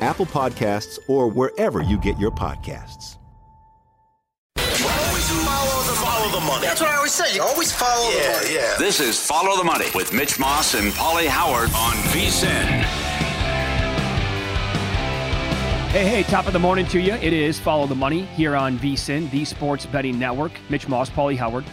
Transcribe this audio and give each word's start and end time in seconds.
Apple 0.00 0.26
Podcasts, 0.26 0.98
or 1.08 1.28
wherever 1.28 1.82
you 1.82 1.98
get 1.98 2.18
your 2.18 2.30
podcasts. 2.30 3.16
Always 4.56 5.28
follow 5.44 5.82
the, 5.82 5.92
follow 6.00 6.40
the 6.40 6.46
money. 6.46 6.66
That's 6.66 6.80
what 6.80 6.90
I 6.90 6.96
always 6.96 7.12
say. 7.12 7.34
You 7.34 7.42
always 7.42 7.72
follow 7.72 8.10
yeah, 8.10 8.38
the 8.38 8.44
money. 8.44 8.54
Yeah. 8.54 8.76
This 8.78 9.00
is 9.00 9.24
Follow 9.24 9.56
the 9.56 9.64
Money 9.64 9.86
with 9.94 10.12
Mitch 10.12 10.38
Moss 10.38 10.74
and 10.74 10.92
Pauly 10.92 11.26
Howard 11.26 11.70
on 11.74 11.94
VSIN. 12.12 12.84
Hey, 15.90 16.06
hey, 16.06 16.22
top 16.22 16.46
of 16.46 16.52
the 16.52 16.58
morning 16.58 16.86
to 16.86 17.00
you. 17.00 17.14
It 17.14 17.32
is 17.32 17.58
Follow 17.58 17.86
the 17.88 17.96
Money 17.96 18.22
here 18.22 18.54
on 18.54 18.78
VSIN, 18.78 19.28
the 19.30 19.44
Sports 19.44 19.86
Betting 19.86 20.18
Network. 20.18 20.52
Mitch 20.68 20.86
Moss, 20.86 21.10
Paulie 21.10 21.36
Howard. 21.36 21.64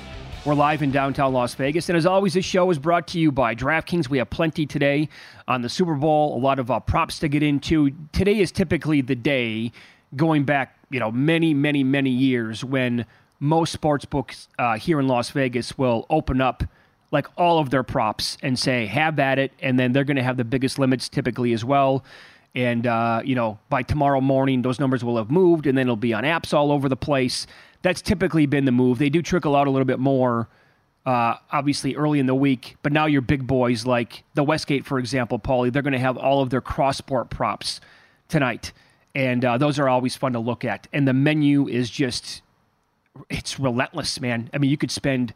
We're 0.48 0.54
live 0.54 0.82
in 0.82 0.92
downtown 0.92 1.34
Las 1.34 1.56
Vegas. 1.56 1.90
And 1.90 1.98
as 1.98 2.06
always, 2.06 2.34
this 2.34 2.46
show 2.46 2.72
is 2.72 2.80
brought 2.80 3.06
to 3.10 3.20
you 3.20 3.34
by 3.34 3.54
DraftKings. 3.54 4.08
We 4.08 4.20
have 4.20 4.30
plenty 4.30 4.66
today 4.66 5.10
on 5.46 5.62
the 5.62 5.68
Super 5.68 5.94
Bowl, 5.94 6.38
a 6.38 6.40
lot 6.40 6.58
of 6.58 6.72
uh, 6.72 6.80
props 6.80 7.20
to 7.20 7.28
get 7.28 7.44
into. 7.44 7.92
Today 8.14 8.40
is 8.40 8.50
typically 8.54 9.02
the 9.02 9.14
day 9.14 9.74
going 10.16 10.46
back, 10.46 10.80
you 10.90 11.02
know, 11.02 11.12
many, 11.12 11.54
many, 11.54 11.84
many 11.84 12.12
years 12.12 12.64
when 12.64 13.06
most 13.42 13.74
sports 13.74 14.06
books 14.06 14.48
uh, 14.58 14.78
here 14.78 15.02
in 15.02 15.10
Las 15.10 15.32
Vegas 15.32 15.78
will 15.78 16.06
open 16.10 16.40
up 16.40 16.64
like 17.12 17.28
all 17.36 17.60
of 17.60 17.70
their 17.70 17.84
props 17.84 18.38
and 18.42 18.58
say, 18.58 18.86
have 18.86 19.20
at 19.20 19.40
it. 19.40 19.52
And 19.60 19.78
then 19.78 19.92
they're 19.92 20.06
going 20.06 20.16
to 20.16 20.24
have 20.24 20.38
the 20.38 20.46
biggest 20.46 20.80
limits 20.80 21.10
typically 21.10 21.52
as 21.52 21.66
well. 21.66 22.06
And, 22.56 22.88
uh, 22.88 23.22
you 23.26 23.36
know, 23.36 23.60
by 23.68 23.84
tomorrow 23.84 24.22
morning, 24.22 24.62
those 24.62 24.80
numbers 24.80 25.04
will 25.04 25.18
have 25.18 25.30
moved 25.30 25.68
and 25.68 25.78
then 25.78 25.88
it'll 25.88 25.98
be 25.98 26.14
on 26.14 26.24
apps 26.24 26.54
all 26.54 26.72
over 26.72 26.88
the 26.88 26.96
place 26.96 27.48
that's 27.88 28.02
typically 28.02 28.46
been 28.46 28.66
the 28.66 28.72
move. 28.74 29.00
They 29.00 29.08
do 29.10 29.22
trickle 29.22 29.56
out 29.56 29.66
a 29.66 29.70
little 29.72 29.86
bit 29.86 29.98
more, 29.98 30.50
uh, 31.06 31.36
obviously 31.54 31.96
early 31.96 32.20
in 32.20 32.26
the 32.26 32.36
week, 32.36 32.76
but 32.84 32.92
now 32.92 33.06
your 33.06 33.22
big 33.22 33.48
boys 33.48 33.86
like 33.86 34.26
the 34.34 34.44
Westgate, 34.44 34.86
for 34.86 35.00
example, 35.00 35.40
Paulie, 35.40 35.72
they're 35.72 35.82
going 35.82 35.94
to 35.94 36.00
have 36.00 36.18
all 36.18 36.42
of 36.42 36.50
their 36.50 36.60
cross 36.60 36.98
sport 36.98 37.30
props 37.30 37.80
tonight, 38.28 38.74
and 39.16 39.46
uh, 39.46 39.58
those 39.58 39.80
are 39.80 39.88
always 39.88 40.18
fun 40.18 40.34
to 40.34 40.40
look 40.40 40.66
at. 40.66 40.90
And 40.92 41.08
the 41.08 41.14
menu 41.14 41.70
is 41.70 41.90
just, 41.90 42.42
it's 43.30 43.58
relentless, 43.58 44.20
man. 44.20 44.50
I 44.54 44.58
mean, 44.58 44.70
you 44.70 44.78
could 44.78 44.92
spend 44.92 45.34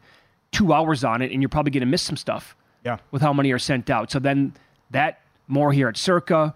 two 0.50 0.74
hours 0.74 1.04
on 1.04 1.22
it, 1.22 1.32
and 1.32 1.40
you're 1.40 1.48
probably 1.48 1.70
going 1.70 1.80
to 1.80 1.86
miss 1.86 2.02
some 2.02 2.18
stuff. 2.18 2.54
Yeah. 2.84 2.98
With 3.12 3.22
how 3.22 3.32
many 3.32 3.50
are 3.52 3.58
sent 3.58 3.88
out, 3.88 4.10
so 4.10 4.18
then 4.18 4.52
that 4.90 5.22
more 5.48 5.72
here 5.72 5.88
at 5.88 5.96
Circa 5.96 6.54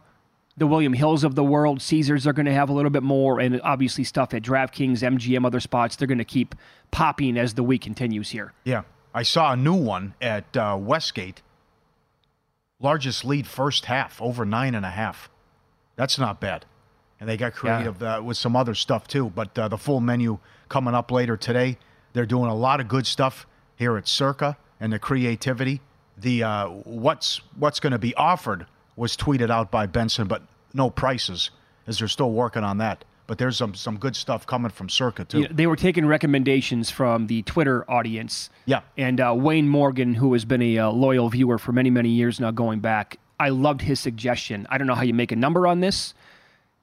the 0.56 0.66
William 0.66 0.92
Hills 0.92 1.24
of 1.24 1.34
the 1.34 1.44
world. 1.44 1.82
Caesars 1.82 2.26
are 2.26 2.32
going 2.32 2.46
to 2.46 2.52
have 2.52 2.68
a 2.68 2.72
little 2.72 2.90
bit 2.90 3.02
more, 3.02 3.40
and 3.40 3.60
obviously 3.62 4.04
stuff 4.04 4.32
at 4.34 4.42
DraftKings, 4.42 5.02
MGM, 5.02 5.44
other 5.44 5.60
spots. 5.60 5.96
They're 5.96 6.08
going 6.08 6.18
to 6.18 6.24
keep 6.24 6.54
popping 6.90 7.36
as 7.36 7.54
the 7.54 7.62
week 7.62 7.82
continues 7.82 8.30
here. 8.30 8.52
Yeah. 8.64 8.82
I 9.14 9.22
saw 9.22 9.52
a 9.52 9.56
new 9.56 9.74
one 9.74 10.14
at 10.20 10.56
uh, 10.56 10.76
Westgate. 10.78 11.42
Largest 12.80 13.24
lead 13.24 13.46
first 13.46 13.86
half, 13.86 14.20
over 14.20 14.44
nine 14.44 14.74
and 14.74 14.84
a 14.84 14.90
half. 14.90 15.30
That's 15.96 16.18
not 16.18 16.40
bad. 16.40 16.66
And 17.18 17.26
they 17.26 17.38
got 17.38 17.54
creative 17.54 18.02
yeah. 18.02 18.16
uh, 18.16 18.22
with 18.22 18.36
some 18.36 18.54
other 18.54 18.74
stuff 18.74 19.08
too. 19.08 19.30
But 19.34 19.58
uh, 19.58 19.68
the 19.68 19.78
full 19.78 20.00
menu 20.00 20.38
coming 20.68 20.94
up 20.94 21.10
later 21.10 21.36
today. 21.36 21.78
They're 22.12 22.26
doing 22.26 22.50
a 22.50 22.54
lot 22.54 22.80
of 22.80 22.88
good 22.88 23.06
stuff 23.06 23.46
here 23.76 23.96
at 23.96 24.08
Circa 24.08 24.56
and 24.80 24.92
the 24.92 24.98
creativity. 24.98 25.80
The 26.18 26.42
uh, 26.42 26.68
what's 26.68 27.40
what's 27.58 27.80
going 27.80 27.92
to 27.92 27.98
be 27.98 28.14
offered 28.14 28.66
was 28.96 29.16
tweeted 29.16 29.50
out 29.50 29.70
by 29.70 29.86
Benson, 29.86 30.26
but 30.26 30.42
no 30.74 30.90
prices, 30.90 31.50
as 31.86 31.98
they're 31.98 32.08
still 32.08 32.32
working 32.32 32.64
on 32.64 32.78
that. 32.78 33.04
But 33.26 33.38
there's 33.38 33.56
some 33.56 33.74
some 33.74 33.98
good 33.98 34.14
stuff 34.14 34.46
coming 34.46 34.70
from 34.70 34.88
Circa 34.88 35.24
too. 35.24 35.42
Yeah, 35.42 35.48
they 35.50 35.66
were 35.66 35.76
taking 35.76 36.06
recommendations 36.06 36.90
from 36.90 37.26
the 37.26 37.42
Twitter 37.42 37.88
audience. 37.90 38.50
Yeah. 38.66 38.82
And 38.96 39.20
uh, 39.20 39.34
Wayne 39.36 39.68
Morgan, 39.68 40.14
who 40.14 40.32
has 40.32 40.44
been 40.44 40.62
a 40.62 40.78
uh, 40.78 40.90
loyal 40.90 41.28
viewer 41.28 41.58
for 41.58 41.72
many 41.72 41.90
many 41.90 42.10
years 42.10 42.38
now, 42.38 42.52
going 42.52 42.78
back, 42.80 43.18
I 43.40 43.48
loved 43.48 43.82
his 43.82 43.98
suggestion. 43.98 44.66
I 44.70 44.78
don't 44.78 44.86
know 44.86 44.94
how 44.94 45.02
you 45.02 45.14
make 45.14 45.32
a 45.32 45.36
number 45.36 45.66
on 45.66 45.80
this, 45.80 46.14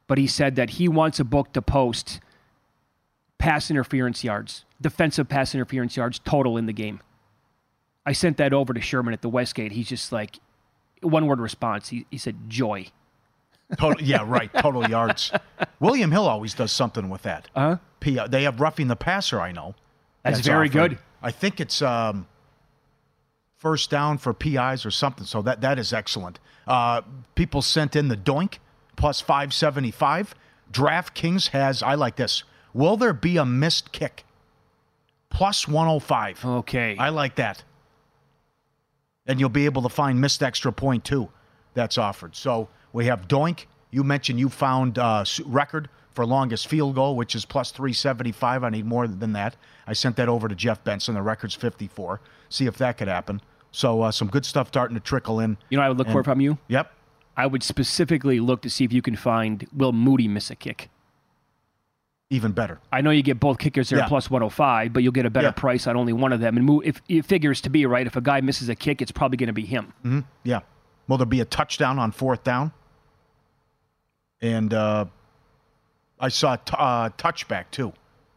but 0.08 0.18
he 0.18 0.28
said 0.28 0.56
that 0.58 0.72
he 0.72 0.90
wants 0.90 1.20
a 1.20 1.24
book 1.24 1.54
to 1.54 1.62
post 1.62 2.20
pass 3.38 3.72
interference 3.72 4.24
yards, 4.24 4.66
defensive 4.82 5.30
pass 5.30 5.56
interference 5.56 5.96
yards 5.96 6.20
total 6.20 6.58
in 6.58 6.66
the 6.66 6.74
game. 6.74 7.02
I 8.06 8.12
sent 8.12 8.38
that 8.38 8.54
over 8.54 8.74
to 8.74 8.82
Sherman 8.82 9.14
at 9.14 9.22
the 9.22 9.30
Westgate. 9.30 9.72
He's 9.72 9.88
just 9.88 10.12
like, 10.12 10.40
one 11.04 11.28
word 11.28 11.40
response. 11.40 11.90
He, 11.90 12.06
he 12.10 12.18
said 12.18 12.50
joy. 12.50 12.88
Total, 13.78 14.02
yeah, 14.04 14.24
right. 14.26 14.52
Total 14.54 14.88
yards. 14.88 15.32
William 15.80 16.12
Hill 16.12 16.28
always 16.28 16.54
does 16.54 16.72
something 16.72 17.10
with 17.10 17.24
that. 17.24 17.50
Uh 17.56 17.78
huh. 18.02 18.28
They 18.28 18.44
have 18.44 18.60
roughing 18.60 18.88
the 18.88 18.96
passer. 18.96 19.40
I 19.40 19.52
know. 19.52 19.76
That's, 20.24 20.38
that's 20.38 20.48
very 20.48 20.68
offered. 20.68 20.92
good. 20.92 21.00
I 21.22 21.32
think 21.32 21.60
it's 21.62 21.82
um, 21.82 22.28
first 23.58 23.90
down 23.90 24.18
for 24.18 24.34
PIs 24.34 24.86
or 24.86 24.92
something. 24.92 25.26
So 25.26 25.42
that 25.42 25.62
that 25.62 25.80
is 25.80 25.94
excellent. 25.94 26.40
Uh, 26.68 27.02
people 27.36 27.62
sent 27.62 27.96
in 27.96 28.10
the 28.10 28.18
doink 28.18 28.58
plus 28.96 29.22
five 29.22 29.54
seventy 29.54 29.92
five. 29.92 30.36
DraftKings 30.72 31.50
has. 31.50 31.82
I 31.82 31.96
like 31.96 32.18
this. 32.18 32.44
Will 32.74 32.98
there 32.98 33.14
be 33.14 33.38
a 33.38 33.46
missed 33.46 33.92
kick? 33.92 34.26
Plus 35.30 35.68
one 35.68 35.88
hundred 35.88 35.96
oh 35.96 36.00
five. 36.00 36.46
Okay. 36.46 36.98
I 36.98 37.10
like 37.10 37.36
that 37.36 37.64
and 39.26 39.40
you'll 39.40 39.50
be 39.50 39.66
able 39.66 39.82
to 39.82 39.90
find 39.90 40.20
missed 40.20 40.44
extra 40.44 40.72
point 40.72 41.04
too 41.04 41.30
that's 41.74 41.98
offered. 41.98 42.36
So 42.36 42.70
we 42.92 43.06
have 43.06 43.28
Doink. 43.28 43.66
You 43.92 44.04
mentioned 44.04 44.40
you 44.40 44.50
found 44.50 44.98
uh, 44.98 45.24
record 45.46 45.90
for 46.14 46.26
longest 46.26 46.68
field 46.68 46.96
goal, 46.96 47.16
which 47.16 47.36
is 47.36 47.46
plus 47.46 47.72
375. 47.72 48.64
I 48.64 48.70
need 48.70 48.86
more 48.86 49.08
than 49.08 49.34
that. 49.34 49.56
I 49.88 49.94
sent 49.94 50.16
that 50.18 50.30
over 50.30 50.48
to 50.48 50.56
Jeff 50.56 50.84
Benson. 50.84 51.16
The 51.16 51.22
record's 51.22 51.56
54. 51.56 52.22
See 52.50 52.66
if 52.66 52.78
that 52.78 52.98
could 52.98 53.08
happen. 53.08 53.42
So 53.72 54.04
uh, 54.04 54.12
some 54.12 54.28
good 54.28 54.46
stuff 54.46 54.68
starting 54.68 54.96
to 54.96 55.02
trickle 55.02 55.40
in. 55.40 55.58
You 55.70 55.78
know, 55.78 55.84
I 55.84 55.90
would 55.90 55.98
look 55.98 56.08
and, 56.08 56.14
for 56.14 56.24
from 56.24 56.42
you. 56.42 56.58
Yep. 56.68 56.92
I 57.36 57.48
would 57.48 57.64
specifically 57.64 58.40
look 58.40 58.62
to 58.62 58.70
see 58.70 58.84
if 58.84 58.94
you 58.94 59.02
can 59.02 59.16
find 59.16 59.68
Will 59.74 59.92
Moody 59.92 60.28
miss 60.28 60.52
a 60.52 60.56
kick. 60.56 60.90
Even 62.34 62.52
better. 62.52 62.80
I 62.92 63.02
know 63.02 63.12
you 63.12 63.22
get 63.22 63.40
both 63.40 63.60
kickers 63.60 63.90
there 63.90 64.00
yeah. 64.00 64.08
plus 64.08 64.28
105, 64.28 64.92
but 64.92 65.04
you'll 65.04 65.12
get 65.12 65.28
a 65.28 65.30
better 65.30 65.50
yeah. 65.50 65.52
price 65.52 65.86
on 65.86 65.96
only 65.96 66.14
one 66.14 66.34
of 66.34 66.40
them. 66.40 66.58
And 66.58 66.84
if 66.84 67.00
it 67.08 67.26
figures 67.26 67.62
to 67.62 67.70
be 67.70 67.86
right, 67.86 68.08
if 68.08 68.16
a 68.16 68.22
guy 68.22 68.42
misses 68.42 68.70
a 68.70 68.76
kick, 68.76 69.04
it's 69.04 69.12
probably 69.12 69.38
going 69.38 69.48
to 69.48 69.54
be 69.54 69.66
him. 69.66 69.94
Mm-hmm. 70.04 70.20
Yeah. 70.44 70.62
Will 71.08 71.18
there 71.18 71.28
be 71.28 71.42
a 71.42 71.46
touchdown 71.46 72.00
on 72.00 72.12
fourth 72.12 72.44
down? 72.44 72.72
And 74.42 74.74
uh, 74.74 75.06
I 76.20 76.30
saw 76.30 76.54
a 76.56 76.58
t- 76.58 76.76
uh, 76.76 77.10
touchback 77.10 77.66
too. 77.70 77.94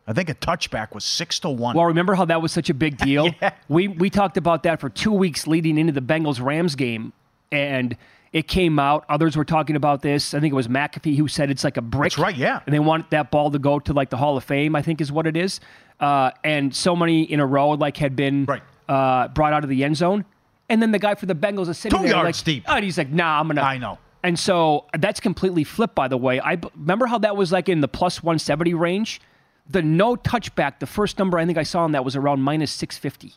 I 0.07 0.13
think 0.13 0.29
a 0.29 0.35
touchback 0.35 0.95
was 0.95 1.03
six 1.07 1.41
to 1.41 1.49
one. 1.49 1.75
Well, 1.75 1.87
remember 1.87 2.15
how 2.15 2.27
that 2.27 2.43
was 2.43 2.53
such 2.53 2.69
a 2.69 2.75
big 2.75 2.99
deal? 2.99 3.31
yeah. 3.41 3.55
We 3.71 3.89
we 3.89 4.11
talked 4.11 4.37
about 4.37 4.65
that 4.65 4.79
for 4.79 4.91
two 4.91 5.13
weeks 5.13 5.47
leading 5.47 5.79
into 5.79 5.95
the 5.95 6.03
Bengals 6.03 6.39
Rams 6.39 6.75
game 6.75 7.15
And 7.51 7.97
it 8.37 8.47
came 8.49 8.79
out. 8.79 9.05
Others 9.09 9.35
were 9.37 9.45
talking 9.47 9.77
about 9.77 10.03
this. 10.03 10.35
I 10.35 10.41
think 10.41 10.53
it 10.53 10.55
was 10.57 10.69
McAfee 10.69 11.17
who 11.17 11.27
said 11.27 11.51
it's 11.51 11.65
like 11.65 11.77
a 11.79 11.83
brick. 11.83 12.13
That's 12.13 12.19
right, 12.19 12.37
yeah. 12.37 12.61
And 12.67 12.75
they 12.75 12.79
want 12.79 13.11
that 13.11 13.31
ball 13.31 13.51
to 13.51 13.59
go 13.59 13.79
to 13.79 13.93
like 13.95 14.11
the 14.11 14.19
Hall 14.19 14.37
of 14.37 14.45
Fame, 14.45 14.77
I 14.77 14.83
think 14.83 15.01
is 15.01 15.11
what 15.11 15.27
it 15.27 15.37
is. 15.37 15.59
Uh, 16.01 16.31
and 16.45 16.75
so 16.77 16.95
many 16.95 17.23
in 17.23 17.41
a 17.41 17.47
row 17.47 17.71
like 17.71 17.97
had 17.97 18.15
been 18.15 18.45
Right. 18.45 18.63
uh, 18.89 19.29
brought 19.29 19.55
out 19.55 19.65
of 19.65 19.71
the 19.71 19.83
end 19.85 19.97
zone. 19.97 20.27
And 20.69 20.83
then 20.83 20.91
the 20.91 20.99
guy 20.99 21.15
for 21.15 21.25
the 21.25 21.35
Bengals 21.35 21.69
is 21.69 21.79
sitting 21.79 21.97
Two 21.99 22.05
there 22.05 22.13
yards 22.17 22.39
like, 22.41 22.45
deep. 22.45 22.65
Oh, 22.69 22.75
and 22.75 22.85
he's 22.85 22.99
like, 22.99 23.09
nah, 23.11 23.41
I'm 23.41 23.47
gonna. 23.49 23.63
I 23.63 23.79
know. 23.79 23.99
And 24.23 24.39
so 24.39 24.85
that's 24.99 25.21
completely 25.21 25.65
flipped, 25.65 25.95
by 25.95 26.09
the 26.09 26.19
way. 26.19 26.39
I 26.41 26.57
b- 26.57 26.69
remember 26.77 27.07
how 27.07 27.17
that 27.19 27.37
was 27.37 27.53
like 27.53 27.69
in 27.71 27.81
the 27.81 27.89
plus 27.89 28.23
170 28.23 28.75
range. 28.75 29.21
The 29.71 29.81
no 29.81 30.15
touchback, 30.17 30.81
the 30.81 30.87
first 30.87 31.19
number 31.19 31.39
I 31.39 31.47
think 31.47 31.57
I 31.57 31.63
saw 31.63 31.85
on 31.85 31.93
that 31.93 32.05
was 32.05 32.17
around 32.17 32.43
minus 32.43 32.71
650. 32.73 33.35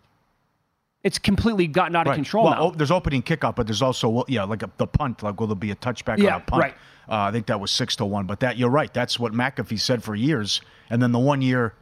It's 1.03 1.17
completely 1.17 1.67
gotten 1.67 1.95
out 1.95 2.07
of 2.07 2.11
Right. 2.11 2.15
control 2.15 2.43
well, 2.45 2.53
now. 2.53 2.61
oh, 2.63 2.71
there's 2.71 2.91
opening 2.91 3.23
kickoff, 3.23 3.55
but 3.55 3.67
there's 3.67 3.81
also 3.81 4.09
well, 4.09 4.25
yeah, 4.27 4.43
like 4.43 4.63
a, 4.63 4.69
the 4.77 4.87
punt. 4.87 5.23
Like, 5.23 5.39
will 5.39 5.47
there 5.47 5.55
be 5.55 5.71
a 5.71 5.75
touchback 5.75 6.17
Yeah, 6.17 6.35
on 6.35 6.41
a 6.41 6.43
punt? 6.45 6.61
right. 6.61 6.73
Uh, 7.07 7.15
I 7.15 7.31
think 7.31 7.45
that 7.47 7.59
was 7.59 7.71
six 7.71 7.95
to 7.97 8.05
one. 8.05 8.25
But 8.25 8.41
that 8.41 8.57
you're 8.57 8.69
right. 8.69 8.93
That's 8.93 9.17
what 9.19 9.31
McAfee 9.33 9.79
said 9.79 10.03
for 10.03 10.13
years. 10.13 10.61
And 10.89 11.01
then 11.01 11.11
the 11.11 11.19
one 11.19 11.41
year, 11.41 11.73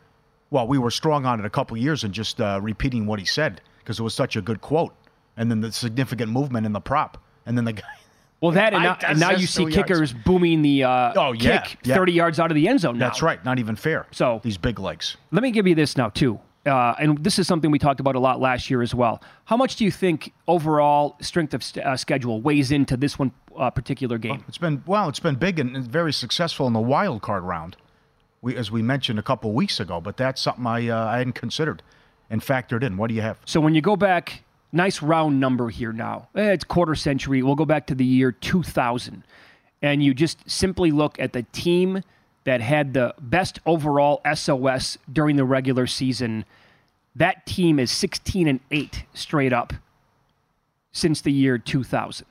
well, 0.51 0.67
we 0.67 0.77
were 0.77 0.91
strong 0.91 1.25
on 1.25 1.39
it 1.39 1.45
a 1.45 1.49
couple 1.49 1.75
years 1.77 2.03
and 2.03 2.13
just 2.13 2.39
uh, 2.39 2.59
repeating 2.61 3.05
what 3.07 3.19
he 3.19 3.25
said 3.25 3.61
because 3.79 3.99
it 3.99 4.03
was 4.03 4.13
such 4.13 4.35
a 4.35 4.41
good 4.41 4.61
quote. 4.61 4.93
And 5.35 5.49
then 5.51 5.61
the 5.61 5.71
significant 5.71 6.31
movement 6.31 6.65
in 6.65 6.71
the 6.71 6.79
prop. 6.79 7.17
And 7.45 7.57
then 7.57 7.65
the 7.65 7.73
guy. 7.73 7.83
well, 8.41 8.51
that 8.51 8.73
and 8.73 8.83
I- 8.83 8.85
now, 8.85 8.97
and 9.07 9.19
now 9.19 9.31
you 9.31 9.47
see 9.47 9.65
two 9.65 9.69
yards. 9.71 9.75
kickers 9.89 10.13
booming 10.13 10.61
the 10.61 10.83
uh, 10.83 11.13
Oh, 11.15 11.31
yeah, 11.33 11.61
kick 11.61 11.79
yeah. 11.83 11.95
30 11.95 12.11
yards 12.13 12.39
out 12.39 12.51
of 12.51 12.55
the 12.55 12.67
end 12.67 12.79
zone. 12.81 12.97
Now. 12.99 13.07
That's 13.07 13.21
right. 13.23 13.43
Not 13.43 13.57
even 13.59 13.75
fair. 13.75 14.05
So- 14.11 14.39
these 14.43 14.57
big 14.57 14.79
legs. 14.79 15.17
Let 15.31 15.41
me 15.43 15.49
give 15.51 15.65
you 15.67 15.73
this 15.75 15.97
now 15.97 16.09
too, 16.09 16.39
uh, 16.67 16.95
and 16.99 17.23
this 17.23 17.39
is 17.39 17.47
something 17.47 17.71
we 17.71 17.79
talked 17.79 17.99
about 17.99 18.15
a 18.15 18.19
lot 18.19 18.39
last 18.39 18.69
year 18.69 18.81
as 18.81 18.93
well. 18.93 19.21
How 19.45 19.57
much 19.57 19.75
do 19.77 19.85
you 19.85 19.91
think 19.91 20.33
overall 20.47 21.15
strength 21.21 21.53
of 21.53 21.63
st- 21.63 21.85
uh, 21.85 21.95
schedule 21.97 22.41
weighs 22.41 22.71
into 22.71 22.97
this 22.97 23.17
one 23.17 23.31
uh, 23.57 23.69
particular 23.71 24.17
game? 24.17 24.43
It's 24.47 24.57
been 24.57 24.83
well, 24.85 25.09
it's 25.09 25.19
been 25.19 25.35
big 25.35 25.59
and 25.59 25.75
and 25.75 25.85
very 25.87 26.13
successful 26.13 26.67
in 26.67 26.73
the 26.73 26.79
wild 26.81 27.21
card 27.21 27.43
round. 27.43 27.77
We, 28.41 28.55
as 28.55 28.69
we 28.69 28.81
mentioned 28.81 29.17
a 29.17 29.23
couple 29.23 29.51
weeks 29.53 29.79
ago, 29.79 29.99
but 29.99 30.17
that's 30.17 30.41
something 30.41 30.65
I 30.67 30.89
uh, 30.89 31.05
I 31.05 31.17
hadn't 31.19 31.33
considered 31.33 31.81
and 32.29 32.41
factored 32.41 32.83
in. 32.83 32.97
What 32.97 33.07
do 33.07 33.15
you 33.15 33.21
have? 33.21 33.39
So 33.45 33.59
when 33.61 33.73
you 33.73 33.81
go 33.81 33.95
back, 33.95 34.43
nice 34.71 35.01
round 35.01 35.39
number 35.39 35.69
here 35.69 35.93
now. 35.93 36.27
Eh, 36.35 36.51
It's 36.51 36.63
quarter 36.65 36.93
century. 36.95 37.41
We'll 37.41 37.55
go 37.55 37.65
back 37.65 37.87
to 37.87 37.95
the 37.95 38.05
year 38.05 38.31
2000. 38.33 39.23
And 39.81 40.03
you 40.03 40.13
just 40.13 40.49
simply 40.49 40.91
look 40.91 41.19
at 41.19 41.33
the 41.33 41.43
team 41.51 42.01
that 42.47 42.61
had 42.61 42.93
the 42.93 43.13
best 43.19 43.59
overall 43.65 44.21
SOS 44.33 44.97
during 45.11 45.35
the 45.35 45.43
regular 45.43 45.85
season. 45.85 46.45
That 47.13 47.45
team 47.45 47.77
is 47.77 47.91
16 47.91 48.47
and 48.47 48.61
8 48.71 49.03
straight 49.13 49.51
up 49.51 49.73
since 50.93 51.19
the 51.19 51.33
year 51.33 51.57
2000. 51.57 52.25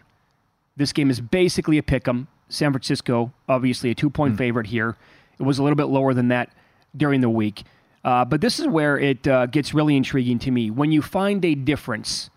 This 0.75 0.95
game 0.95 1.11
is 1.11 1.21
basically 1.21 1.77
a 1.77 1.83
pick 1.83 2.09
'em. 2.09 2.29
San 2.49 2.73
Francisco, 2.73 3.31
obviously 3.47 3.91
a 3.91 3.95
two 3.95 4.09
point 4.09 4.39
favorite 4.39 4.69
here. 4.69 4.97
It 5.39 5.43
was 5.43 5.59
a 5.59 5.63
little 5.63 5.77
bit 5.77 5.89
lower 5.89 6.15
than 6.15 6.29
that 6.29 6.49
during 6.97 7.21
the 7.21 7.29
week. 7.29 7.65
Uh, 8.03 8.25
but 8.25 8.41
this 8.41 8.59
is 8.59 8.67
where 8.67 8.99
it 8.99 9.29
uh, 9.29 9.45
gets 9.45 9.75
really 9.75 9.99
intriguing 9.99 10.39
to 10.39 10.51
me. 10.51 10.71
When 10.71 10.93
you 10.93 11.03
find 11.03 11.45
a 11.45 11.55
difference 11.55 12.31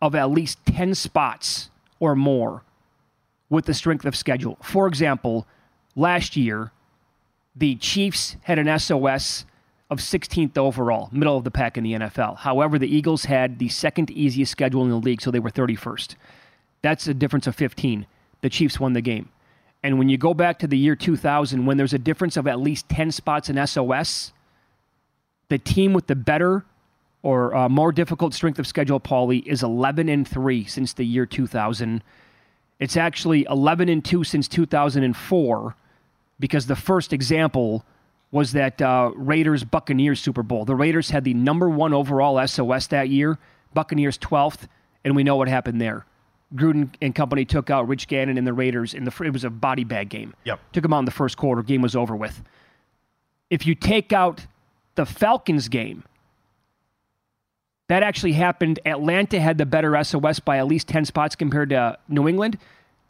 of 0.00 0.14
at 0.14 0.30
least 0.30 0.64
10 0.66 0.94
spots 0.94 1.70
or 1.98 2.14
more 2.14 2.62
with 3.50 3.64
the 3.64 3.74
strength 3.74 4.04
of 4.04 4.14
schedule. 4.14 4.56
For 4.62 4.86
example, 4.86 5.48
last 5.96 6.36
year, 6.36 6.70
the 7.58 7.74
Chiefs 7.76 8.36
had 8.42 8.58
an 8.58 8.78
SOS 8.78 9.44
of 9.90 9.98
16th 9.98 10.56
overall, 10.56 11.08
middle 11.12 11.36
of 11.36 11.44
the 11.44 11.50
pack 11.50 11.76
in 11.76 11.84
the 11.84 11.94
NFL. 11.94 12.38
However, 12.38 12.78
the 12.78 12.94
Eagles 12.94 13.24
had 13.24 13.58
the 13.58 13.68
second 13.68 14.10
easiest 14.10 14.52
schedule 14.52 14.82
in 14.84 14.90
the 14.90 14.96
league, 14.96 15.20
so 15.20 15.30
they 15.30 15.40
were 15.40 15.50
31st. 15.50 16.14
That's 16.82 17.08
a 17.08 17.14
difference 17.14 17.46
of 17.46 17.56
15. 17.56 18.06
The 18.42 18.50
Chiefs 18.50 18.78
won 18.78 18.92
the 18.92 19.00
game. 19.00 19.30
And 19.82 19.98
when 19.98 20.08
you 20.08 20.18
go 20.18 20.34
back 20.34 20.58
to 20.60 20.66
the 20.66 20.76
year 20.76 20.94
2000, 20.94 21.64
when 21.64 21.76
there's 21.76 21.94
a 21.94 21.98
difference 21.98 22.36
of 22.36 22.46
at 22.46 22.60
least 22.60 22.88
10 22.88 23.10
spots 23.10 23.48
in 23.48 23.66
SOS, 23.66 24.32
the 25.48 25.58
team 25.58 25.92
with 25.92 26.06
the 26.06 26.16
better 26.16 26.64
or 27.22 27.54
uh, 27.54 27.68
more 27.68 27.90
difficult 27.90 28.34
strength 28.34 28.58
of 28.58 28.66
schedule, 28.66 29.00
Paulie, 29.00 29.44
is 29.46 29.62
11 29.62 30.08
and 30.08 30.28
3 30.28 30.64
since 30.64 30.92
the 30.92 31.04
year 31.04 31.26
2000. 31.26 32.02
It's 32.78 32.96
actually 32.96 33.44
11 33.48 33.88
and 33.88 34.04
2 34.04 34.22
since 34.22 34.46
2004 34.46 35.74
because 36.38 36.66
the 36.66 36.76
first 36.76 37.12
example 37.12 37.84
was 38.30 38.52
that 38.52 38.80
uh, 38.82 39.10
Raiders 39.14 39.64
Buccaneers 39.64 40.20
Super 40.20 40.42
Bowl. 40.42 40.64
The 40.64 40.74
Raiders 40.74 41.10
had 41.10 41.24
the 41.24 41.34
number 41.34 41.68
one 41.68 41.94
overall 41.94 42.46
SOS 42.46 42.88
that 42.88 43.08
year, 43.08 43.38
Buccaneers 43.74 44.18
12th, 44.18 44.68
and 45.04 45.16
we 45.16 45.24
know 45.24 45.36
what 45.36 45.48
happened 45.48 45.80
there. 45.80 46.04
Gruden 46.54 46.94
and 47.02 47.14
company 47.14 47.44
took 47.44 47.70
out 47.70 47.88
Rich 47.88 48.08
Gannon 48.08 48.38
and 48.38 48.46
the 48.46 48.52
Raiders 48.52 48.94
in 48.94 49.04
the 49.04 49.12
it 49.22 49.32
was 49.32 49.44
a 49.44 49.50
body 49.50 49.84
bag 49.84 50.08
game. 50.08 50.34
Yep. 50.44 50.60
Took 50.72 50.82
them 50.82 50.92
out 50.92 51.00
in 51.00 51.04
the 51.04 51.10
first 51.10 51.36
quarter. 51.36 51.62
Game 51.62 51.82
was 51.82 51.94
over 51.94 52.16
with. 52.16 52.42
If 53.50 53.66
you 53.66 53.74
take 53.74 54.12
out 54.12 54.46
the 54.94 55.06
Falcons 55.06 55.68
game, 55.68 56.04
that 57.88 58.02
actually 58.02 58.32
happened. 58.32 58.80
Atlanta 58.84 59.40
had 59.40 59.58
the 59.58 59.66
better 59.66 60.02
SOS 60.02 60.40
by 60.40 60.58
at 60.58 60.66
least 60.66 60.88
10 60.88 61.06
spots 61.06 61.34
compared 61.34 61.70
to 61.70 61.98
New 62.08 62.28
England. 62.28 62.58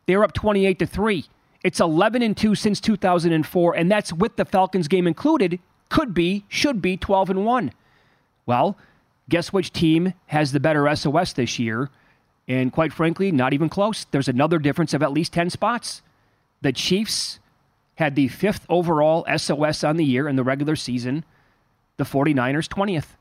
They 0.06 0.16
were 0.16 0.24
up 0.24 0.32
28 0.32 0.78
to 0.78 0.86
3. 0.86 1.24
It's 1.64 1.80
11 1.80 2.22
and 2.22 2.36
2 2.36 2.54
since 2.54 2.80
2004 2.80 3.76
and 3.76 3.90
that's 3.90 4.12
with 4.12 4.36
the 4.36 4.44
Falcons 4.44 4.88
game 4.88 5.06
included. 5.06 5.58
Could 5.88 6.14
be, 6.14 6.44
should 6.48 6.80
be 6.82 6.96
12 6.96 7.30
and 7.30 7.44
1. 7.44 7.72
Well, 8.46 8.76
guess 9.28 9.52
which 9.52 9.72
team 9.72 10.14
has 10.26 10.52
the 10.52 10.60
better 10.60 10.94
SOS 10.94 11.32
this 11.32 11.58
year? 11.58 11.90
And 12.46 12.72
quite 12.72 12.92
frankly, 12.92 13.30
not 13.30 13.52
even 13.52 13.68
close. 13.68 14.06
There's 14.10 14.28
another 14.28 14.58
difference 14.58 14.94
of 14.94 15.02
at 15.02 15.12
least 15.12 15.32
10 15.32 15.50
spots. 15.50 16.02
The 16.62 16.72
Chiefs 16.72 17.38
had 17.96 18.14
the 18.14 18.28
fifth 18.28 18.64
overall 18.68 19.26
SOS 19.36 19.84
on 19.84 19.96
the 19.96 20.04
year 20.04 20.28
in 20.28 20.36
the 20.36 20.44
regular 20.44 20.76
season. 20.76 21.24
The 21.96 22.04
49ers 22.04 22.68
20th. 22.68 23.16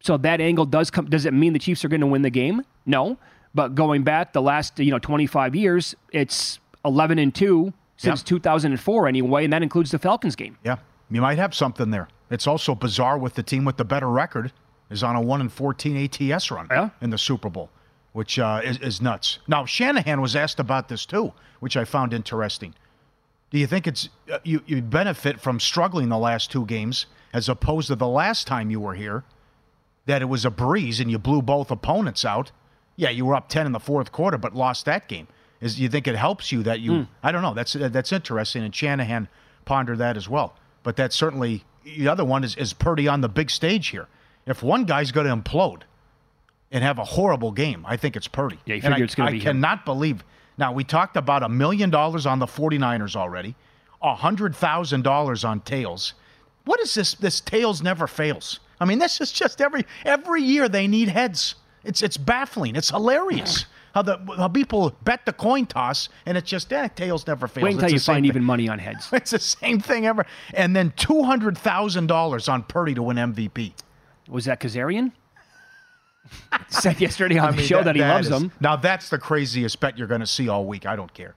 So 0.00 0.18
that 0.18 0.40
angle 0.40 0.66
does 0.66 0.90
come. 0.90 1.06
Does 1.06 1.24
it 1.24 1.32
mean 1.32 1.54
the 1.54 1.58
Chiefs 1.58 1.84
are 1.84 1.88
going 1.88 2.02
to 2.02 2.06
win 2.06 2.22
the 2.22 2.30
game? 2.30 2.62
No. 2.84 3.16
But 3.54 3.74
going 3.74 4.02
back 4.02 4.34
the 4.34 4.42
last 4.42 4.78
you 4.78 4.90
know 4.90 4.98
25 4.98 5.54
years, 5.54 5.94
it's 6.12 6.58
11 6.84 7.18
and 7.18 7.34
two 7.34 7.72
since 7.96 8.20
Yep. 8.20 8.26
2004 8.26 9.08
anyway, 9.08 9.44
and 9.44 9.52
that 9.52 9.62
includes 9.62 9.90
the 9.90 9.98
Falcons 9.98 10.36
game. 10.36 10.58
Yeah, 10.64 10.76
you 11.10 11.20
might 11.20 11.38
have 11.38 11.54
something 11.54 11.90
there. 11.90 12.08
It's 12.30 12.46
also 12.46 12.74
bizarre 12.74 13.18
with 13.18 13.34
the 13.34 13.42
team 13.42 13.64
with 13.64 13.76
the 13.76 13.84
better 13.84 14.08
record 14.08 14.52
is 14.90 15.02
on 15.02 15.16
a 15.16 15.20
one 15.20 15.40
and 15.40 15.52
fourteen 15.52 15.96
ATS 15.96 16.50
run 16.50 16.66
Yeah. 16.70 16.90
in 17.00 17.10
the 17.10 17.18
Super 17.18 17.48
Bowl, 17.48 17.70
which 18.12 18.38
uh, 18.38 18.60
is, 18.64 18.78
is 18.78 19.00
nuts. 19.02 19.38
Now 19.46 19.64
Shanahan 19.64 20.20
was 20.20 20.34
asked 20.36 20.58
about 20.60 20.88
this 20.88 21.06
too, 21.06 21.32
which 21.60 21.76
I 21.76 21.84
found 21.84 22.12
interesting. 22.12 22.74
Do 23.50 23.58
you 23.58 23.66
think 23.66 23.86
it's 23.86 24.08
uh, 24.32 24.38
you 24.44 24.62
you 24.66 24.82
benefit 24.82 25.40
from 25.40 25.60
struggling 25.60 26.08
the 26.08 26.18
last 26.18 26.50
two 26.50 26.66
games 26.66 27.06
as 27.32 27.48
opposed 27.48 27.88
to 27.88 27.94
the 27.96 28.08
last 28.08 28.46
time 28.46 28.70
you 28.70 28.80
were 28.80 28.94
here, 28.94 29.24
that 30.06 30.22
it 30.22 30.26
was 30.26 30.44
a 30.44 30.50
breeze 30.50 31.00
and 31.00 31.10
you 31.10 31.18
blew 31.18 31.40
both 31.42 31.70
opponents 31.70 32.24
out? 32.24 32.50
Yeah, 32.96 33.10
you 33.10 33.24
were 33.24 33.34
up 33.34 33.48
ten 33.48 33.66
in 33.66 33.72
the 33.72 33.80
fourth 33.80 34.10
quarter, 34.12 34.38
but 34.38 34.54
lost 34.54 34.84
that 34.86 35.08
game. 35.08 35.28
Is 35.64 35.80
you 35.80 35.88
think 35.88 36.06
it 36.06 36.14
helps 36.14 36.52
you 36.52 36.62
that 36.64 36.80
you? 36.80 36.92
Hmm. 36.92 37.02
I 37.22 37.32
don't 37.32 37.40
know. 37.40 37.54
That's 37.54 37.74
uh, 37.74 37.88
that's 37.88 38.12
interesting, 38.12 38.62
and 38.62 38.74
Shanahan 38.74 39.28
pondered 39.64 39.96
that 39.96 40.14
as 40.14 40.28
well. 40.28 40.54
But 40.82 40.94
that's 40.94 41.16
certainly 41.16 41.64
the 41.84 42.06
other 42.06 42.22
one 42.22 42.44
is 42.44 42.54
is 42.56 42.74
Purdy 42.74 43.08
on 43.08 43.22
the 43.22 43.30
big 43.30 43.48
stage 43.48 43.88
here. 43.88 44.06
If 44.44 44.62
one 44.62 44.84
guy's 44.84 45.10
going 45.10 45.26
to 45.26 45.34
implode 45.34 45.84
and 46.70 46.84
have 46.84 46.98
a 46.98 47.04
horrible 47.04 47.50
game, 47.50 47.86
I 47.88 47.96
think 47.96 48.14
it's 48.14 48.28
Purdy. 48.28 48.58
Yeah, 48.66 48.74
you 48.74 48.82
figure 48.82 48.96
I, 48.96 49.00
it's 49.04 49.14
gonna 49.14 49.30
I 49.30 49.32
be 49.32 49.38
him. 49.38 49.44
cannot 49.44 49.86
believe. 49.86 50.22
Now 50.58 50.70
we 50.70 50.84
talked 50.84 51.16
about 51.16 51.42
a 51.42 51.48
million 51.48 51.88
dollars 51.88 52.26
on 52.26 52.40
the 52.40 52.46
49ers 52.46 53.16
already, 53.16 53.54
a 54.02 54.14
hundred 54.14 54.54
thousand 54.54 55.00
dollars 55.00 55.44
on 55.46 55.60
tails. 55.62 56.12
What 56.66 56.78
is 56.80 56.92
this? 56.92 57.14
This 57.14 57.40
tails 57.40 57.82
never 57.82 58.06
fails. 58.06 58.60
I 58.78 58.84
mean, 58.84 58.98
this 58.98 59.18
is 59.18 59.32
just 59.32 59.62
every 59.62 59.86
every 60.04 60.42
year 60.42 60.68
they 60.68 60.86
need 60.88 61.08
heads. 61.08 61.54
It's 61.84 62.02
it's 62.02 62.18
baffling. 62.18 62.76
It's 62.76 62.90
hilarious 62.90 63.64
how 63.94 64.02
the 64.02 64.18
how 64.36 64.48
people 64.48 64.94
bet 65.04 65.24
the 65.24 65.32
coin 65.32 65.66
toss 65.66 66.08
and 66.26 66.36
it's 66.36 66.50
just 66.50 66.72
eh, 66.72 66.88
tails 66.88 67.26
never 67.26 67.46
fails. 67.48 67.64
Wait 67.64 67.72
until 67.74 67.84
It's 67.86 67.92
you 67.94 68.00
find 68.00 68.24
thing. 68.24 68.28
even 68.28 68.44
money 68.44 68.68
on 68.68 68.78
heads. 68.78 69.08
It's 69.12 69.30
the 69.30 69.38
same 69.38 69.80
thing 69.80 70.04
ever. 70.06 70.26
And 70.52 70.74
then 70.74 70.92
two 70.96 71.22
hundred 71.22 71.56
thousand 71.56 72.08
dollars 72.08 72.48
on 72.48 72.64
Purdy 72.64 72.94
to 72.94 73.02
win 73.02 73.16
MVP. 73.16 73.72
Was 74.28 74.44
that 74.46 74.60
Kazarian? 74.60 75.12
Said 76.68 77.00
yesterday 77.00 77.38
on 77.38 77.54
the 77.56 77.62
show 77.62 77.82
that, 77.82 77.94
he 77.94 78.00
loves 78.02 78.26
is- 78.26 78.30
them. 78.32 78.50
Now 78.60 78.76
that's 78.76 79.08
the 79.10 79.18
craziest 79.18 79.78
bet 79.80 79.96
you're 79.98 80.08
going 80.08 80.20
to 80.22 80.26
see 80.26 80.48
all 80.48 80.64
week. 80.66 80.86
I 80.86 80.96
don't 80.96 81.12
care. 81.12 81.34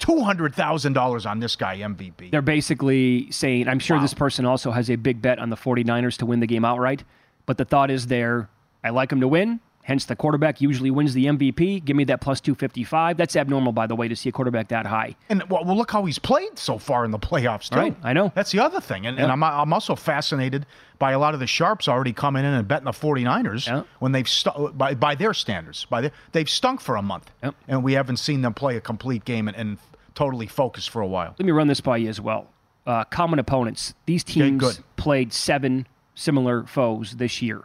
Two 0.00 0.20
hundred 0.22 0.54
thousand 0.56 0.94
dollars 0.94 1.24
on 1.24 1.38
this 1.38 1.54
guy 1.54 1.78
MVP. 1.78 2.32
They're 2.32 2.42
basically 2.42 3.30
saying, 3.30 3.68
I'm 3.68 3.78
sure 3.78 4.00
this 4.00 4.14
person 4.14 4.44
also 4.44 4.72
has 4.72 4.90
a 4.90 4.96
big 4.96 5.22
bet 5.22 5.38
on 5.38 5.50
the 5.50 5.56
49ers 5.56 6.16
to 6.18 6.26
win 6.26 6.40
the 6.40 6.48
game 6.48 6.64
outright, 6.64 7.04
but 7.46 7.58
the 7.58 7.64
thought 7.64 7.88
is 7.88 8.08
there, 8.08 8.48
I 8.82 8.90
like 8.90 9.10
them 9.10 9.20
to 9.20 9.28
win, 9.28 9.60
Hence, 9.84 10.04
the 10.04 10.14
quarterback 10.14 10.60
usually 10.60 10.92
wins 10.92 11.12
the 11.12 11.26
MVP. 11.26 11.84
Give 11.84 11.96
me 11.96 12.04
that 12.04 12.20
plus 12.20 12.40
255. 12.40 13.16
That's 13.16 13.34
abnormal, 13.34 13.72
by 13.72 13.88
the 13.88 13.96
way, 13.96 14.06
to 14.06 14.14
see 14.14 14.28
a 14.28 14.32
quarterback 14.32 14.68
that 14.68 14.86
high. 14.86 15.16
And 15.28 15.42
well, 15.50 15.64
well 15.64 15.76
look 15.76 15.90
how 15.90 16.04
he's 16.04 16.20
played 16.20 16.56
so 16.56 16.78
far 16.78 17.04
in 17.04 17.10
the 17.10 17.18
playoffs, 17.18 17.68
too. 17.68 17.78
Right, 17.80 17.96
I 18.04 18.12
know. 18.12 18.30
That's 18.34 18.52
the 18.52 18.60
other 18.60 18.80
thing. 18.80 19.06
And, 19.06 19.16
Yep. 19.16 19.24
and 19.24 19.32
I'm, 19.32 19.42
I'm 19.42 19.72
also 19.72 19.96
fascinated 19.96 20.66
by 21.00 21.10
a 21.10 21.18
lot 21.18 21.34
of 21.34 21.40
the 21.40 21.48
sharps 21.48 21.88
already 21.88 22.12
coming 22.12 22.44
in 22.44 22.52
and 22.54 22.68
betting 22.68 22.84
the 22.84 22.92
49ers 22.92 23.66
Yep. 23.66 23.86
when 23.98 24.12
they've, 24.12 24.28
stu- 24.28 24.70
by, 24.72 24.94
by 24.94 25.16
their 25.16 25.34
standards, 25.34 25.84
by 25.86 26.00
their, 26.02 26.12
they've 26.30 26.48
stunk 26.48 26.80
for 26.80 26.94
a 26.94 27.02
month. 27.02 27.28
Yep. 27.42 27.54
And 27.66 27.82
we 27.82 27.94
haven't 27.94 28.18
seen 28.18 28.42
them 28.42 28.54
play 28.54 28.76
a 28.76 28.80
complete 28.80 29.24
game 29.24 29.48
and, 29.48 29.56
and 29.56 29.78
totally 30.14 30.46
focus 30.46 30.86
for 30.86 31.02
a 31.02 31.06
while. 31.08 31.34
Let 31.38 31.44
me 31.46 31.50
run 31.50 31.66
this 31.66 31.80
by 31.80 31.96
you 31.96 32.08
as 32.08 32.20
well. 32.20 32.46
Uh, 32.86 33.02
common 33.04 33.40
opponents. 33.40 33.94
These 34.06 34.22
teams 34.22 34.80
played 34.96 35.32
seven 35.32 35.88
similar 36.14 36.64
foes 36.64 37.12
this 37.16 37.42
year. 37.42 37.62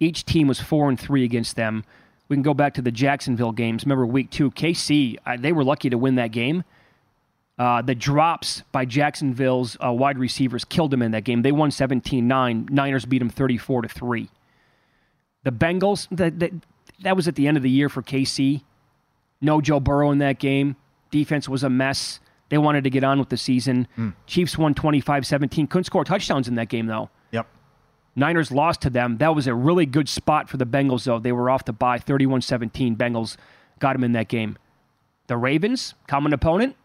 Each 0.00 0.24
team 0.24 0.48
was 0.48 0.60
four 0.60 0.88
and 0.88 0.98
three 0.98 1.24
against 1.24 1.56
them. 1.56 1.84
We 2.28 2.36
can 2.36 2.42
go 2.42 2.54
back 2.54 2.74
to 2.74 2.82
the 2.82 2.90
Jacksonville 2.92 3.52
games. 3.52 3.84
Remember 3.84 4.06
week 4.06 4.30
two, 4.30 4.50
KC, 4.50 5.16
uh, 5.24 5.36
they 5.38 5.52
were 5.52 5.64
lucky 5.64 5.90
to 5.90 5.98
win 5.98 6.16
that 6.16 6.30
game. 6.30 6.62
Uh, 7.58 7.82
the 7.82 7.94
drops 7.94 8.62
by 8.70 8.84
Jacksonville's 8.84 9.76
uh, 9.84 9.92
wide 9.92 10.18
receivers 10.18 10.64
killed 10.64 10.92
them 10.92 11.02
in 11.02 11.10
that 11.10 11.24
game. 11.24 11.42
They 11.42 11.50
won 11.50 11.70
17 11.70 12.28
9. 12.28 12.68
Niners 12.70 13.04
beat 13.04 13.18
them 13.18 13.30
34 13.30 13.82
to 13.82 13.88
3. 13.88 14.28
The 15.42 15.50
Bengals, 15.50 16.06
that, 16.12 16.38
that, 16.38 16.52
that 17.02 17.16
was 17.16 17.26
at 17.26 17.34
the 17.34 17.48
end 17.48 17.56
of 17.56 17.62
the 17.62 17.70
year 17.70 17.88
for 17.88 18.02
KC. 18.02 18.62
No 19.40 19.60
Joe 19.60 19.80
Burrow 19.80 20.10
in 20.12 20.18
that 20.18 20.38
game. 20.38 20.76
Defense 21.10 21.48
was 21.48 21.64
a 21.64 21.70
mess. 21.70 22.20
They 22.50 22.58
wanted 22.58 22.84
to 22.84 22.90
get 22.90 23.02
on 23.02 23.18
with 23.18 23.28
the 23.30 23.36
season. 23.36 23.88
Chiefs 24.26 24.56
won 24.56 24.74
25 24.74 25.26
17. 25.26 25.66
Couldn't 25.66 25.84
score 25.84 26.04
touchdowns 26.04 26.46
in 26.48 26.54
that 26.56 26.68
game, 26.68 26.86
though. 26.86 27.10
Niners 28.18 28.50
lost 28.50 28.80
to 28.82 28.90
them. 28.90 29.18
That 29.18 29.34
was 29.34 29.46
a 29.46 29.54
really 29.54 29.86
good 29.86 30.08
spot 30.08 30.48
for 30.48 30.56
the 30.56 30.66
Bengals, 30.66 31.04
though. 31.04 31.18
They 31.18 31.32
were 31.32 31.48
off 31.48 31.64
the 31.64 31.72
bye 31.72 31.98
31 31.98 32.42
17. 32.42 32.96
Bengals 32.96 33.36
got 33.78 33.94
them 33.94 34.04
in 34.04 34.12
that 34.12 34.28
game. 34.28 34.58
The 35.28 35.36
Ravens, 35.36 35.94
common 36.06 36.32
opponent, 36.32 36.76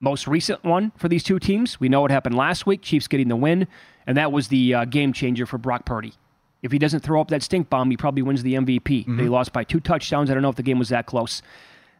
most 0.00 0.26
recent 0.26 0.64
one 0.64 0.92
for 0.96 1.08
these 1.08 1.22
two 1.22 1.38
teams. 1.38 1.78
We 1.78 1.88
know 1.88 2.00
what 2.00 2.10
happened 2.10 2.36
last 2.36 2.66
week. 2.66 2.82
Chiefs 2.82 3.06
getting 3.06 3.28
the 3.28 3.36
win, 3.36 3.68
and 4.06 4.16
that 4.16 4.32
was 4.32 4.48
the 4.48 4.74
uh, 4.74 4.84
game 4.84 5.12
changer 5.12 5.46
for 5.46 5.58
Brock 5.58 5.84
Purdy. 5.84 6.14
If 6.62 6.72
he 6.72 6.78
doesn't 6.78 7.00
throw 7.00 7.20
up 7.20 7.28
that 7.28 7.42
stink 7.42 7.68
bomb, 7.68 7.90
he 7.90 7.96
probably 7.96 8.22
wins 8.22 8.42
the 8.42 8.54
MVP. 8.54 9.16
They 9.18 9.28
lost 9.28 9.52
by 9.52 9.64
two 9.64 9.80
touchdowns. 9.80 10.30
I 10.30 10.34
don't 10.34 10.42
know 10.42 10.48
if 10.48 10.56
the 10.56 10.62
game 10.62 10.78
was 10.78 10.88
that 10.88 11.04
close. 11.06 11.42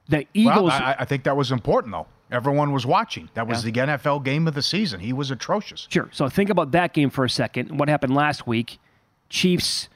The 0.08 0.26
Eagles. 0.32 0.70
Well, 0.70 0.82
I, 0.82 0.96
I 1.00 1.04
think 1.04 1.24
that 1.24 1.36
was 1.36 1.52
important, 1.52 1.92
though. 1.92 2.06
Everyone 2.34 2.72
was 2.72 2.84
watching. 2.84 3.28
That 3.34 3.46
was 3.46 3.62
the 3.62 3.72
NFL 3.72 4.24
game 4.24 4.48
of 4.48 4.54
the 4.54 4.62
season. 4.62 5.00
He 5.00 5.12
was 5.12 5.30
atrocious. 5.30 5.86
Sure. 5.90 6.08
So 6.12 6.28
think 6.28 6.50
about 6.50 6.72
that 6.72 6.92
game 6.92 7.10
for 7.10 7.24
a 7.24 7.30
second. 7.30 7.78
What 7.78 7.88
happened 7.88 8.14
last 8.14 8.46
week? 8.46 8.78
Chiefs, 9.28 9.88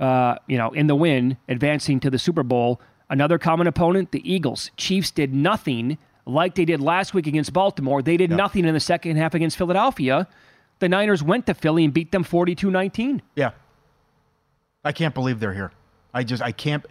uh, 0.00 0.36
you 0.46 0.56
know, 0.56 0.70
in 0.70 0.86
the 0.86 0.94
win, 0.94 1.36
advancing 1.48 2.00
to 2.00 2.10
the 2.10 2.18
Super 2.18 2.42
Bowl. 2.42 2.80
Another 3.10 3.38
common 3.38 3.66
opponent, 3.66 4.12
the 4.12 4.30
Eagles. 4.30 4.70
Chiefs 4.76 5.10
did 5.10 5.34
nothing 5.34 5.98
like 6.26 6.54
they 6.54 6.64
did 6.64 6.80
last 6.80 7.12
week 7.12 7.26
against 7.26 7.52
Baltimore. 7.52 8.02
They 8.02 8.16
did 8.16 8.30
nothing 8.30 8.64
in 8.64 8.72
the 8.72 8.80
second 8.80 9.16
half 9.16 9.34
against 9.34 9.58
Philadelphia. 9.58 10.26
The 10.78 10.88
Niners 10.88 11.22
went 11.22 11.46
to 11.46 11.54
Philly 11.54 11.84
and 11.84 11.92
beat 11.92 12.12
them 12.12 12.24
42 12.24 12.70
19. 12.70 13.22
Yeah. 13.36 13.50
I 14.84 14.92
can't 14.92 15.14
believe 15.14 15.38
they're 15.40 15.54
here. 15.54 15.72
I 16.12 16.24
just, 16.24 16.42
I 16.42 16.52
can't. 16.52 16.84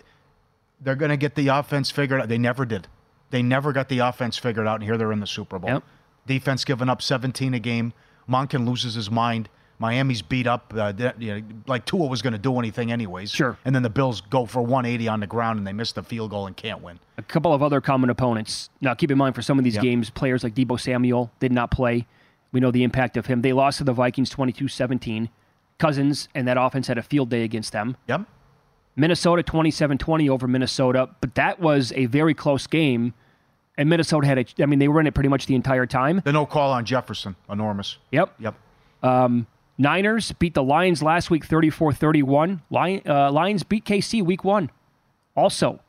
They're 0.82 0.96
going 0.96 1.12
to 1.12 1.18
get 1.18 1.36
the 1.36 1.48
offense 1.48 1.90
figured 1.90 2.22
out. 2.22 2.30
They 2.30 2.38
never 2.38 2.66
did. 2.66 2.88
They 3.34 3.42
never 3.42 3.74
got 3.74 3.90
the 3.90 3.98
offense 3.98 4.38
figured 4.38 4.68
out, 4.68 4.76
and 4.76 4.84
here 4.84 4.96
they're 4.96 5.12
in 5.12 5.20
the 5.20 5.26
Super 5.26 5.58
Bowl. 5.58 5.72
Yep. 5.72 5.84
Defense 6.28 6.64
giving 6.64 6.88
up 6.88 7.02
17 7.02 7.56
a 7.56 7.60
game. 7.60 7.92
Monken 8.30 8.68
loses 8.68 8.94
his 8.94 9.10
mind. 9.10 9.50
Miami's 9.80 10.22
beat 10.22 10.46
up. 10.46 10.72
Uh, 10.78 10.94
you 11.18 11.34
know, 11.34 11.42
like 11.66 11.84
Tua 11.88 12.06
was 12.06 12.22
going 12.22 12.34
to 12.34 12.40
do 12.40 12.60
anything 12.60 12.92
anyways. 12.92 13.32
Sure. 13.32 13.58
And 13.66 13.74
then 13.74 13.82
the 13.82 13.90
Bills 13.90 14.22
go 14.22 14.46
for 14.46 14.62
180 14.62 15.08
on 15.08 15.20
the 15.20 15.26
ground, 15.26 15.58
and 15.58 15.66
they 15.66 15.74
miss 15.74 15.94
the 15.94 16.04
field 16.04 16.30
goal 16.30 16.46
and 16.46 16.56
can't 16.56 16.84
win. 16.84 17.00
A 17.18 17.24
couple 17.24 17.56
of 17.56 17.64
other 17.64 17.82
common 17.82 18.12
opponents. 18.12 18.70
Now, 18.82 18.94
keep 18.94 19.10
in 19.10 19.18
mind 19.18 19.34
for 19.34 19.42
some 19.42 19.58
of 19.58 19.64
these 19.64 19.74
Yep. 19.78 19.84
games, 19.84 20.10
players 20.12 20.44
like 20.44 20.54
Deebo 20.54 20.80
Samuel 20.80 21.32
did 21.40 21.52
not 21.52 21.72
play. 21.72 22.06
We 22.52 22.60
know 22.60 22.70
the 22.70 22.84
impact 22.84 23.18
of 23.18 23.26
him. 23.26 23.42
They 23.42 23.52
lost 23.52 23.80
to 23.80 23.84
the 23.84 23.94
Vikings 23.94 24.30
22 24.30 24.68
17. 24.68 25.30
Cousins 25.80 26.30
and 26.36 26.48
that 26.48 26.58
offense 26.58 26.86
had 26.86 27.00
a 27.00 27.02
field 27.02 27.32
day 27.32 27.44
against 27.44 27.72
them. 27.74 27.98
Yep. 28.08 28.22
Minnesota 28.96 29.42
27 29.42 29.98
20 29.98 30.30
over 30.30 30.48
Minnesota, 30.48 31.10
but 31.20 31.34
that 31.34 31.60
was 31.60 31.92
a 31.96 32.06
very 32.06 32.36
close 32.36 32.68
game. 32.68 33.16
And 33.78 33.90
Minnesota 33.90 34.28
had 34.28 34.38
a, 34.38 34.46
I 34.62 34.66
mean, 34.68 34.80
they 34.80 34.88
were 34.88 35.00
in 35.00 35.08
it 35.08 35.14
pretty 35.14 35.30
much 35.30 35.48
the 35.48 35.56
entire 35.56 35.86
time. 35.86 36.22
The 36.24 36.32
no 36.32 36.46
call 36.46 36.72
on 36.72 36.86
Jefferson, 36.86 37.36
enormous. 37.50 37.98
Yep. 38.12 38.34
Yep. 38.40 38.56
Um, 39.02 39.48
Niners 39.78 40.32
beat 40.34 40.54
the 40.54 40.64
Lions 40.64 41.02
last 41.02 41.32
week 41.32 41.46
34 41.46 41.94
31. 41.94 42.62
Uh, 42.72 43.32
Lions 43.32 43.64
beat 43.64 43.86
KC 43.86 44.24
week 44.24 44.44
one. 44.44 44.70
Also, 45.36 45.80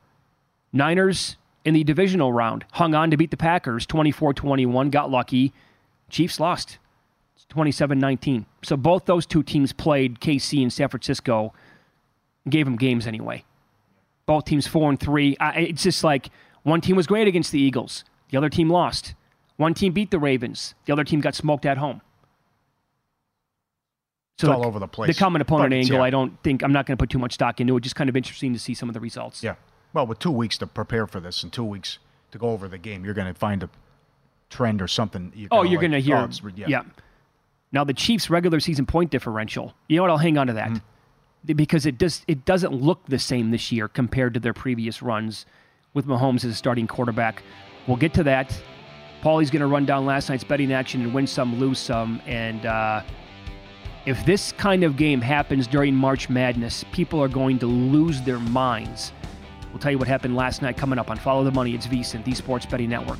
Niners 0.73 1.37
in 1.63 1.73
the 1.73 1.83
divisional 1.83 2.33
round 2.33 2.65
hung 2.73 2.95
on 2.95 3.11
to 3.11 3.17
beat 3.17 3.31
the 3.31 3.37
Packers 3.37 3.85
24 3.85 4.33
21, 4.33 4.89
got 4.89 5.11
lucky. 5.11 5.53
Chiefs 6.09 6.39
lost 6.39 6.77
27 7.49 7.99
19. 7.99 8.45
So 8.63 8.75
both 8.77 9.05
those 9.05 9.25
two 9.25 9.43
teams 9.43 9.73
played 9.73 10.19
KC 10.19 10.63
in 10.63 10.69
San 10.69 10.89
Francisco, 10.89 11.53
gave 12.49 12.65
them 12.65 12.75
games 12.75 13.05
anyway. 13.05 13.43
Both 14.25 14.45
teams 14.45 14.65
four 14.65 14.89
and 14.89 14.99
three. 14.99 15.37
I, 15.39 15.59
it's 15.59 15.83
just 15.83 16.03
like 16.03 16.29
one 16.65 16.81
team 16.81 16.95
was 16.97 17.07
great 17.07 17.27
against 17.27 17.51
the 17.51 17.59
Eagles, 17.61 18.03
the 18.31 18.37
other 18.37 18.49
team 18.49 18.69
lost. 18.69 19.13
One 19.57 19.73
team 19.73 19.93
beat 19.93 20.11
the 20.11 20.19
Ravens, 20.19 20.75
the 20.85 20.91
other 20.93 21.05
team 21.05 21.21
got 21.21 21.33
smoked 21.35 21.65
at 21.65 21.77
home. 21.77 22.01
It's 24.37 24.43
all 24.43 24.65
over 24.65 24.79
the 24.79 24.87
place. 24.87 25.07
The 25.15 25.17
common 25.17 25.41
opponent 25.41 25.69
But, 25.69 25.75
angle, 25.77 25.97
yeah. 25.99 26.03
I 26.03 26.09
don't 26.09 26.37
think 26.43 26.61
I'm 26.61 26.73
not 26.73 26.85
going 26.85 26.97
to 26.97 27.01
put 27.01 27.09
too 27.09 27.19
much 27.19 27.33
stock 27.35 27.61
into 27.61 27.77
it. 27.77 27.81
Just 27.81 27.95
kind 27.95 28.09
of 28.09 28.17
interesting 28.17 28.51
to 28.51 28.59
see 28.59 28.73
some 28.73 28.89
of 28.89 28.93
the 28.93 28.99
results. 28.99 29.41
Yeah. 29.41 29.55
Well, 29.93 30.05
with 30.05 30.19
two 30.19 30.31
weeks 30.31 30.57
to 30.57 30.67
prepare 30.67 31.07
for 31.07 31.21
this 31.21 31.41
and 31.41 31.53
two 31.53 31.63
weeks 31.63 31.99
to 32.31 32.37
go 32.37 32.49
over 32.49 32.67
the 32.67 32.77
game, 32.77 33.05
you're 33.05 33.13
going 33.13 33.33
to 33.33 33.39
find 33.39 33.63
a 33.63 33.69
trend 34.49 34.81
or 34.81 34.89
something. 34.89 35.31
You're 35.33 35.47
Oh, 35.51 35.63
you're 35.63 35.79
like, 35.79 35.89
going 35.89 35.91
to 35.93 36.01
hear. 36.01 36.17
oh, 36.17 36.25
it's- 36.25 36.41
yeah. 36.67 36.81
Now 37.71 37.85
the 37.85 37.93
Chiefs' 37.93 38.29
regular 38.29 38.59
season 38.59 38.85
point 38.85 39.09
differential. 39.09 39.73
You 39.87 39.95
know 39.97 40.01
what? 40.03 40.11
I'll 40.11 40.17
hang 40.17 40.37
on 40.37 40.47
to 40.47 40.53
that 40.53 40.69
Mm-hmm. 40.71 41.53
because 41.53 41.85
it 41.85 41.97
does. 41.97 42.23
It 42.27 42.43
doesn't 42.43 42.73
look 42.73 43.05
the 43.07 43.19
same 43.19 43.51
this 43.51 43.71
year 43.71 43.87
compared 43.87 44.33
to 44.33 44.39
their 44.41 44.53
previous 44.53 45.01
runs 45.01 45.45
with 45.95 46.05
Mahomes 46.05 46.45
as 46.45 46.51
a 46.51 46.53
starting 46.53 46.85
quarterback. 46.85 47.41
We'll 47.87 47.97
get 47.97 48.13
to 48.13 48.23
that. 48.25 48.55
Paulie's 49.21 49.49
going 49.49 49.61
to 49.61 49.67
run 49.67 49.87
down 49.87 50.05
last 50.05 50.29
night's 50.29 50.43
betting 50.43 50.71
action 50.71 51.01
and 51.01 51.11
win 51.11 51.25
some, 51.25 51.59
lose 51.59 51.79
some, 51.79 52.21
and. 52.27 52.67
Uh, 52.67 53.01
if 54.05 54.23
this 54.23 54.51
kind 54.51 54.83
of 54.83 54.97
game 54.97 55.19
happens 55.19 55.65
during 55.65 55.95
March 55.95 56.29
Madness, 56.29 56.85
people 56.91 57.19
are 57.23 57.27
going 57.27 57.57
to 57.57 57.65
lose 57.65 58.21
their 58.21 58.37
minds. 58.37 59.11
We'll 59.71 59.79
tell 59.79 59.91
you 59.91 59.97
what 59.97 60.07
happened 60.07 60.35
last 60.35 60.61
night 60.61 60.77
coming 60.77 60.99
up 60.99 61.09
on 61.09 61.17
Follow 61.17 61.43
the 61.43 61.49
Money. 61.49 61.73
It's 61.73 61.87
VSIN, 61.87 62.23
the 62.23 62.35
Sports 62.35 62.67
Betting 62.67 62.89
Network. 62.89 63.19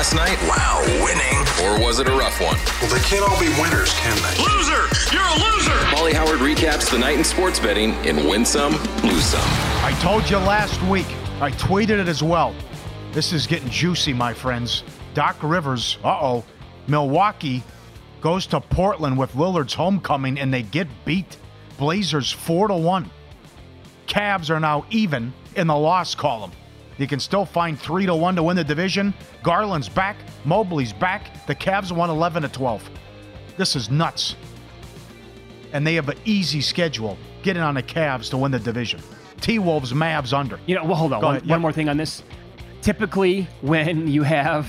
Last 0.00 0.14
night? 0.14 0.38
Wow, 0.48 0.82
winning. 1.04 1.36
Or 1.62 1.86
was 1.86 2.00
it 2.00 2.08
a 2.08 2.10
rough 2.12 2.40
one? 2.40 2.56
Well, 2.80 2.90
they 2.90 3.04
can't 3.06 3.22
all 3.22 3.38
be 3.38 3.50
winners, 3.60 3.92
can 3.98 4.16
they? 4.22 4.42
Loser! 4.42 4.88
You're 5.12 5.20
a 5.20 5.34
loser! 5.34 5.76
Pauly 5.92 6.14
Howard 6.14 6.38
recaps 6.38 6.90
the 6.90 6.96
night 6.96 7.18
in 7.18 7.22
sports 7.22 7.58
betting 7.60 7.92
in 8.06 8.26
Win 8.26 8.46
Some, 8.46 8.72
Lose 9.02 9.26
Some. 9.26 9.42
I 9.84 9.94
told 10.00 10.30
you 10.30 10.38
last 10.38 10.80
week. 10.84 11.04
I 11.42 11.50
tweeted 11.50 11.98
it 11.98 12.08
as 12.08 12.22
well. 12.22 12.54
This 13.12 13.34
is 13.34 13.46
getting 13.46 13.68
juicy, 13.68 14.14
my 14.14 14.32
friends. 14.32 14.84
Doc 15.12 15.36
Rivers, 15.42 15.98
uh 16.02 16.16
oh. 16.18 16.44
Milwaukee 16.86 17.62
goes 18.22 18.46
to 18.46 18.60
Portland 18.62 19.18
with 19.18 19.34
Lillard's 19.34 19.74
homecoming 19.74 20.40
and 20.40 20.50
they 20.50 20.62
get 20.62 20.88
beat. 21.04 21.36
Blazers 21.76 22.32
4 22.32 22.68
to 22.68 22.74
1. 22.74 23.10
Cavs 24.06 24.48
are 24.48 24.60
now 24.60 24.86
even 24.88 25.34
in 25.56 25.66
the 25.66 25.76
loss 25.76 26.14
column. 26.14 26.52
You 27.00 27.06
can 27.06 27.18
still 27.18 27.46
find 27.46 27.78
3 27.80 28.04
to 28.04 28.14
1 28.14 28.36
to 28.36 28.42
win 28.42 28.56
the 28.56 28.62
division. 28.62 29.14
Garland's 29.42 29.88
back, 29.88 30.16
Mobley's 30.44 30.92
back. 30.92 31.46
The 31.46 31.54
Cavs 31.54 31.90
won 31.90 32.10
11 32.10 32.42
to 32.42 32.48
12. 32.50 32.90
This 33.56 33.74
is 33.74 33.90
nuts. 33.90 34.36
And 35.72 35.86
they 35.86 35.94
have 35.94 36.10
an 36.10 36.18
easy 36.26 36.60
schedule 36.60 37.16
getting 37.42 37.62
on 37.62 37.74
the 37.76 37.82
Cavs 37.82 38.28
to 38.30 38.36
win 38.36 38.52
the 38.52 38.58
division. 38.58 39.00
T 39.40 39.58
Wolves, 39.58 39.94
Mavs 39.94 40.36
under. 40.36 40.60
You 40.66 40.74
know, 40.74 40.84
well, 40.84 40.94
hold 40.94 41.14
on. 41.14 41.22
One, 41.22 41.34
one 41.36 41.48
Yep. 41.48 41.60
more 41.60 41.72
thing 41.72 41.88
on 41.88 41.96
this. 41.96 42.22
Typically, 42.82 43.48
when 43.62 44.06
you 44.06 44.22
have 44.22 44.66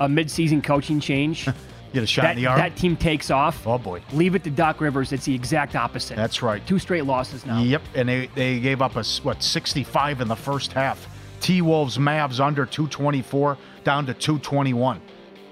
a 0.00 0.08
midseason 0.08 0.62
coaching 0.62 0.98
change, 0.98 1.48
Get 1.92 2.02
a 2.02 2.06
shot 2.08 2.22
that, 2.22 2.36
in 2.36 2.42
the 2.42 2.46
arm. 2.48 2.58
that 2.58 2.74
team 2.74 2.96
takes 2.96 3.30
off. 3.30 3.64
Oh, 3.64 3.78
boy. 3.78 4.02
Leave 4.12 4.34
it 4.34 4.42
to 4.42 4.50
Doc 4.50 4.80
Rivers. 4.80 5.12
It's 5.12 5.26
the 5.26 5.34
exact 5.36 5.76
opposite. 5.76 6.16
That's 6.16 6.42
right. 6.42 6.66
Two 6.66 6.80
straight 6.80 7.04
losses 7.04 7.46
now. 7.46 7.62
Yep, 7.62 7.82
and 7.94 8.08
they, 8.08 8.26
they 8.34 8.58
gave 8.58 8.82
up 8.82 8.96
a 8.96 9.04
what 9.22 9.40
65 9.40 10.20
in 10.20 10.26
the 10.26 10.34
first 10.34 10.72
half. 10.72 11.06
T 11.44 11.60
Wolves 11.60 11.98
Mavs 11.98 12.40
under 12.40 12.64
224 12.64 13.58
down 13.84 14.06
to 14.06 14.14
221. 14.14 14.98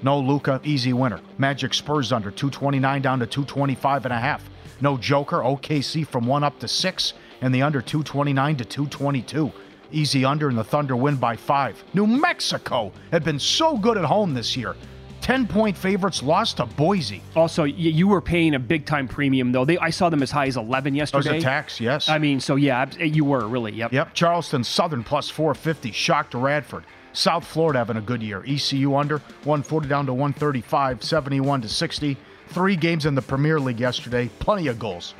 No 0.00 0.18
Luka, 0.18 0.58
easy 0.64 0.94
winner. 0.94 1.20
Magic 1.36 1.74
Spurs 1.74 2.12
under 2.12 2.30
229 2.30 3.02
down 3.02 3.18
to 3.18 3.26
225 3.26 4.06
and 4.06 4.14
a 4.14 4.18
half. 4.18 4.42
No 4.80 4.96
Joker, 4.96 5.40
OKC 5.40 6.06
from 6.06 6.24
1 6.26 6.42
up 6.44 6.58
to 6.60 6.66
6 6.66 7.12
and 7.42 7.54
the 7.54 7.60
under 7.60 7.82
229 7.82 8.56
to 8.56 8.64
222. 8.64 9.52
Easy 9.92 10.24
under 10.24 10.48
and 10.48 10.56
the 10.56 10.64
Thunder 10.64 10.96
win 10.96 11.16
by 11.16 11.36
5. 11.36 11.84
New 11.92 12.06
Mexico 12.06 12.90
had 13.10 13.22
been 13.22 13.38
so 13.38 13.76
good 13.76 13.98
at 13.98 14.04
home 14.06 14.32
this 14.32 14.56
year. 14.56 14.74
10 15.22 15.46
point 15.46 15.76
favorites 15.76 16.22
lost 16.22 16.58
to 16.58 16.66
Boise. 16.66 17.22
Also, 17.36 17.64
you 17.64 18.08
were 18.08 18.20
paying 18.20 18.54
a 18.54 18.58
big 18.58 18.84
time 18.84 19.06
premium 19.08 19.52
though. 19.52 19.64
They, 19.64 19.78
I 19.78 19.90
saw 19.90 20.10
them 20.10 20.22
as 20.22 20.30
high 20.30 20.46
as 20.46 20.56
11 20.56 20.94
yesterday. 20.94 21.18
Those 21.18 21.24
yesterday. 21.26 21.38
attacks, 21.38 21.80
yes. 21.80 22.08
I 22.08 22.18
mean, 22.18 22.40
so 22.40 22.56
yeah, 22.56 22.90
you 22.98 23.24
were 23.24 23.46
really. 23.46 23.72
Yep. 23.72 23.92
Yep, 23.92 24.14
Charleston 24.14 24.64
Southern 24.64 25.04
plus 25.04 25.30
450, 25.30 25.92
shocked 25.92 26.34
Radford. 26.34 26.84
South 27.12 27.46
Florida 27.46 27.78
having 27.78 27.98
a 27.98 28.02
good 28.02 28.22
year. 28.22 28.42
ECU 28.46 28.96
under 28.96 29.18
140 29.44 29.88
down 29.88 30.06
to 30.06 30.12
135, 30.12 31.02
71 31.02 31.62
to 31.62 31.68
60. 31.68 32.16
Three 32.48 32.76
games 32.76 33.06
in 33.06 33.14
the 33.14 33.22
Premier 33.22 33.60
League 33.60 33.80
yesterday, 33.80 34.28
plenty 34.38 34.66
of 34.66 34.78
goals. 34.78 35.14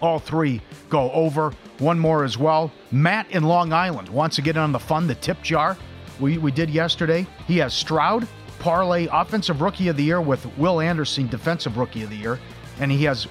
All 0.00 0.18
three 0.18 0.60
go 0.88 1.10
over. 1.12 1.52
One 1.78 1.98
more 1.98 2.24
as 2.24 2.36
well. 2.36 2.72
Matt 2.90 3.30
in 3.30 3.44
Long 3.44 3.72
Island 3.72 4.08
wants 4.08 4.36
to 4.36 4.42
get 4.42 4.56
in 4.56 4.62
on 4.62 4.72
the 4.72 4.78
fun, 4.78 5.06
the 5.06 5.14
tip 5.14 5.40
jar. 5.42 5.76
We, 6.20 6.38
we 6.38 6.52
did 6.52 6.70
yesterday. 6.70 7.26
He 7.46 7.58
has 7.58 7.74
Stroud, 7.74 8.26
parlay 8.64 9.06
offensive 9.12 9.60
rookie 9.60 9.88
of 9.88 9.96
the 9.98 10.02
year 10.02 10.22
with 10.22 10.46
Will 10.56 10.80
Anderson, 10.80 11.28
defensive 11.28 11.76
rookie 11.76 12.02
of 12.02 12.08
the 12.08 12.16
year. 12.16 12.40
And 12.80 12.90
he 12.90 13.04
has 13.04 13.26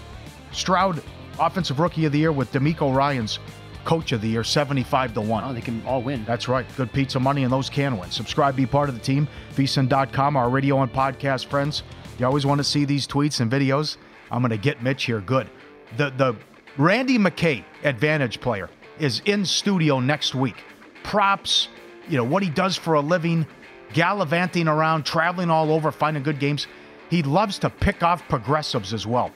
Stroud, 0.52 1.02
offensive 1.40 1.80
rookie 1.80 2.06
of 2.06 2.12
the 2.12 2.20
year 2.20 2.32
with 2.32 2.52
DeMeco 2.52 2.96
Ryans 2.96 3.40
coach 3.84 4.12
of 4.12 4.22
the 4.22 4.28
year, 4.28 4.44
75 4.44 5.16
to 5.16 5.22
1. 5.22 5.44
Oh, 5.44 5.52
they 5.52 5.60
can 5.60 5.84
all 5.88 6.04
win. 6.04 6.24
That's 6.26 6.48
right. 6.48 6.68
Good 6.78 6.94
pizza 6.94 7.20
money, 7.20 7.42
and 7.42 7.52
those 7.52 7.68
can 7.68 7.98
win. 7.98 8.12
Subscribe, 8.12 8.56
be 8.56 8.68
part 8.68 8.90
of 8.90 8.96
the 8.96 9.02
team. 9.02 9.28
VSIN.com, 9.56 10.38
our 10.38 10.52
radio 10.52 10.80
and 10.84 10.94
podcast 10.94 11.48
friends. 11.48 11.82
You 12.20 12.28
always 12.28 12.46
want 12.46 12.60
to 12.60 12.64
see 12.64 12.86
these 12.86 13.08
tweets 13.08 13.40
and 13.40 13.52
videos. 13.52 13.98
I'm 14.30 14.44
going 14.44 14.52
to 14.52 14.58
get 14.58 14.84
Mitch 14.84 15.06
here. 15.06 15.20
Good. 15.20 15.50
The 15.98 16.12
the 16.12 16.36
Randy 16.78 17.18
McKay, 17.18 17.64
advantage 17.84 18.40
player, 18.40 18.70
is 19.00 19.24
in 19.26 19.46
studio 19.46 20.00
next 20.00 20.36
week. 20.36 20.64
Props, 21.02 21.70
you 22.08 22.18
know, 22.18 22.24
what 22.24 22.44
he 22.44 22.50
does 22.50 22.78
for 22.78 22.94
a 22.94 23.02
living, 23.02 23.48
gallivanting 23.94 24.68
around, 24.68 25.04
traveling 25.06 25.50
all 25.50 25.72
over, 25.72 25.92
finding 25.92 26.24
good 26.24 26.40
games. 26.40 26.68
He 27.10 27.24
loves 27.24 27.60
to 27.60 27.70
pick 27.70 28.04
off 28.04 28.28
progressives 28.28 28.94
as 28.94 29.06
well. 29.06 29.32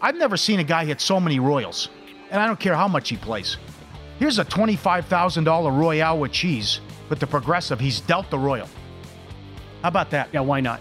I've 0.00 0.16
never 0.16 0.36
seen 0.36 0.60
a 0.60 0.64
guy 0.64 0.84
hit 0.84 1.00
so 1.00 1.18
many 1.18 1.38
Royals, 1.40 1.88
and 2.30 2.40
I 2.40 2.46
don't 2.46 2.60
care 2.60 2.74
how 2.74 2.86
much 2.88 3.08
he 3.08 3.16
plays. 3.16 3.56
Here's 4.18 4.38
a 4.38 4.44
$25,000 4.44 5.78
Royale 5.78 6.18
with 6.18 6.32
cheese, 6.32 6.80
but 7.08 7.18
the 7.20 7.26
progressive, 7.26 7.80
he's 7.80 8.00
dealt 8.00 8.30
the 8.30 8.38
Royal. 8.38 8.68
How 9.82 9.88
about 9.88 10.10
that? 10.10 10.28
Yeah, 10.32 10.40
why 10.40 10.60
not? 10.60 10.80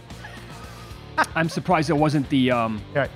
I'm 1.35 1.49
surprised 1.49 1.89
it 1.89 1.93
wasn't 1.93 2.29
the 2.29 2.51
um, 2.51 2.81
Yeah. 2.93 3.07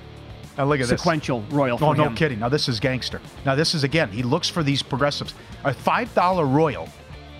Now 0.58 0.64
look 0.64 0.80
at 0.80 0.88
this. 0.88 1.00
sequential 1.00 1.42
Royal 1.50 1.78
for 1.78 1.84
Oh, 1.86 1.92
no 1.92 2.04
him. 2.04 2.14
kidding. 2.14 2.38
Now 2.40 2.48
this 2.48 2.68
is 2.68 2.80
gangster. 2.80 3.20
Now 3.46 3.54
this 3.54 3.74
is 3.74 3.84
again, 3.84 4.10
he 4.10 4.22
looks 4.22 4.48
for 4.48 4.62
these 4.62 4.82
progressives. 4.82 5.32
A 5.64 5.72
five 5.72 6.12
dollar 6.14 6.44
Royal 6.44 6.88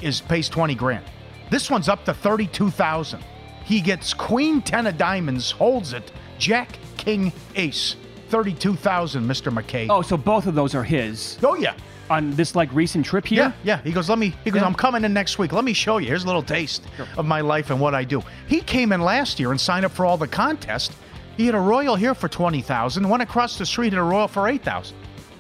is 0.00 0.20
pays 0.22 0.48
twenty 0.48 0.74
grand. 0.74 1.04
This 1.50 1.70
one's 1.70 1.88
up 1.88 2.04
to 2.04 2.14
thirty-two 2.14 2.70
thousand. 2.70 3.24
He 3.64 3.80
gets 3.80 4.14
Queen 4.14 4.62
Ten 4.62 4.86
of 4.86 4.96
Diamonds, 4.98 5.50
holds 5.50 5.92
it, 5.92 6.10
Jack 6.38 6.78
King 6.96 7.32
Ace. 7.56 7.96
Thirty-two 8.28 8.76
thousand, 8.76 9.24
Mr. 9.24 9.52
McKay. 9.52 9.86
Oh, 9.90 10.02
so 10.02 10.16
both 10.16 10.46
of 10.46 10.54
those 10.54 10.74
are 10.74 10.84
his 10.84 11.38
oh 11.42 11.56
yeah. 11.56 11.74
on 12.08 12.30
this 12.32 12.54
like 12.54 12.72
recent 12.72 13.04
trip 13.04 13.26
here. 13.26 13.52
Yeah, 13.64 13.76
yeah. 13.78 13.82
He 13.82 13.92
goes, 13.92 14.08
let 14.08 14.18
me. 14.18 14.34
He 14.44 14.50
goes, 14.50 14.60
Yeah. 14.62 14.66
I'm 14.66 14.74
coming 14.74 15.04
in 15.04 15.12
next 15.12 15.38
week. 15.38 15.52
Let 15.52 15.64
me 15.64 15.72
show 15.72 15.98
you. 15.98 16.06
Here's 16.06 16.22
a 16.24 16.26
little 16.26 16.42
taste 16.42 16.84
of 17.16 17.26
my 17.26 17.40
life 17.40 17.70
and 17.70 17.80
what 17.80 17.94
I 17.94 18.04
do. 18.04 18.22
He 18.46 18.60
came 18.60 18.92
in 18.92 19.00
last 19.00 19.40
year 19.40 19.50
and 19.50 19.60
signed 19.60 19.84
up 19.84 19.92
for 19.92 20.06
all 20.06 20.16
the 20.16 20.28
contests. 20.28 20.94
He 21.36 21.46
had 21.46 21.54
a 21.54 21.60
royal 21.60 21.96
here 21.96 22.14
for 22.14 22.28
twenty 22.28 22.62
thousand. 22.62 23.08
Went 23.08 23.22
across 23.22 23.58
the 23.58 23.66
street 23.66 23.92
at 23.92 23.98
a 23.98 24.02
royal 24.02 24.28
for 24.28 24.46
eight 24.46 24.62
thousand. 24.62 24.96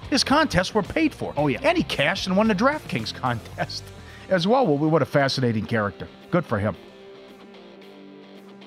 His 0.08 0.24
contests 0.24 0.74
were 0.74 0.82
paid 0.82 1.14
for. 1.14 1.32
Oh, 1.36 1.46
yeah. 1.46 1.60
and 1.62 1.78
he 1.78 1.84
cashed 1.84 2.26
and 2.26 2.36
won 2.36 2.48
the 2.48 2.54
DraftKings 2.56 3.14
contest 3.14 3.84
as 4.30 4.46
well. 4.46 4.66
Well, 4.66 4.90
what 4.90 5.02
a 5.02 5.06
fascinating 5.06 5.66
character. 5.66 6.08
Good 6.30 6.46
for 6.46 6.58
him. 6.58 6.76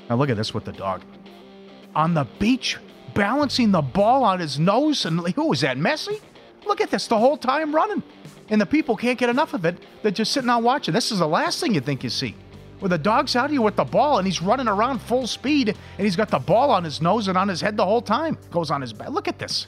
Now 0.09 0.15
look 0.15 0.29
at 0.29 0.37
this 0.37 0.53
with 0.53 0.65
the 0.65 0.73
dog 0.73 1.01
on 1.95 2.13
the 2.13 2.25
beach, 2.39 2.77
balancing 3.13 3.71
the 3.71 3.81
ball 3.81 4.23
on 4.23 4.39
his 4.39 4.59
nose. 4.59 5.05
And 5.05 5.19
who 5.35 5.47
was 5.47 5.61
that, 5.61 5.77
Messi? 5.77 6.19
Look 6.65 6.81
at 6.81 6.89
this 6.89 7.07
the 7.07 7.17
whole 7.17 7.37
time 7.37 7.73
running. 7.73 8.03
And 8.49 8.59
the 8.59 8.65
people 8.65 8.95
can't 8.95 9.17
get 9.17 9.29
enough 9.29 9.53
of 9.53 9.65
it. 9.65 9.77
They're 10.01 10.11
just 10.11 10.31
sitting 10.31 10.49
out 10.49 10.63
watching. 10.63 10.93
This 10.93 11.11
is 11.11 11.19
the 11.19 11.27
last 11.27 11.59
thing 11.59 11.73
you 11.73 11.81
think 11.81 12.03
you 12.03 12.09
see. 12.09 12.35
Where 12.79 12.89
the 12.89 12.97
dog's 12.97 13.35
out 13.35 13.49
here 13.49 13.61
with 13.61 13.77
the 13.77 13.85
ball 13.85 14.17
and 14.17 14.27
he's 14.27 14.41
running 14.41 14.67
around 14.67 14.99
full 14.99 15.25
speed 15.25 15.69
and 15.69 16.05
he's 16.05 16.17
got 16.17 16.29
the 16.29 16.39
ball 16.39 16.69
on 16.69 16.83
his 16.83 17.01
nose 17.01 17.29
and 17.29 17.37
on 17.37 17.47
his 17.47 17.61
head 17.61 17.77
the 17.77 17.85
whole 17.85 18.01
time. 18.01 18.37
Goes 18.51 18.71
on 18.71 18.81
his 18.81 18.91
back. 18.91 19.09
Look 19.09 19.27
at 19.27 19.39
this. 19.39 19.67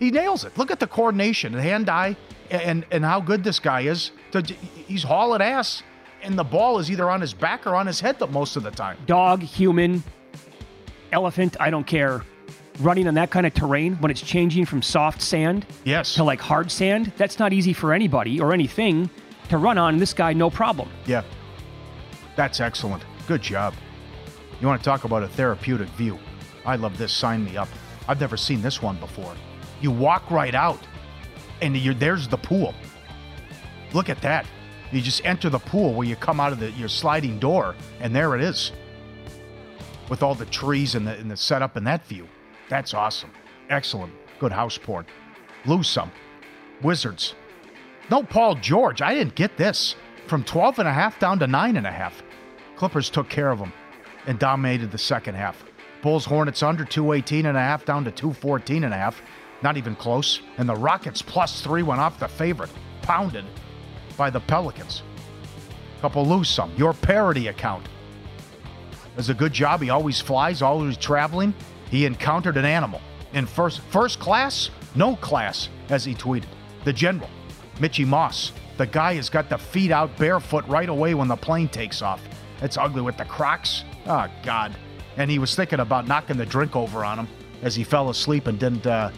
He 0.00 0.10
nails 0.10 0.44
it. 0.44 0.58
Look 0.58 0.72
at 0.72 0.80
the 0.80 0.86
coordination, 0.88 1.52
the 1.52 1.62
hand-eye, 1.62 2.16
and 2.52 2.84
and 2.90 3.04
how 3.04 3.20
good 3.20 3.42
this 3.44 3.58
guy 3.58 3.82
is. 3.82 4.10
To, 4.32 4.40
he's 4.42 5.02
hauling 5.02 5.42
ass, 5.42 5.82
and 6.22 6.38
the 6.38 6.44
ball 6.44 6.78
is 6.78 6.90
either 6.90 7.10
on 7.10 7.20
his 7.20 7.34
back 7.34 7.66
or 7.66 7.74
on 7.74 7.86
his 7.86 8.00
head 8.00 8.18
the 8.18 8.26
most 8.26 8.56
of 8.56 8.62
the 8.62 8.70
time. 8.70 8.96
Dog, 9.06 9.42
human, 9.42 10.02
elephant, 11.12 11.56
I 11.60 11.70
don't 11.70 11.86
care. 11.86 12.22
Running 12.80 13.06
on 13.06 13.14
that 13.14 13.30
kind 13.30 13.46
of 13.46 13.52
terrain 13.52 13.96
when 13.96 14.10
it's 14.10 14.22
changing 14.22 14.64
from 14.64 14.80
soft 14.80 15.20
sand 15.20 15.66
Yes. 15.84 16.14
to 16.14 16.24
like 16.24 16.40
hard 16.40 16.70
sand, 16.70 17.12
that's 17.18 17.38
not 17.38 17.52
easy 17.52 17.74
for 17.74 17.92
anybody 17.92 18.40
or 18.40 18.54
anything 18.54 19.10
to 19.50 19.58
run 19.58 19.76
on. 19.76 19.98
This 19.98 20.14
guy, 20.14 20.32
no 20.32 20.48
problem. 20.48 20.88
Yeah. 21.04 21.22
That's 22.34 22.60
excellent. 22.60 23.04
Good 23.28 23.42
job. 23.42 23.74
You 24.60 24.66
want 24.66 24.80
to 24.80 24.84
talk 24.84 25.04
about 25.04 25.22
a 25.22 25.28
therapeutic 25.28 25.88
view? 25.90 26.18
I 26.64 26.76
love 26.76 26.96
this. 26.96 27.12
Sign 27.12 27.44
me 27.44 27.58
up. 27.58 27.68
I've 28.08 28.20
never 28.20 28.38
seen 28.38 28.62
this 28.62 28.80
one 28.80 28.96
before. 28.96 29.34
You 29.82 29.90
walk 29.90 30.30
right 30.30 30.54
out, 30.54 30.80
and 31.62 31.76
there's 31.98 32.28
the 32.28 32.36
pool. 32.36 32.74
Look 33.94 34.10
at 34.10 34.20
that. 34.22 34.46
You 34.90 35.00
just 35.00 35.24
enter 35.24 35.48
the 35.48 35.58
pool 35.58 35.94
where 35.94 36.06
you 36.06 36.16
come 36.16 36.38
out 36.38 36.52
of 36.52 36.60
the, 36.60 36.70
your 36.72 36.88
sliding 36.88 37.38
door, 37.38 37.74
and 38.00 38.14
there 38.14 38.34
it 38.34 38.42
is. 38.42 38.72
With 40.10 40.22
all 40.22 40.34
the 40.34 40.44
trees 40.46 40.94
and 40.94 41.06
the, 41.06 41.16
and 41.16 41.30
the 41.30 41.36
setup 41.36 41.76
and 41.76 41.86
that 41.86 42.04
view. 42.06 42.28
That's 42.68 42.92
awesome. 42.92 43.30
Excellent. 43.70 44.12
Good 44.38 44.52
house 44.52 44.76
porn. 44.76 45.06
Lose 45.64 45.88
some. 45.88 46.10
Wizards. 46.82 47.34
No 48.10 48.22
Paul 48.22 48.56
George. 48.56 49.00
I 49.00 49.14
didn't 49.14 49.34
get 49.34 49.56
this. 49.56 49.94
From 50.26 50.44
12 50.44 50.80
and 50.80 50.88
a 50.88 50.92
half 50.92 51.18
down 51.18 51.38
to 51.38 51.46
9 51.46 51.76
and 51.76 51.86
a 51.86 51.90
half. 51.90 52.22
Clippers 52.76 53.08
took 53.08 53.28
care 53.28 53.50
of 53.50 53.58
them 53.58 53.72
and 54.26 54.38
dominated 54.38 54.90
the 54.90 54.98
second 54.98 55.36
half. 55.36 55.64
Bulls 56.02 56.24
Hornets 56.24 56.62
under 56.62 56.84
218 56.84 57.46
and 57.46 57.56
a 57.56 57.60
half 57.60 57.84
down 57.84 58.04
to 58.04 58.10
214 58.10 58.84
and 58.84 58.92
a 58.92 58.96
half. 58.96 59.22
Not 59.62 59.76
even 59.76 59.94
close. 59.94 60.40
And 60.58 60.68
the 60.68 60.74
Rockets 60.74 61.22
plus 61.22 61.60
3 61.60 61.82
went 61.82 62.00
off 62.00 62.18
the 62.18 62.28
favorite. 62.28 62.70
Pounded 63.02 63.44
by 64.16 64.30
the 64.30 64.40
Pelicans. 64.40 65.02
Couple 66.00 66.26
lose 66.26 66.48
some. 66.48 66.72
Your 66.76 66.92
parody 66.92 67.48
account 67.48 67.86
does 69.16 69.28
a 69.28 69.34
good 69.34 69.52
job. 69.52 69.80
He 69.82 69.90
always 69.90 70.20
flies, 70.20 70.62
always 70.62 70.96
traveling. 70.96 71.54
He 71.90 72.06
encountered 72.06 72.56
an 72.56 72.64
animal 72.64 73.00
in 73.32 73.46
first 73.46 73.80
first 73.90 74.18
class, 74.18 74.70
no 74.94 75.16
class, 75.16 75.68
as 75.90 76.04
he 76.04 76.14
tweeted. 76.14 76.46
The 76.84 76.92
general, 76.92 77.30
Mitchy 77.80 78.04
Moss. 78.04 78.52
The 78.78 78.86
guy 78.86 79.14
has 79.14 79.28
got 79.28 79.48
the 79.48 79.58
feet 79.58 79.90
out 79.90 80.16
barefoot 80.16 80.66
right 80.66 80.88
away 80.88 81.14
when 81.14 81.28
the 81.28 81.36
plane 81.36 81.68
takes 81.68 82.02
off. 82.02 82.20
It's 82.62 82.78
ugly 82.78 83.02
with 83.02 83.16
the 83.16 83.24
Crocs. 83.24 83.84
Oh 84.06 84.26
God! 84.42 84.74
And 85.16 85.30
he 85.30 85.38
was 85.38 85.54
thinking 85.54 85.80
about 85.80 86.08
knocking 86.08 86.36
the 86.36 86.46
drink 86.46 86.74
over 86.74 87.04
on 87.04 87.18
him 87.18 87.28
as 87.62 87.76
he 87.76 87.84
fell 87.84 88.10
asleep 88.10 88.46
and 88.46 88.58
didn't 88.58 88.86
uh, 88.86 89.10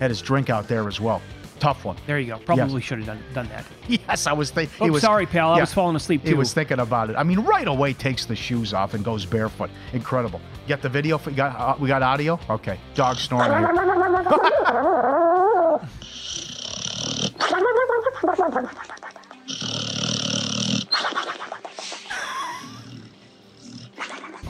had 0.00 0.10
his 0.10 0.20
drink 0.20 0.50
out 0.50 0.66
there 0.66 0.88
as 0.88 1.00
well. 1.00 1.22
Tough 1.60 1.84
one. 1.84 1.96
There 2.06 2.18
you 2.18 2.28
go. 2.28 2.38
Probably 2.38 2.80
should 2.80 2.98
have 2.98 3.06
done, 3.06 3.22
done 3.34 3.48
that. 3.50 3.64
Yes, 4.08 4.26
I 4.26 4.32
was 4.32 4.50
thinking. 4.50 4.90
Oh, 4.90 4.98
sorry, 4.98 5.26
pal. 5.26 5.52
I 5.52 5.60
was 5.60 5.74
falling 5.74 5.94
asleep 5.94 6.22
too. 6.22 6.28
He 6.28 6.34
was 6.34 6.54
thinking 6.54 6.78
about 6.78 7.10
it. 7.10 7.16
I 7.16 7.22
mean, 7.22 7.40
right 7.40 7.68
away 7.68 7.92
takes 7.92 8.24
the 8.24 8.34
shoes 8.34 8.72
off 8.72 8.94
and 8.94 9.04
goes 9.04 9.26
barefoot. 9.26 9.68
Incredible. 9.92 10.40
Get 10.66 10.80
the 10.80 10.88
video. 10.88 11.18
For, 11.18 11.30
you 11.30 11.36
got 11.36 11.56
uh, 11.56 11.76
we 11.78 11.88
got 11.88 12.02
audio. 12.02 12.40
Okay, 12.48 12.78
dog 12.94 13.16
snoring. 13.16 13.50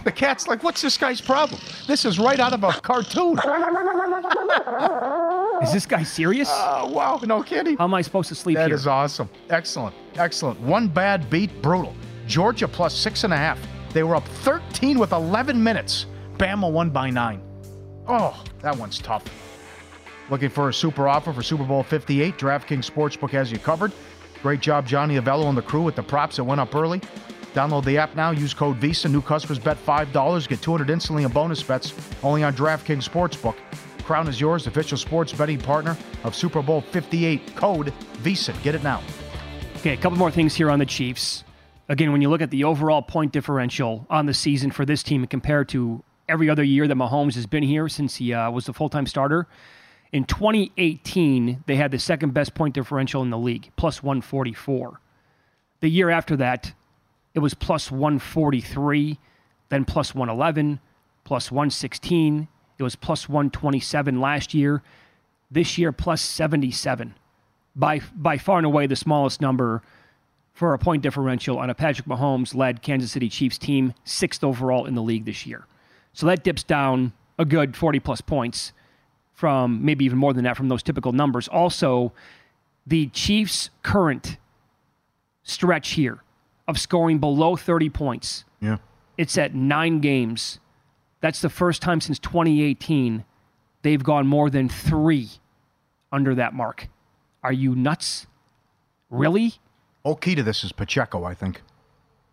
The 0.02 0.12
cat's 0.12 0.48
like, 0.48 0.62
"What's 0.62 0.80
this 0.80 0.96
guy's 0.96 1.20
problem? 1.20 1.60
This 1.86 2.06
is 2.06 2.18
right 2.18 2.40
out 2.40 2.54
of 2.54 2.64
a 2.64 2.72
cartoon." 2.72 3.38
Is 5.62 5.72
this 5.72 5.84
guy 5.86 6.02
serious? 6.02 6.48
Oh 6.50 6.90
wow, 6.90 7.20
no 7.24 7.42
kidding. 7.42 7.76
How 7.76 7.84
am 7.84 7.94
I 7.94 8.02
supposed 8.02 8.28
to 8.30 8.34
sleep 8.34 8.56
That 8.56 8.68
here? 8.68 8.74
is 8.76 8.86
awesome. 8.86 9.28
Excellent. 9.50 9.94
Excellent. 10.16 10.58
One 10.60 10.88
bad 10.88 11.28
beat, 11.28 11.50
brutal. 11.62 11.94
Georgia 12.26 12.66
plus 12.68 12.94
six 12.96 13.24
and 13.24 13.32
a 13.32 13.36
half. 13.36 13.58
They 13.92 14.02
were 14.02 14.14
up 14.16 14.26
13 14.28 14.98
with 14.98 15.12
11 15.12 15.62
minutes. 15.62 16.06
Bama 16.38 16.70
won 16.70 16.90
by 16.90 17.10
nine. 17.10 17.42
Oh, 18.06 18.42
that 18.60 18.76
one's 18.76 18.98
tough. 18.98 19.24
Looking 20.30 20.48
for 20.48 20.68
a 20.68 20.72
super 20.74 21.08
offer 21.08 21.32
for 21.32 21.42
Super 21.42 21.64
Bowl 21.64 21.82
58? 21.82 22.38
DraftKings 22.38 22.88
Sportsbook 22.88 23.30
has 23.30 23.50
you 23.50 23.58
covered. 23.58 23.92
Great 24.42 24.60
job, 24.60 24.86
Johnny 24.86 25.16
Avello 25.18 25.48
and 25.48 25.58
the 25.58 25.62
crew 25.62 25.82
with 25.82 25.96
the 25.96 26.02
props 26.02 26.36
that 26.36 26.44
went 26.44 26.60
up 26.60 26.74
early. 26.74 27.00
Download 27.52 27.84
the 27.84 27.98
app 27.98 28.14
now. 28.14 28.30
Use 28.30 28.54
code 28.54 28.78
VSIN. 28.78 29.10
New 29.10 29.20
customers 29.20 29.58
bet 29.58 29.76
$5. 29.84 30.48
Get 30.48 30.62
200 30.62 30.88
instantly 30.88 31.24
in 31.24 31.32
bonus 31.32 31.62
bets 31.62 31.92
only 32.22 32.44
on 32.44 32.54
DraftKings 32.54 33.06
Sportsbook. 33.08 33.56
Crown 34.10 34.26
is 34.26 34.40
yours, 34.40 34.66
official 34.66 34.98
sports 34.98 35.32
betting 35.32 35.60
partner 35.60 35.96
of 36.24 36.34
Super 36.34 36.62
Bowl 36.62 36.80
58. 36.80 37.54
Code 37.54 37.92
VSIN. 38.24 38.60
Get 38.64 38.74
it 38.74 38.82
now. 38.82 39.00
Okay, 39.76 39.92
a 39.92 39.96
couple 39.96 40.18
more 40.18 40.32
things 40.32 40.52
here 40.52 40.68
on 40.68 40.80
the 40.80 40.84
Chiefs. 40.84 41.44
Again, 41.88 42.10
when 42.10 42.20
you 42.20 42.28
look 42.28 42.42
at 42.42 42.50
the 42.50 42.64
overall 42.64 43.02
point 43.02 43.30
differential 43.30 44.04
on 44.10 44.26
the 44.26 44.34
season 44.34 44.72
for 44.72 44.84
this 44.84 45.04
team 45.04 45.24
compared 45.28 45.68
to 45.68 46.02
every 46.28 46.50
other 46.50 46.64
year 46.64 46.88
that 46.88 46.96
Mahomes 46.96 47.36
has 47.36 47.46
been 47.46 47.62
here 47.62 47.88
since 47.88 48.16
he 48.16 48.34
uh, 48.34 48.50
was 48.50 48.66
the 48.66 48.72
full 48.72 48.88
time 48.88 49.06
starter, 49.06 49.46
in 50.10 50.24
2018, 50.24 51.62
they 51.68 51.76
had 51.76 51.92
the 51.92 51.98
second 52.00 52.34
best 52.34 52.52
point 52.52 52.74
differential 52.74 53.22
in 53.22 53.30
the 53.30 53.38
league, 53.38 53.70
plus 53.76 54.02
144. 54.02 55.00
The 55.78 55.88
year 55.88 56.10
after 56.10 56.34
that, 56.34 56.72
it 57.32 57.38
was 57.38 57.54
plus 57.54 57.92
143, 57.92 59.20
then 59.68 59.84
plus 59.84 60.16
111, 60.16 60.80
plus 61.22 61.52
116. 61.52 62.48
It 62.80 62.82
was 62.82 62.96
plus 62.96 63.28
127 63.28 64.20
last 64.22 64.54
year. 64.54 64.82
This 65.50 65.76
year, 65.76 65.92
plus 65.92 66.22
77. 66.22 67.14
By, 67.76 68.00
by 68.16 68.38
far 68.38 68.56
and 68.56 68.64
away 68.66 68.86
the 68.86 68.96
smallest 68.96 69.40
number 69.42 69.82
for 70.54 70.72
a 70.72 70.78
point 70.78 71.02
differential 71.02 71.58
on 71.58 71.68
a 71.68 71.74
Patrick 71.74 72.08
Mahomes 72.08 72.54
led 72.54 72.80
Kansas 72.80 73.12
City 73.12 73.28
Chiefs 73.28 73.58
team, 73.58 73.92
sixth 74.04 74.42
overall 74.42 74.86
in 74.86 74.94
the 74.94 75.02
league 75.02 75.26
this 75.26 75.44
year. 75.46 75.66
So 76.14 76.24
that 76.26 76.42
dips 76.42 76.62
down 76.62 77.12
a 77.38 77.44
good 77.44 77.76
40 77.76 78.00
plus 78.00 78.20
points 78.22 78.72
from 79.34 79.84
maybe 79.84 80.04
even 80.06 80.18
more 80.18 80.32
than 80.32 80.44
that 80.44 80.56
from 80.56 80.68
those 80.68 80.82
typical 80.82 81.12
numbers. 81.12 81.48
Also, 81.48 82.12
the 82.86 83.08
Chiefs' 83.08 83.68
current 83.82 84.38
stretch 85.42 85.90
here 85.90 86.22
of 86.66 86.78
scoring 86.78 87.18
below 87.18 87.56
30 87.56 87.90
points, 87.90 88.44
Yeah. 88.60 88.78
it's 89.18 89.36
at 89.36 89.54
nine 89.54 90.00
games. 90.00 90.60
That's 91.20 91.40
the 91.40 91.50
first 91.50 91.82
time 91.82 92.00
since 92.00 92.18
2018 92.18 93.24
they've 93.82 94.02
gone 94.02 94.26
more 94.26 94.50
than 94.50 94.68
three 94.68 95.28
under 96.12 96.34
that 96.34 96.54
mark. 96.54 96.88
Are 97.42 97.52
you 97.52 97.74
nuts? 97.74 98.26
Really? 99.08 99.54
Whole 100.04 100.16
key 100.16 100.34
to 100.34 100.42
this 100.42 100.64
is 100.64 100.72
Pacheco, 100.72 101.24
I 101.24 101.34
think. 101.34 101.62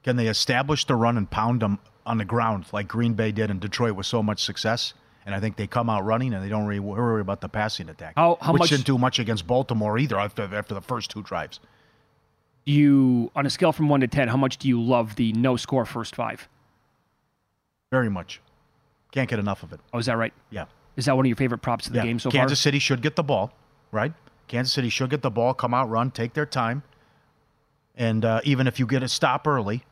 Can 0.04 0.16
they 0.16 0.28
establish 0.28 0.86
the 0.86 0.96
run 0.96 1.18
and 1.18 1.30
pound 1.30 1.62
them 1.62 1.80
on 2.06 2.18
the 2.18 2.26
ground 2.26 2.66
like 2.72 2.88
Green 2.88 3.14
Bay 3.14 3.32
did 3.32 3.50
in 3.50 3.60
Detroit 3.60 3.96
with 3.96 4.06
so 4.06 4.24
much 4.24 4.44
success? 4.44 4.94
And 5.26 5.36
I 5.36 5.42
think 5.42 5.58
they 5.58 5.68
come 5.68 5.90
out 5.90 6.06
running 6.06 6.34
and 6.34 6.42
they 6.44 6.48
don't 6.48 6.66
really 6.66 6.80
worry 6.80 7.20
about 7.20 7.42
the 7.42 7.50
passing 7.50 7.90
attack. 7.90 8.14
How- 8.16 8.38
how 8.40 8.54
which 8.54 8.62
much- 8.62 8.70
didn't 8.70 8.86
do 8.86 8.98
much 8.98 9.20
against 9.20 9.46
Baltimore 9.48 9.98
either 9.98 10.18
after, 10.18 10.44
after 10.56 10.74
the 10.74 10.82
first 10.82 11.12
two 11.12 11.22
drives. 11.22 11.60
You, 12.66 13.32
on 13.36 13.46
a 13.46 13.50
scale 13.50 13.72
from 13.74 13.90
one 13.90 14.00
to 14.02 14.08
10, 14.08 14.28
how 14.30 14.38
much 14.38 14.58
do 14.58 14.68
you 14.68 14.82
love 14.82 15.16
the 15.16 15.34
no 15.34 15.56
score 15.58 15.86
first 15.86 16.16
five? 16.16 16.48
Very 17.92 18.10
much. 18.10 18.42
Can't 19.18 19.28
get 19.28 19.40
enough 19.40 19.64
of 19.64 19.74
it. 19.74 19.80
Oh, 19.94 19.98
is 19.98 20.06
that 20.06 20.16
right? 20.16 20.32
Yeah. 20.52 20.66
Is 20.96 21.06
that 21.06 21.16
one 21.16 21.26
of 21.26 21.28
your 21.28 21.36
favorite 21.36 21.64
props 21.64 21.88
of 21.88 21.94
the 21.94 21.98
yeah. 21.98 22.06
game 22.06 22.20
so 22.20 22.30
Kansas 22.30 22.34
far? 22.34 22.42
Kansas 22.42 22.60
City 22.60 22.78
should 22.78 23.02
get 23.02 23.16
the 23.16 23.24
ball, 23.24 23.52
right? 23.92 24.14
Kansas 24.48 24.72
City 24.72 24.90
should 24.90 25.10
get 25.10 25.24
the 25.24 25.32
ball, 25.32 25.56
come 25.56 25.74
out, 25.74 25.90
run, 25.90 26.12
take 26.12 26.34
their 26.34 26.46
time. 26.46 26.84
And 27.96 28.24
uh, 28.24 28.42
even 28.44 28.68
if 28.68 28.78
you 28.80 28.86
get 28.86 29.02
a 29.02 29.08
stop 29.10 29.48
early, 29.48 29.84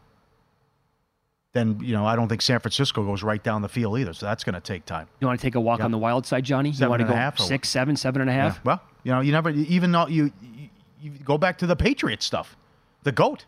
then, 1.53 1.79
you 1.81 1.93
know, 1.93 2.05
I 2.05 2.15
don't 2.15 2.27
think 2.27 2.43
San 2.43 2.59
Francisco 2.59 3.03
goes 3.03 3.23
right 3.23 3.43
down 3.43 3.63
the 3.63 3.67
field 3.67 3.97
either. 3.97 4.13
So 4.13 4.27
that's 4.27 4.43
going 4.43 4.53
to 4.53 4.61
take 4.61 4.85
time. 4.85 5.07
You 5.19 5.25
want 5.25 5.39
to 5.39 5.43
take 5.43 5.55
a 5.55 5.59
walk 5.59 5.79
Yeah. 5.79 5.85
on 5.85 5.91
the 5.91 5.97
wild 5.97 6.27
side, 6.27 6.43
Johnny? 6.43 6.71
Seven 6.71 6.85
you 6.85 6.89
want 6.91 7.01
to 7.01 7.07
go 7.07 7.15
half 7.15 7.39
six, 7.39 7.67
seven, 7.67 7.95
seven 7.95 8.21
and 8.21 8.29
a 8.29 8.33
half? 8.33 8.57
Yeah. 8.57 8.61
Well, 8.63 8.81
you 9.03 9.11
know, 9.11 9.21
you 9.21 9.31
never 9.31 9.49
even 9.49 9.91
though 9.91 10.05
you, 10.05 10.31
you 10.43 10.69
you 11.01 11.11
go 11.23 11.39
back 11.39 11.57
to 11.59 11.65
the 11.65 11.75
Patriot 11.75 12.21
stuff. 12.21 12.55
The 13.01 13.11
goat, 13.11 13.45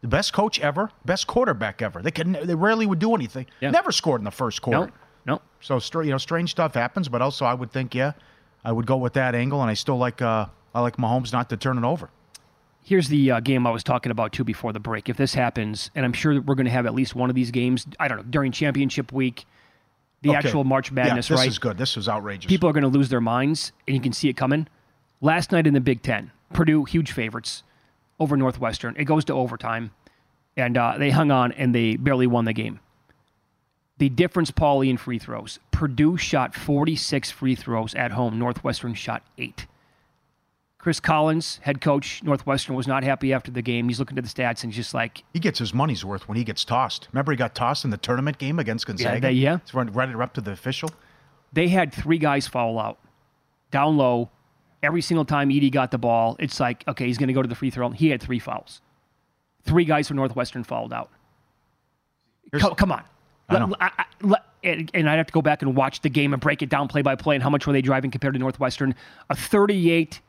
the 0.00 0.08
best 0.08 0.32
coach 0.32 0.58
ever, 0.60 0.90
best 1.04 1.28
quarterback 1.28 1.80
ever. 1.80 2.02
They 2.02 2.10
can 2.10 2.32
they 2.42 2.56
rarely 2.56 2.86
would 2.86 2.98
do 2.98 3.14
anything. 3.14 3.46
Yeah. 3.60 3.70
Never 3.70 3.92
scored 3.92 4.20
in 4.20 4.24
the 4.24 4.30
first 4.32 4.62
quarter. 4.62 4.78
No, 4.78 4.86
no. 4.86 4.92
So 5.62 5.80
you 6.02 6.10
know, 6.10 6.18
strange 6.18 6.50
stuff 6.50 6.74
happens, 6.74 7.08
but 7.08 7.22
also 7.22 7.46
I 7.46 7.54
would 7.54 7.70
think, 7.72 7.94
yeah, 7.94 8.12
I 8.64 8.72
would 8.72 8.86
go 8.86 8.96
with 8.96 9.14
that 9.14 9.34
angle, 9.34 9.62
and 9.62 9.70
I 9.70 9.74
still 9.74 9.96
like 9.96 10.20
uh 10.20 10.46
I 10.74 10.80
like 10.80 10.96
Mahomes 10.96 11.32
not 11.32 11.48
to 11.50 11.56
turn 11.56 11.78
it 11.78 11.84
over. 11.84 12.10
Here's 12.84 13.06
the 13.08 13.30
uh, 13.30 13.40
game 13.40 13.64
I 13.66 13.70
was 13.70 13.84
talking 13.84 14.10
about 14.10 14.32
too 14.32 14.42
before 14.42 14.72
the 14.72 14.80
break. 14.80 15.08
If 15.08 15.16
this 15.16 15.34
happens, 15.34 15.90
and 15.94 16.04
I'm 16.04 16.12
sure 16.12 16.34
that 16.34 16.44
we're 16.46 16.56
going 16.56 16.66
to 16.66 16.72
have 16.72 16.84
at 16.84 16.94
least 16.94 17.14
one 17.14 17.30
of 17.30 17.36
these 17.36 17.52
games, 17.52 17.86
I 18.00 18.08
don't 18.08 18.16
know, 18.18 18.24
during 18.28 18.50
championship 18.50 19.12
week, 19.12 19.44
the 20.22 20.30
Okay. 20.30 20.38
actual 20.38 20.64
March 20.64 20.90
Madness, 20.90 21.28
yeah, 21.30 21.34
this 21.36 21.40
right? 21.42 21.48
is 21.48 21.58
good. 21.60 21.78
This 21.78 21.96
is 21.96 22.08
outrageous. 22.08 22.48
People 22.48 22.68
are 22.68 22.72
going 22.72 22.82
to 22.82 22.88
lose 22.88 23.08
their 23.08 23.20
minds, 23.20 23.70
and 23.86 23.94
you 23.94 24.02
can 24.02 24.12
see 24.12 24.28
it 24.28 24.32
coming. 24.36 24.66
Last 25.20 25.52
night 25.52 25.68
in 25.68 25.74
the 25.74 25.80
Big 25.80 26.02
Ten, 26.02 26.32
Purdue, 26.52 26.84
huge 26.84 27.12
favorites 27.12 27.62
over 28.18 28.36
Northwestern. 28.36 28.96
It 28.98 29.04
goes 29.04 29.24
to 29.26 29.32
overtime. 29.34 29.92
and 30.56 30.76
uh, 30.76 30.96
they 30.98 31.10
hung 31.10 31.30
on 31.30 31.52
and 31.52 31.72
they 31.74 31.94
barely 31.96 32.26
won 32.26 32.46
the 32.46 32.52
game. 32.52 32.80
The 34.02 34.08
difference, 34.08 34.50
Paulie, 34.50 34.90
in 34.90 34.96
free 34.96 35.20
throws. 35.20 35.60
Purdue 35.70 36.16
shot 36.16 36.56
46 36.56 37.30
free 37.30 37.54
throws 37.54 37.94
at 37.94 38.10
home. 38.10 38.36
Northwestern 38.36 38.94
shot 38.94 39.22
eight. 39.38 39.68
Chris 40.76 40.98
Collins, 40.98 41.58
head 41.62 41.80
coach, 41.80 42.20
Northwestern, 42.24 42.74
was 42.74 42.88
not 42.88 43.04
happy 43.04 43.32
after 43.32 43.52
the 43.52 43.62
game. 43.62 43.86
He's 43.86 44.00
looking 44.00 44.18
at 44.18 44.24
the 44.24 44.28
stats 44.28 44.64
and 44.64 44.72
he's 44.72 44.84
just 44.84 44.92
like, 44.92 45.22
He 45.32 45.38
gets 45.38 45.60
his 45.60 45.72
money's 45.72 46.04
worth 46.04 46.26
when 46.26 46.36
he 46.36 46.42
gets 46.42 46.64
tossed. 46.64 47.06
Remember, 47.12 47.30
he 47.30 47.36
got 47.36 47.54
tossed 47.54 47.84
in 47.84 47.92
the 47.92 47.96
tournament 47.96 48.38
game 48.38 48.58
against 48.58 48.88
Gonzaga. 48.88 49.20
they- 49.20 49.30
yeah. 49.34 49.58
It's 49.62 49.72
run 49.72 49.92
right 49.92 50.12
up 50.16 50.34
to 50.34 50.40
the 50.40 50.50
official. 50.50 50.90
they 51.52 51.68
had 51.68 51.92
three 51.92 52.18
guys 52.18 52.48
foul 52.48 52.80
out 52.80 52.98
down 53.70 53.96
low. 53.96 54.30
Every 54.82 55.00
single 55.02 55.24
time 55.24 55.48
Edey 55.50 55.70
got 55.70 55.92
the 55.92 55.98
ball, 55.98 56.34
it's 56.40 56.58
like, 56.58 56.82
okay, 56.88 57.06
he's 57.06 57.18
going 57.18 57.28
to 57.28 57.34
go 57.34 57.42
to 57.42 57.48
the 57.48 57.54
free 57.54 57.70
throw. 57.70 57.90
He 57.90 58.08
had 58.08 58.20
three 58.20 58.40
fouls. 58.40 58.80
Three 59.62 59.84
guys 59.84 60.08
from 60.08 60.16
Northwestern 60.16 60.64
fouled 60.64 60.92
out. 60.92 61.08
Co- 62.60 62.74
come 62.74 62.90
on. 62.90 63.04
I 63.48 63.58
know. 63.58 63.66
Let- 63.66 63.82
I- 63.82 63.90
I- 63.98 64.04
let- 64.22 64.44
and, 64.64 64.90
I'd 65.10 65.16
have 65.16 65.26
to 65.26 65.32
go 65.32 65.42
back 65.42 65.62
and 65.62 65.74
watch 65.76 66.00
the 66.02 66.08
game 66.08 66.32
and 66.32 66.40
break 66.40 66.62
it 66.62 66.68
down 66.68 66.86
play 66.88 67.02
by 67.02 67.16
play 67.16 67.34
and 67.34 67.42
how 67.42 67.50
much 67.50 67.66
were 67.66 67.72
they 67.72 67.82
driving 67.82 68.10
compared 68.10 68.34
to 68.34 68.38
Northwestern. 68.40 68.94
A 69.28 69.34
38, 69.34 70.20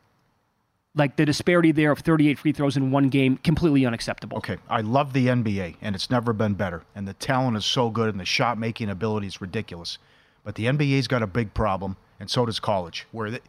like 0.96 1.16
the 1.16 1.26
disparity 1.26 1.72
there 1.72 1.92
of 1.92 2.00
38 2.00 2.40
free 2.40 2.52
throws 2.52 2.76
in 2.78 2.92
one 2.92 3.10
game, 3.10 3.38
completely 3.38 3.86
unacceptable. 3.86 4.38
Okay, 4.38 4.58
I 4.70 4.82
love 4.82 5.14
the 5.14 5.28
NBA, 5.28 5.76
and 5.82 5.96
it's 5.96 6.10
never 6.10 6.34
been 6.34 6.54
better. 6.56 6.84
And 6.96 7.08
the 7.08 7.14
talent 7.14 7.58
is 7.58 7.66
so 7.66 7.90
good, 7.90 8.10
and 8.10 8.20
the 8.20 8.26
shot 8.26 8.58
making 8.58 8.90
ability 8.90 9.28
is 9.28 9.40
ridiculous. 9.42 9.98
But 10.44 10.56
the 10.56 10.66
NBA's 10.66 11.08
got 11.08 11.22
a 11.24 11.28
big 11.28 11.54
problem, 11.54 11.96
and 12.20 12.30
so 12.30 12.46
does 12.46 12.60
college, 12.60 13.06
where 13.12 13.32
the, 13.32 13.42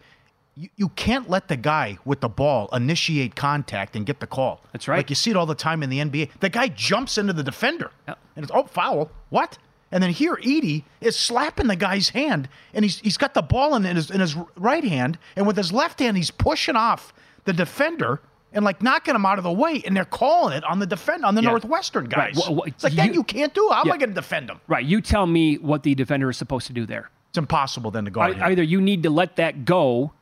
you, 0.57 0.69
you 0.77 0.89
can't 0.91 1.29
let 1.29 1.49
the 1.49 1.57
guy 1.57 1.99
with 2.05 2.21
the 2.21 2.29
ball 2.29 2.69
initiate 2.73 3.35
contact 3.35 3.97
and 3.97 4.07
get 4.07 4.21
the 4.21 4.27
call. 4.27 4.61
That's 4.73 4.87
right. 4.89 4.99
Like 4.99 5.11
you 5.11 5.17
see 5.17 5.31
it 5.31 5.37
all 5.37 5.47
the 5.47 5.55
time 5.55 5.83
in 5.83 5.91
the 5.91 5.99
NBA. 5.99 6.31
The 6.41 6.49
guy 6.49 6.69
jumps 6.69 7.19
into 7.19 7.33
the 7.33 7.43
defender, 7.43 7.91
Yep. 8.09 8.19
and 8.37 8.43
it's 8.45 8.53
oh 8.55 8.65
foul. 8.65 9.11
What? 9.31 9.59
And 9.93 10.03
then 10.03 10.11
here, 10.11 10.37
Edey 10.37 10.83
is 11.01 11.17
slapping 11.17 11.69
the 11.69 11.77
guy's 11.77 12.09
hand, 12.09 12.49
and 12.73 12.85
he's 12.85 12.99
he's 13.01 13.17
got 13.17 13.35
the 13.35 13.43
ball 13.43 13.75
in 13.77 13.85
his 13.85 14.11
in 14.11 14.21
his 14.21 14.37
right 14.57 14.83
hand, 14.85 15.19
and 15.37 15.47
with 15.47 15.57
his 15.57 15.73
left 15.73 15.99
hand, 16.01 16.17
he's 16.17 16.31
pushing 16.31 16.77
off 16.77 17.13
the 17.45 17.53
defender 17.53 18.21
and 18.53 18.65
like 18.65 18.83
knocking 18.83 19.15
him 19.17 19.27
out 19.27 19.39
of 19.39 19.45
the 19.45 19.53
way, 19.53 19.83
and 19.85 19.97
they're 19.97 20.05
calling 20.05 20.57
it 20.57 20.63
on 20.65 20.79
the 20.79 20.87
defend 20.87 21.25
on 21.25 21.35
the 21.35 21.43
Yeah. 21.43 21.51
Northwestern 21.51 22.05
Right. 22.05 22.33
guys. 22.35 22.37
Wha- 22.37 22.53
wha- 22.55 22.63
it's 22.65 22.85
like 22.85 22.93
that 22.95 23.09
you- 23.09 23.15
you 23.15 23.23
can't 23.25 23.53
do. 23.53 23.69
How 23.73 23.81
am 23.81 23.89
Yeah. 23.89 23.95
I 23.95 23.97
going 23.99 24.11
to 24.11 24.15
defend 24.15 24.49
him? 24.49 24.61
Right. 24.69 24.85
You 24.85 25.01
tell 25.01 25.27
me 25.27 25.57
what 25.59 25.83
the 25.83 25.95
defender 25.97 26.31
is 26.31 26.37
supposed 26.37 26.69
to 26.69 26.73
do 26.73 26.87
there. 26.87 27.11
It's 27.31 27.39
impossible 27.39 27.91
then 27.91 28.05
to 28.05 28.13
guard 28.13 28.37
him. 28.37 28.43
Either 28.45 28.63
you 28.63 28.81
need 28.81 29.03
to 29.03 29.11
let 29.11 29.35
that 29.37 29.65
go 29.65 30.13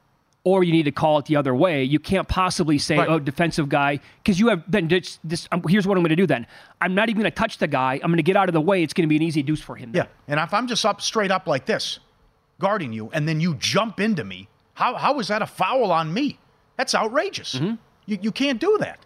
or 0.44 0.64
you 0.64 0.72
need 0.72 0.84
to 0.84 0.92
call 0.92 1.18
it 1.18 1.26
the 1.26 1.36
other 1.36 1.54
way. 1.54 1.84
You 1.84 1.98
can't 2.00 2.26
possibly 2.26 2.78
say, 2.78 2.96
Right. 2.98 3.08
"Oh, 3.08 3.18
defensive 3.18 3.68
guy," 3.68 4.00
because 4.22 4.40
you 4.40 4.48
have 4.48 4.62
then 4.66 4.88
this. 4.88 5.18
this 5.22 5.48
um, 5.52 5.62
here's 5.68 5.86
what 5.86 5.96
I'm 5.96 6.02
going 6.02 6.10
to 6.10 6.16
do. 6.16 6.26
Then 6.26 6.46
I'm 6.80 6.94
not 6.94 7.08
even 7.08 7.22
going 7.22 7.30
to 7.30 7.36
touch 7.36 7.58
the 7.58 7.68
guy. 7.68 7.94
I'm 8.02 8.10
going 8.10 8.16
to 8.16 8.22
get 8.22 8.36
out 8.36 8.48
of 8.48 8.52
the 8.52 8.60
way. 8.60 8.82
It's 8.82 8.92
going 8.92 9.04
to 9.04 9.08
be 9.08 9.16
an 9.16 9.22
easy 9.22 9.42
deuce 9.42 9.60
for 9.60 9.76
him. 9.76 9.92
then. 9.92 10.04
Yeah, 10.04 10.32
and 10.32 10.40
if 10.40 10.52
I'm 10.52 10.66
just 10.66 10.84
up 10.84 11.00
straight 11.00 11.30
up 11.30 11.46
like 11.46 11.66
this, 11.66 12.00
guarding 12.58 12.92
you, 12.92 13.08
and 13.12 13.28
then 13.28 13.40
you 13.40 13.54
jump 13.54 14.00
into 14.00 14.24
me, 14.24 14.48
how 14.74 14.96
how 14.96 15.20
is 15.20 15.28
that 15.28 15.42
a 15.42 15.46
foul 15.46 15.92
on 15.92 16.12
me? 16.12 16.38
That's 16.76 16.94
outrageous. 16.94 17.54
Mm-hmm. 17.54 17.74
You 18.06 18.18
you 18.22 18.32
can't 18.32 18.60
do 18.60 18.78
that. 18.80 18.98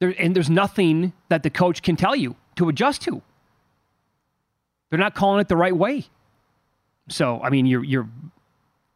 There, 0.00 0.14
and 0.18 0.34
there's 0.34 0.50
nothing 0.50 1.12
that 1.28 1.44
the 1.44 1.50
coach 1.50 1.80
can 1.82 1.94
tell 1.94 2.16
you 2.16 2.34
to 2.56 2.68
adjust 2.68 3.02
to. 3.02 3.22
They're 4.90 4.98
not 4.98 5.14
calling 5.14 5.40
it 5.40 5.48
the 5.48 5.56
right 5.56 5.76
way. 5.76 6.06
So 7.08 7.40
I 7.42 7.50
mean, 7.50 7.66
you're 7.66 7.84
you're 7.84 8.08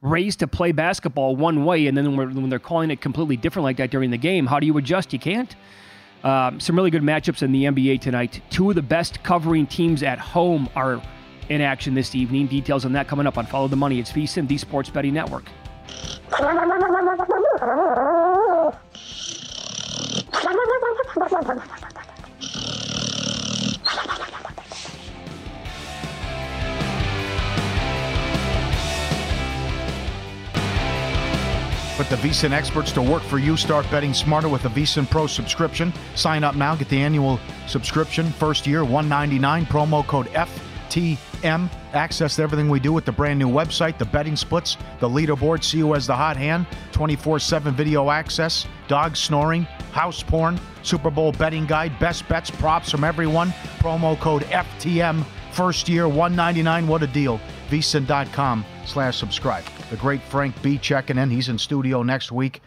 raised 0.00 0.40
to 0.40 0.46
play 0.46 0.72
basketball 0.72 1.36
one 1.36 1.64
way, 1.64 1.86
and 1.86 1.96
then 1.96 2.16
when 2.16 2.50
they're 2.50 2.58
calling 2.58 2.90
it 2.90 3.00
completely 3.00 3.36
different 3.36 3.64
like 3.64 3.76
that 3.78 3.90
during 3.90 4.10
the 4.10 4.18
game, 4.18 4.46
how 4.46 4.60
do 4.60 4.66
you 4.66 4.76
adjust? 4.78 5.12
You 5.12 5.18
can't. 5.18 5.54
Um, 6.24 6.58
some 6.60 6.76
really 6.76 6.90
good 6.90 7.02
matchups 7.02 7.42
in 7.42 7.52
the 7.52 7.64
NBA 7.64 8.00
tonight. 8.00 8.40
Two 8.50 8.70
of 8.70 8.76
the 8.76 8.82
best 8.82 9.22
covering 9.22 9.66
teams 9.66 10.02
at 10.02 10.18
home 10.18 10.68
are 10.74 11.00
in 11.48 11.60
action 11.60 11.94
this 11.94 12.14
evening. 12.14 12.46
Details 12.46 12.84
on 12.84 12.92
that 12.92 13.08
coming 13.08 13.26
up 13.26 13.38
on 13.38 13.46
Follow 13.46 13.68
the 13.68 13.76
Money. 13.76 14.00
It's 14.00 14.10
VSIN, 14.10 14.48
the 14.48 14.58
Sports 14.58 14.90
Betting 14.90 15.14
Network. 15.14 15.44
Put 31.98 32.10
the 32.10 32.16
VSIN 32.28 32.52
experts 32.52 32.92
to 32.92 33.02
work 33.02 33.24
for 33.24 33.40
you. 33.40 33.56
Start 33.56 33.84
betting 33.90 34.14
smarter 34.14 34.48
with 34.48 34.64
a 34.66 34.68
VSIN 34.68 35.10
Pro 35.10 35.26
subscription. 35.26 35.92
Sign 36.14 36.44
up 36.44 36.54
now. 36.54 36.76
Get 36.76 36.88
the 36.88 37.00
annual 37.00 37.40
subscription. 37.66 38.30
First 38.30 38.68
year, 38.68 38.84
199. 38.84 39.66
Promo 39.66 40.06
code 40.06 40.28
FTM. 40.28 41.68
Access 41.94 42.36
to 42.36 42.42
everything 42.42 42.68
we 42.68 42.78
do 42.78 42.92
with 42.92 43.04
the 43.04 43.10
brand 43.10 43.40
new 43.40 43.48
website, 43.48 43.98
the 43.98 44.04
betting 44.04 44.36
splits, 44.36 44.76
the 45.00 45.08
leaderboard, 45.08 45.64
see 45.64 45.80
has 45.80 46.06
the 46.06 46.14
hot 46.14 46.36
hand, 46.36 46.68
24 46.92 47.40
7 47.40 47.74
video 47.74 48.10
access, 48.10 48.64
dog 48.86 49.16
snoring, 49.16 49.64
house 49.90 50.22
porn, 50.22 50.60
Super 50.84 51.10
Bowl 51.10 51.32
betting 51.32 51.66
guide, 51.66 51.98
best 51.98 52.28
bets, 52.28 52.48
props 52.48 52.92
from 52.92 53.02
everyone. 53.02 53.50
Promo 53.80 54.16
code 54.20 54.42
FTM. 54.42 55.24
First 55.50 55.88
year, 55.88 56.06
199. 56.06 56.86
What 56.86 57.02
a 57.02 57.08
deal. 57.08 57.40
VSIN.com 57.70 58.64
slash 58.86 59.16
subscribe. 59.16 59.64
The 59.90 59.96
great 59.96 60.20
Frank 60.22 60.60
B 60.60 60.76
checking 60.76 61.16
in. 61.16 61.30
He's 61.30 61.48
in 61.48 61.56
studio 61.58 62.02
next 62.02 62.30
week. 62.30 62.60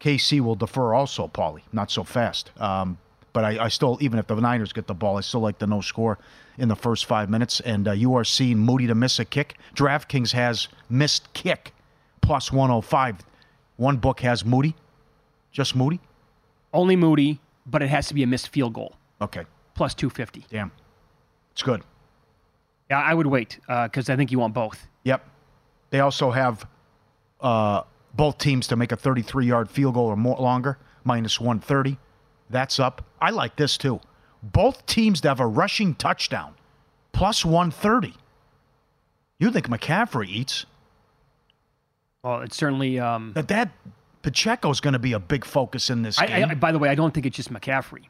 KC 0.00 0.40
will 0.40 0.54
defer 0.54 0.94
also, 0.94 1.28
Paulie. 1.28 1.62
Not 1.72 1.90
so 1.90 2.04
fast. 2.04 2.50
Um, 2.58 2.98
but 3.34 3.44
I, 3.44 3.64
I 3.64 3.68
still, 3.68 3.98
even 4.00 4.18
if 4.18 4.26
the 4.26 4.36
Niners 4.36 4.72
get 4.72 4.86
the 4.86 4.94
ball, 4.94 5.18
I 5.18 5.20
still 5.20 5.40
like 5.40 5.58
the 5.58 5.66
no 5.66 5.82
score 5.82 6.18
in 6.56 6.68
the 6.68 6.76
first 6.76 7.04
five 7.04 7.28
minutes. 7.28 7.60
And 7.60 7.88
uh, 7.88 7.92
you 7.92 8.14
are 8.14 8.24
seeing 8.24 8.58
Moody 8.58 8.86
to 8.86 8.94
miss 8.94 9.18
a 9.18 9.26
kick. 9.26 9.56
DraftKings 9.74 10.32
has 10.32 10.68
missed 10.88 11.32
kick 11.34 11.74
plus 12.22 12.50
105. 12.50 13.18
One 13.76 13.98
book 13.98 14.20
has 14.20 14.44
Moody. 14.44 14.74
Just 15.52 15.76
Moody? 15.76 16.00
Only 16.72 16.96
Moody, 16.96 17.40
but 17.66 17.82
it 17.82 17.88
has 17.88 18.08
to 18.08 18.14
be 18.14 18.22
a 18.22 18.26
missed 18.26 18.48
field 18.48 18.72
goal. 18.72 18.94
Okay. 19.20 19.44
Plus 19.74 19.94
250. 19.94 20.46
Damn. 20.50 20.72
It's 21.52 21.62
good. 21.62 21.82
Yeah, 22.90 23.00
I 23.00 23.12
would 23.12 23.26
wait 23.26 23.58
because 23.66 24.08
I 24.08 24.16
think 24.16 24.32
you 24.32 24.38
want 24.38 24.54
both. 24.54 24.86
Yep. 25.02 25.33
They 25.94 26.00
also 26.00 26.32
have 26.32 26.66
uh, 27.40 27.82
both 28.14 28.38
teams 28.38 28.66
to 28.66 28.74
make 28.74 28.90
a 28.90 28.96
33 28.96 29.46
yard 29.46 29.70
field 29.70 29.94
goal 29.94 30.06
or 30.06 30.16
more 30.16 30.36
longer, 30.38 30.76
minus 31.04 31.38
130. 31.38 31.98
That's 32.50 32.80
up. 32.80 33.04
I 33.22 33.30
like 33.30 33.54
this 33.54 33.78
too. 33.78 34.00
Both 34.42 34.86
teams 34.86 35.20
to 35.20 35.28
have 35.28 35.38
a 35.38 35.46
rushing 35.46 35.94
touchdown, 35.94 36.56
plus 37.12 37.44
130. 37.44 38.12
You 39.38 39.52
think 39.52 39.68
McCaffrey 39.68 40.26
eats? 40.26 40.66
Well, 42.24 42.40
it's 42.40 42.56
certainly. 42.56 42.98
Um, 42.98 43.30
That 43.36 43.46
that 43.46 43.70
Pacheco's 44.24 44.80
going 44.80 44.94
to 44.94 44.98
be 44.98 45.12
a 45.12 45.20
big 45.20 45.44
focus 45.44 45.90
in 45.90 46.02
this 46.02 46.18
I, 46.18 46.26
game. 46.26 46.50
I, 46.50 46.54
by 46.56 46.72
the 46.72 46.80
way, 46.80 46.88
I 46.88 46.96
don't 46.96 47.14
think 47.14 47.24
it's 47.24 47.36
just 47.36 47.52
McCaffrey. 47.52 48.06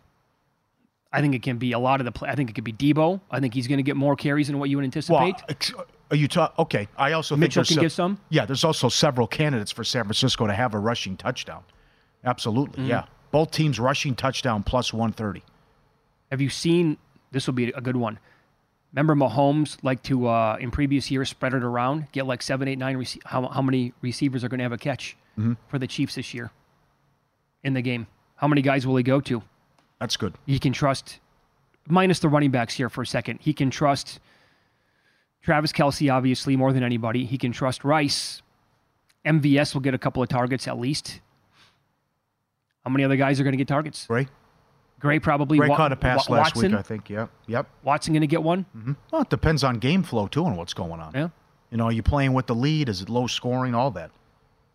I 1.13 1.21
think 1.21 1.35
it 1.35 1.43
can 1.43 1.59
be 1.59 1.73
a 1.73 1.79
lot 1.79 2.01
of 2.01 2.07
the 2.07 2.13
play. 2.13 2.31
I 2.31 2.35
think 2.35 2.49
it 2.49 2.55
could 2.55 2.65
be 2.65 2.73
Deebo. 2.73 3.21
I 3.31 3.41
think 3.41 3.53
he's 3.53 3.69
going 3.69 3.77
to 3.77 3.83
get 3.83 3.95
more 3.95 4.17
carries 4.17 4.47
than 4.47 4.59
what 4.59 4.71
you 4.71 4.79
would 4.79 4.85
anticipate. 4.85 5.35
ex- 5.51 5.75
are 6.11 6.17
you 6.17 6.29
talk? 6.29 6.55
Okay, 6.59 6.89
I 6.97 7.13
also 7.13 7.37
Mitchell 7.37 7.63
think 7.63 7.69
can 7.69 7.77
there's 7.83 7.93
get 7.93 7.97
some? 7.97 8.19
Yeah, 8.29 8.45
there's 8.47 8.65
also 8.65 8.89
several 8.89 9.27
candidates 9.27 9.71
for 9.73 9.85
San 9.85 10.05
Francisco 10.05 10.47
to 10.47 10.53
have 10.53 10.75
a 10.75 10.79
rushing 10.79 11.17
touchdown. 11.17 11.63
Absolutely, 12.25 12.83
Mm-hmm. 12.83 12.91
yeah. 12.91 13.05
Both 13.31 13.51
teams 13.51 13.81
rushing 13.81 14.15
touchdown 14.15 14.63
plus 14.63 14.93
130. 14.93 15.43
Have 16.31 16.41
you 16.41 16.49
seen? 16.51 16.97
This 17.33 17.47
will 17.49 17.55
be 17.55 17.71
a 17.71 17.81
good 17.81 17.97
one. 17.97 18.19
Remember 18.93 19.17
Mahomes 19.17 19.77
like 19.83 20.03
to 20.05 20.29
uh, 20.29 20.57
in 20.61 20.71
previous 20.71 21.11
years 21.11 21.29
spread 21.31 21.53
it 21.53 21.65
around, 21.65 22.07
get 22.13 22.27
like 22.27 22.43
seven, 22.43 22.69
eight, 22.69 22.79
nine. 22.79 22.97
Rece- 22.97 23.19
how 23.25 23.49
how 23.49 23.61
many 23.61 23.93
receivers 24.03 24.45
are 24.45 24.49
going 24.49 24.59
to 24.59 24.65
have 24.65 24.73
a 24.73 24.79
catch 24.79 25.17
Mm-hmm. 25.37 25.55
for 25.67 25.81
the 25.81 25.89
Chiefs 25.89 26.15
this 26.15 26.33
year 26.33 26.53
in 27.65 27.75
the 27.75 27.83
game? 27.83 28.07
How 28.37 28.47
many 28.47 28.63
guys 28.63 28.87
will 28.87 28.95
he 28.97 29.03
go 29.03 29.21
to? 29.23 29.43
That's 29.99 30.17
good. 30.17 30.35
He 30.47 30.61
can 30.61 30.73
trust, 30.73 31.19
minus 31.89 32.21
the 32.21 32.29
running 32.29 32.53
backs 32.53 32.75
here 32.75 32.89
for 32.89 33.03
a 33.03 33.07
second. 33.07 33.41
He 33.43 33.53
can 33.53 33.69
trust 33.71 34.21
Travis 35.45 35.73
Kelce 35.73 36.13
obviously 36.13 36.57
more 36.57 36.73
than 36.73 36.83
anybody. 36.83 37.27
He 37.27 37.37
can 37.37 37.53
trust 37.53 37.85
Rice. 37.85 38.41
MVS 39.27 39.75
will 39.75 39.83
get 39.83 39.93
a 39.95 39.99
couple 39.99 40.23
of 40.23 40.29
targets 40.31 40.67
at 40.67 40.79
least. 40.79 41.21
How 42.83 42.91
many 42.91 43.05
other 43.05 43.17
guys 43.17 43.39
are 43.41 43.45
going 43.45 43.53
to 43.53 43.59
get 43.59 43.69
targets? 43.69 44.07
Ray? 44.09 44.27
Gray 45.01 45.19
probably. 45.19 45.59
Ray 45.61 45.69
Wa- 45.69 45.77
caught 45.77 45.93
a 45.93 45.97
pass 45.97 46.29
Wa- 46.29 46.37
last 46.39 46.55
Watson? 46.57 46.73
week, 46.73 46.79
I 46.79 46.83
think. 46.83 47.11
Yeah. 47.11 47.27
Yep. 47.47 47.67
Watson 47.83 48.15
going 48.15 48.23
to 48.23 48.27
get 48.27 48.43
one? 48.43 48.65
hmm 48.73 48.93
Well, 49.13 49.23
it 49.23 49.31
depends 49.31 49.63
on 49.63 49.79
game 49.79 50.03
flow, 50.03 50.27
too, 50.27 50.47
and 50.47 50.57
what's 50.57 50.75
going 50.75 51.01
on. 51.01 51.13
Yeah. 51.15 51.29
You 51.71 51.77
know, 51.79 51.85
are 51.85 51.93
you 51.93 52.03
playing 52.03 52.33
with 52.33 52.47
the 52.47 52.55
lead? 52.55 52.89
Is 52.89 53.03
it 53.03 53.09
low 53.11 53.27
scoring? 53.27 53.75
All 53.75 53.91
that 53.93 54.11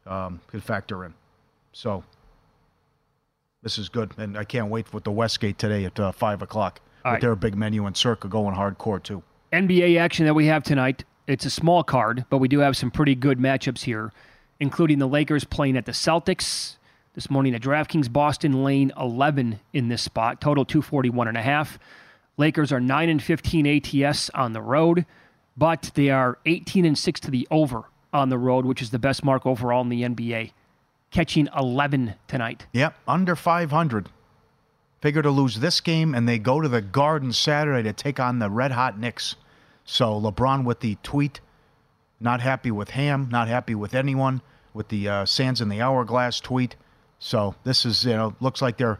um, 0.06 0.40
could 0.48 0.64
factor 0.64 1.04
in. 1.04 1.14
So, 1.72 2.04
this 3.64 3.78
is 3.78 3.90
good. 3.90 4.12
And 4.18 4.38
I 4.38 4.44
can't 4.44 4.70
wait 4.70 4.88
for 4.88 5.00
the 5.00 5.12
Westgate 5.12 5.58
today 5.58 5.86
at 5.86 6.00
uh, 6.00 6.12
5 6.12 6.42
o'clock 6.44 6.80
All 7.06 7.12
with 7.12 7.16
right. 7.16 7.22
their 7.22 7.36
big 7.36 7.56
menu 7.56 7.86
and 7.86 7.96
Circa 7.96 8.28
going 8.28 8.56
hardcore, 8.56 9.02
too. 9.02 9.24
NBA 9.52 10.00
action 10.00 10.26
that 10.26 10.36
we 10.36 10.46
have 10.46 10.64
tonight. 10.64 11.04
It's 11.26 11.46
a 11.46 11.50
small 11.50 11.84
card, 11.84 12.26
but 12.30 12.38
we 12.38 12.48
do 12.48 12.60
have 12.60 12.78
some 12.78 12.92
pretty 12.92 13.16
good 13.16 13.40
matchups 13.40 13.82
here, 13.82 14.12
including 14.60 15.00
the 15.00 15.08
Lakers 15.08 15.44
playing 15.44 15.78
at 15.78 15.86
the 15.86 15.92
Celtics. 15.92 16.76
This 17.16 17.30
morning 17.30 17.56
at 17.56 17.62
DraftKings. 17.62 18.14
Boston 18.14 18.64
lane 18.64 18.94
11 18.98 19.60
in 19.74 19.90
this 19.90 20.04
spot, 20.04 20.40
total 20.40 20.64
241 20.64 21.28
and 21.28 21.38
a 21.38 21.42
half. 21.42 21.80
Lakers 22.38 22.72
are 22.72 22.80
9 22.80 23.10
and 23.10 23.22
15 23.22 23.66
ATS 23.68 24.30
on 24.36 24.54
the 24.54 24.62
road, 24.62 25.06
but 25.58 25.92
they 25.96 26.10
are 26.10 26.38
18 26.46 26.86
and 26.86 26.98
6 26.98 27.20
to 27.22 27.32
the 27.32 27.48
over 27.50 27.84
on 28.14 28.30
the 28.30 28.38
road, 28.38 28.66
which 28.66 28.82
is 28.82 28.92
the 28.92 29.00
best 29.00 29.26
mark 29.26 29.46
overall 29.46 29.82
in 29.82 29.90
the 29.90 30.04
NBA. 30.04 30.52
Catching 31.12 31.50
11 31.58 32.14
tonight. 32.28 32.68
Yep, 32.72 32.96
under 33.08 33.36
500. 33.36 34.10
Figure 35.02 35.22
to 35.22 35.32
lose 35.32 35.60
this 35.60 35.80
game, 35.80 36.14
and 36.14 36.28
they 36.28 36.38
go 36.38 36.60
to 36.60 36.68
the 36.68 36.82
Garden 36.82 37.32
Saturday 37.32 37.84
to 37.84 37.94
take 37.94 38.20
on 38.20 38.40
the 38.40 38.50
red 38.50 38.72
hot 38.72 39.00
Knicks. 39.00 39.36
So 39.86 40.20
LeBron 40.20 40.66
with 40.66 40.82
the 40.82 40.98
tweet, 41.04 41.40
not 42.20 42.42
happy 42.42 42.70
with 42.70 42.90
Ham, 42.92 43.30
not 43.32 43.48
happy 43.48 43.76
with 43.76 43.96
anyone, 43.96 44.42
with 44.74 44.90
the 44.90 45.08
uh, 45.08 45.26
Sands 45.26 45.62
in 45.62 45.70
the 45.70 45.82
Hourglass 45.82 46.42
tweet. 46.42 46.76
So 47.18 47.56
this 47.64 47.86
is, 47.86 48.04
you 48.06 48.14
know, 48.14 48.36
looks 48.42 48.62
like 48.62 48.78
they're, 48.78 49.00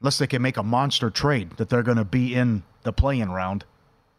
unless 0.00 0.18
they 0.18 0.26
can 0.26 0.42
make 0.42 0.58
a 0.58 0.62
monster 0.62 1.08
trade, 1.10 1.52
that 1.56 1.70
they're 1.70 1.82
going 1.82 1.96
to 1.96 2.04
be 2.04 2.34
in 2.34 2.62
the 2.82 2.92
playing 2.92 3.30
round. 3.30 3.64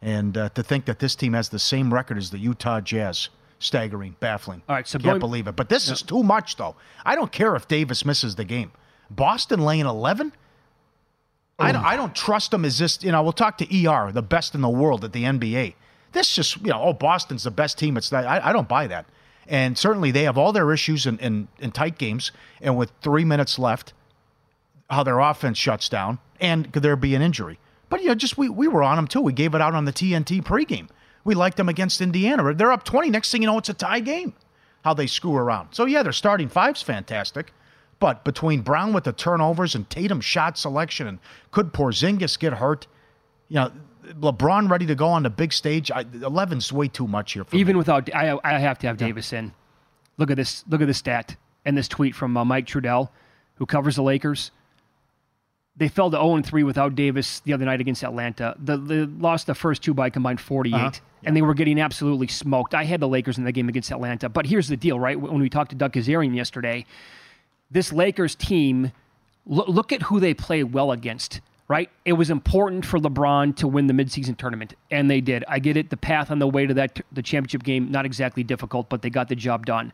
And 0.02 0.38
uh, 0.38 0.50
to 0.50 0.64
think 0.64 0.86
that 0.86 1.00
this 1.00 1.16
team 1.16 1.34
has 1.34 1.50
the 1.50 1.60
same 1.60 1.94
record 1.94 2.18
as 2.18 2.32
the 2.32 2.40
Utah 2.40 2.82
Jazz, 2.82 3.30
staggering, 3.60 4.16
baffling. 4.20 4.62
All 4.68 4.76
right, 4.76 4.88
so 4.88 4.98
can't 4.98 5.06
going- 5.06 5.20
believe 5.20 5.48
it. 5.48 5.56
But 5.56 5.70
this 5.70 5.90
is 5.90 6.02
too 6.02 6.24
much, 6.24 6.58
though. 6.58 6.76
I 7.06 7.16
don't 7.16 7.32
care 7.32 7.56
if 7.56 7.68
Davis 7.68 8.04
misses 8.04 8.36
the 8.36 8.44
game. 8.44 8.72
Boston 9.10 9.62
laying 9.62 9.86
11? 9.86 10.34
I 11.60 11.72
don't, 11.72 11.86
I 11.86 11.96
don't 11.96 12.16
trust 12.16 12.52
them 12.52 12.66
as 12.66 12.80
this, 12.80 13.04
you 13.04 13.12
know, 13.12 13.22
we'll 13.22 13.32
talk 13.32 13.58
to 13.60 13.88
ER, 13.88 14.12
the 14.12 14.24
best 14.24 14.56
in 14.56 14.62
the 14.62 14.70
world 14.70 15.06
at 15.06 15.14
the 15.14 15.24
NBA. 15.24 15.76
This 16.12 16.36
just, 16.36 16.58
you 16.58 16.72
know, 16.72 16.82
oh, 16.82 16.94
Boston's 16.94 17.44
the 17.44 17.52
best 17.52 17.78
team. 17.78 17.96
It's 17.96 18.12
not, 18.12 18.26
I, 18.26 18.50
I 18.50 18.54
don't 18.54 18.68
buy 18.68 18.88
that. 18.88 19.06
And 19.48 19.78
certainly 19.78 20.12
they 20.12 20.24
have 20.24 20.38
all 20.38 20.52
their 20.52 20.72
issues 20.74 21.06
in, 21.06 21.20
in, 21.20 21.48
in 21.60 21.72
tight 21.72 21.98
games. 21.98 22.32
And 22.62 22.78
with 22.78 22.92
three 23.02 23.24
minutes 23.24 23.60
left, 23.60 23.94
how 24.90 25.04
their 25.04 25.20
offense 25.20 25.58
shuts 25.58 25.90
down, 25.90 26.20
and 26.40 26.72
could 26.72 26.84
there 26.84 26.96
be 26.96 27.16
an 27.16 27.22
injury? 27.22 27.60
But 27.90 28.02
you 28.02 28.08
know, 28.08 28.16
just 28.16 28.38
we 28.38 28.50
we 28.50 28.68
were 28.68 28.84
on 28.84 28.96
them 28.96 29.08
too. 29.08 29.22
We 29.22 29.34
gave 29.34 29.54
it 29.56 29.62
out 29.62 29.74
on 29.74 29.86
the 29.86 29.94
TNT 29.94 30.42
pregame. 30.42 30.90
We 31.24 31.36
liked 31.36 31.58
them 31.58 31.70
against 31.70 32.02
Indiana. 32.02 32.54
They're 32.54 32.72
up 32.72 32.84
twenty. 32.84 33.10
Next 33.10 33.32
thing 33.32 33.42
you 33.42 33.48
know, 33.48 33.58
it's 33.58 33.70
a 33.70 33.74
tie 33.74 34.00
game. 34.00 34.34
How 34.84 34.94
they 34.94 35.08
screw 35.08 35.36
around. 35.36 35.70
So 35.72 35.86
yeah, 35.86 36.04
their 36.04 36.12
starting 36.12 36.50
five's 36.50 36.82
fantastic, 36.82 37.54
but 38.00 38.24
between 38.26 38.62
Brown 38.62 38.94
with 38.94 39.06
the 39.06 39.14
turnovers 39.14 39.76
and 39.76 39.90
Tatum 39.90 40.20
shot 40.22 40.58
selection, 40.58 41.08
and 41.08 41.20
could 41.52 41.74
Porzingis 41.74 42.38
get 42.38 42.54
hurt? 42.54 42.88
You 43.50 43.56
know, 43.56 43.72
LeBron 44.20 44.70
ready 44.70 44.86
to 44.88 44.96
go 44.96 45.08
on 45.08 45.24
the 45.24 45.30
big 45.30 45.54
stage. 45.54 45.90
I, 45.92 46.04
11's 46.04 46.74
way 46.74 46.88
too 46.90 47.08
much 47.08 47.34
here 47.34 47.44
for 47.46 47.56
Even 47.56 47.76
me. 47.76 47.78
without, 47.78 48.14
I, 48.14 48.38
I 48.44 48.60
have 48.60 48.78
to 48.80 48.88
have 48.88 48.98
Davis 48.98 49.32
in. 49.32 49.54
Look 50.18 50.30
at 50.32 50.38
this. 50.38 50.64
Look 50.68 50.82
at 50.82 50.88
this 50.88 50.98
stat 50.98 51.36
and 51.66 51.78
this 51.78 51.88
tweet 51.88 52.14
from 52.14 52.36
uh, 52.36 52.44
Mike 52.44 52.66
Trudell, 52.68 53.10
who 53.56 53.66
covers 53.66 53.96
the 53.96 54.04
Lakers. 54.04 54.52
They 55.76 55.88
fell 55.88 56.12
to 56.12 56.18
0 56.18 56.42
3 56.44 56.64
without 56.64 56.94
Davis 56.94 57.40
the 57.40 57.54
other 57.54 57.66
night 57.66 57.82
against 57.82 58.04
Atlanta. 58.04 58.56
The, 58.64 58.78
they 58.78 59.00
lost 59.06 59.48
the 59.48 59.56
first 59.56 59.82
two 59.82 59.94
by 59.96 60.08
a 60.08 60.12
combined 60.12 60.40
48, 60.40 60.76
Uh-huh. 60.76 60.92
and 61.24 61.36
they 61.36 61.42
were 61.42 61.56
getting 61.56 61.80
absolutely 61.82 62.28
smoked. 62.28 62.76
I 62.76 62.84
had 62.84 63.00
the 63.00 63.08
Lakers 63.08 63.40
in 63.40 63.44
the 63.44 63.52
game 63.52 63.70
against 63.70 63.92
Atlanta. 63.92 64.30
But 64.30 64.46
here's 64.46 64.68
the 64.68 64.78
deal, 64.78 65.00
right? 65.00 65.20
When 65.20 65.40
we 65.42 65.50
talked 65.50 65.72
to 65.72 65.76
Doug 65.76 65.94
Kezirian 65.94 66.36
yesterday, 66.36 66.86
this 67.74 67.92
Lakers 67.92 68.36
team, 68.36 68.92
lo- 69.46 69.66
look 69.68 69.92
at 69.92 70.04
who 70.04 70.20
they 70.20 70.34
play 70.34 70.64
well 70.64 70.92
against, 70.92 71.42
right? 71.68 71.90
It 72.06 72.14
was 72.14 72.30
important 72.30 72.86
for 72.86 73.00
LeBron 73.00 73.56
to 73.58 73.68
win 73.68 73.88
the 73.88 73.94
midseason 73.94 74.38
tournament, 74.38 74.76
and 74.92 75.10
they 75.10 75.20
did. 75.20 75.44
I 75.48 75.60
get 75.60 75.76
it. 75.76 75.90
The 75.90 75.98
path 75.98 76.32
on 76.32 76.40
the 76.40 76.48
way 76.48 76.66
to 76.68 76.74
that 76.76 77.02
the 77.12 77.22
championship 77.22 77.64
game 77.64 77.92
not 77.92 78.06
exactly 78.06 78.44
difficult, 78.44 78.90
but 78.90 79.02
they 79.02 79.10
got 79.10 79.28
the 79.28 79.36
job 79.36 79.66
done. 79.66 79.92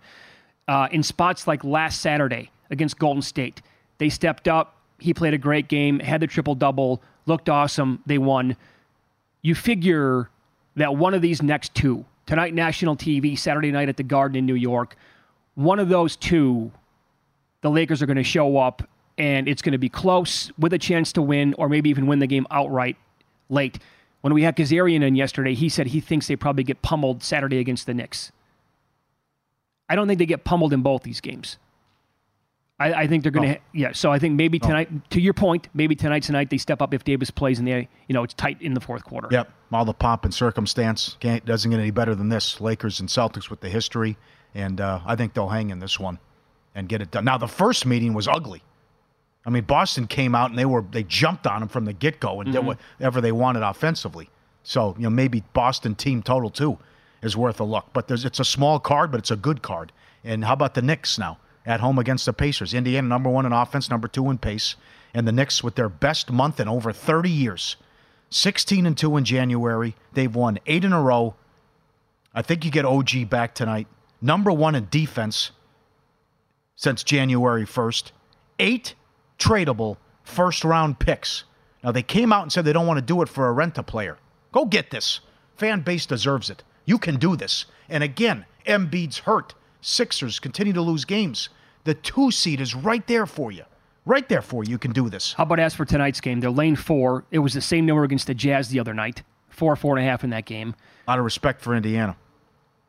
Uh, 0.68 0.88
in 0.92 1.02
spots 1.02 1.48
like 1.48 1.64
last 1.64 2.02
Saturday 2.02 2.52
against 2.70 3.00
Golden 3.00 3.22
State, 3.22 3.62
they 3.98 4.10
stepped 4.10 4.48
up. 4.48 4.76
He 5.00 5.14
played 5.14 5.34
a 5.34 5.38
great 5.38 5.70
game, 5.70 6.00
had 6.00 6.22
the 6.22 6.28
triple 6.28 6.56
double, 6.56 7.02
looked 7.26 7.50
awesome. 7.50 8.04
They 8.06 8.18
won. 8.18 8.58
You 9.42 9.56
figure 9.56 10.30
that 10.76 10.96
one 10.96 11.14
of 11.14 11.22
these 11.22 11.42
next 11.42 11.74
two 11.74 12.06
tonight, 12.26 12.54
national 12.54 12.98
TV, 12.98 13.40
Saturday 13.40 13.72
night 13.72 13.90
at 13.90 13.98
the 13.98 14.04
Garden 14.04 14.36
in 14.36 14.46
New 14.46 14.56
York, 14.56 14.96
one 15.56 15.80
of 15.80 15.88
those 15.90 16.16
two 16.16 16.72
the 17.62 17.70
Lakers 17.70 18.02
are 18.02 18.06
going 18.06 18.18
to 18.18 18.24
show 18.24 18.58
up 18.58 18.88
and 19.18 19.48
it's 19.48 19.62
going 19.62 19.74
to 19.74 19.78
be 19.78 19.90
close 19.90 20.52
with 20.58 20.72
a 20.74 20.78
chance 20.78 21.12
to 21.14 21.22
win 21.22 21.54
or 21.58 21.68
maybe 21.70 21.90
even 21.90 22.08
win 22.08 22.20
the 22.20 22.28
game 22.28 22.48
outright 22.52 22.96
late. 23.50 23.80
When 24.22 24.34
we 24.34 24.44
had 24.44 24.56
Kezirian 24.56 25.04
in 25.04 25.16
yesterday, 25.16 25.54
he 25.54 25.70
said 25.70 25.88
he 25.88 26.00
thinks 26.00 26.28
they 26.28 26.36
probably 26.36 26.64
get 26.64 26.82
pummeled 26.82 27.24
Saturday 27.24 27.60
against 27.60 27.86
the 27.86 27.94
Knicks. 27.94 28.32
I 29.90 29.96
don't 29.96 30.08
think 30.08 30.20
they 30.20 30.26
get 30.26 30.44
pummeled 30.44 30.72
in 30.74 30.82
both 30.82 31.04
these 31.04 31.20
games. 31.22 31.58
I, 32.82 32.94
I 32.94 33.08
think 33.08 33.24
they're 33.24 33.32
going 33.32 33.50
to, 33.50 33.58
Oh. 33.58 33.62
yeah. 33.74 33.92
So 33.92 34.12
I 34.12 34.20
think 34.20 34.36
maybe 34.36 34.58
tonight, 34.60 35.10
to 35.12 35.20
your 35.20 35.34
point, 35.34 35.68
maybe 35.74 35.96
tonight's 35.96 36.28
the 36.28 36.34
night 36.34 36.50
they 36.50 36.58
step 36.58 36.82
up 36.82 36.94
if 36.94 37.04
Davis 37.04 37.30
plays 37.30 37.60
and 37.60 37.68
they, 37.68 37.90
you 38.08 38.14
know, 38.14 38.24
it's 38.24 38.34
tight 38.34 38.62
in 38.62 38.74
the 38.74 38.80
fourth 38.80 39.04
quarter. 39.04 39.28
Yep, 39.32 39.52
all 39.74 39.84
the 39.84 39.94
pomp 39.94 40.24
and 40.24 40.34
circumstance 40.34 41.18
can't 41.20 41.44
doesn't 41.44 41.72
get 41.72 41.80
any 41.80 41.92
better 41.92 42.16
than 42.16 42.30
this. 42.30 42.62
Lakers 42.62 43.00
and 43.02 43.10
Celtics 43.10 43.50
with 43.50 43.60
the 43.60 43.70
history, 43.70 44.18
and 44.56 44.80
uh, 44.80 45.02
I 45.06 45.18
think 45.18 45.34
they'll 45.34 45.50
hang 45.50 45.72
in 45.72 45.80
this 45.80 46.00
one 46.00 46.20
and 46.80 46.90
get 46.90 47.02
it 47.02 47.12
done. 47.12 47.26
Now 47.26 47.38
the 47.38 47.48
first 47.48 47.86
meeting 47.86 48.14
was 48.14 48.28
ugly. 48.28 48.64
I 49.46 49.52
mean, 49.52 49.64
Boston 49.64 50.08
came 50.08 50.36
out 50.36 50.50
and 50.50 50.58
they 50.58 50.66
were 50.66 50.84
they 50.90 51.04
jumped 51.04 51.46
on 51.46 51.60
them 51.60 51.70
from 51.70 51.86
the 51.86 51.94
get 51.94 52.20
go 52.20 52.42
and 52.42 52.52
did 52.52 52.62
mm-hmm. 52.62 52.80
whatever 52.98 53.22
they 53.22 53.32
wanted 53.32 53.64
offensively. 53.64 54.30
So 54.64 54.96
you 54.98 55.04
know 55.04 55.10
maybe 55.10 55.44
Boston 55.54 55.96
team 55.96 56.24
total 56.24 56.50
too 56.50 56.78
is 57.22 57.38
worth 57.38 57.60
a 57.60 57.64
look. 57.64 57.88
But 57.94 58.08
there's 58.08 58.26
it's 58.26 58.40
a 58.40 58.46
small 58.46 58.80
card, 58.80 59.12
but 59.12 59.20
it's 59.20 59.32
a 59.32 59.36
good 59.36 59.62
card. 59.62 59.92
And 60.24 60.46
how 60.46 60.54
about 60.54 60.74
the 60.74 60.82
Knicks 60.82 61.18
now 61.18 61.38
at 61.66 61.80
home 61.80 62.00
against 62.00 62.26
the 62.26 62.34
Pacers? 62.34 62.74
Indiana 62.74 63.08
number 63.08 63.30
one 63.30 63.46
in 63.46 63.54
offense, 63.54 63.90
number 63.90 64.08
two 64.08 64.30
in 64.30 64.38
pace, 64.38 64.76
and 65.14 65.28
the 65.28 65.32
Knicks 65.32 65.64
with 65.64 65.76
their 65.76 65.90
best 65.90 66.32
month 66.32 66.60
in 66.60 66.68
over 66.68 66.92
30 66.92 67.30
years. 67.30 67.76
16 68.32 68.86
and 68.86 68.98
2 68.98 69.18
in 69.18 69.26
January. 69.26 69.96
They've 70.14 70.34
won 70.34 70.60
8 70.68 70.84
in 70.84 70.94
a 70.94 71.02
row. 71.02 71.36
I 72.34 72.44
think 72.44 72.64
you 72.64 72.70
get 72.70 72.86
OG 72.86 73.28
back 73.30 73.56
tonight. 73.56 73.88
Number 74.22 74.52
1 74.52 74.76
in 74.76 74.88
defense 74.92 75.50
since 76.80 77.04
January 77.04 77.66
1st. 77.66 78.14
8 78.58 78.96
tradable 79.38 79.98
first 80.24 80.64
round 80.64 80.98
picks. 80.98 81.44
Now 81.84 81.92
they 81.92 82.02
came 82.02 82.32
out 82.32 82.44
and 82.44 82.54
said 82.54 82.64
they 82.64 82.72
don't 82.72 82.88
want 82.88 83.00
to 83.00 83.06
do 83.06 83.22
it 83.22 83.28
for 83.28 83.50
a 83.50 83.52
rent 83.52 83.78
a 83.78 83.84
player. 83.84 84.18
Go 84.54 84.64
get 84.64 84.90
this. 84.90 85.20
Fan 85.58 85.82
base 85.82 86.06
deserves 86.06 86.50
it. 86.50 86.64
You 86.86 86.98
can 86.98 87.18
do 87.18 87.36
this. 87.36 87.66
And 87.90 88.02
again, 88.02 88.46
Embiid's 88.66 89.20
hurt. 89.20 89.56
Sixers 89.82 90.40
continue 90.40 90.72
to 90.72 90.82
lose 90.82 91.04
games. 91.04 91.50
The 91.84 91.96
2 91.96 92.32
seed 92.32 92.62
is 92.62 92.74
right 92.74 93.06
there 93.08 93.26
for 93.26 93.52
you. 93.52 93.64
Right 94.06 94.30
there 94.30 94.42
for 94.42 94.64
you. 94.64 94.72
You 94.72 94.78
can 94.78 94.94
do 94.94 95.10
this. 95.10 95.34
How 95.34 95.44
about 95.44 95.60
as 95.60 95.76
for 95.76 95.84
tonight's 95.84 96.22
game? 96.22 96.40
They're 96.40 96.50
lane 96.50 96.78
four. 96.78 97.26
It 97.30 97.40
was 97.40 97.54
the 97.54 97.62
same 97.62 97.86
number 97.86 98.06
against 98.06 98.28
the 98.28 98.34
Jazz 98.34 98.70
the 98.70 98.80
other 98.80 98.94
night. 98.94 99.24
Four, 99.50 99.76
four 99.76 99.98
and 99.98 100.08
a 100.08 100.10
half 100.10 100.24
in 100.24 100.30
that 100.30 100.46
game. 100.46 100.76
Out 101.10 101.20
of 101.20 101.26
respect 101.26 101.60
for 101.60 101.76
Indiana. 101.76 102.16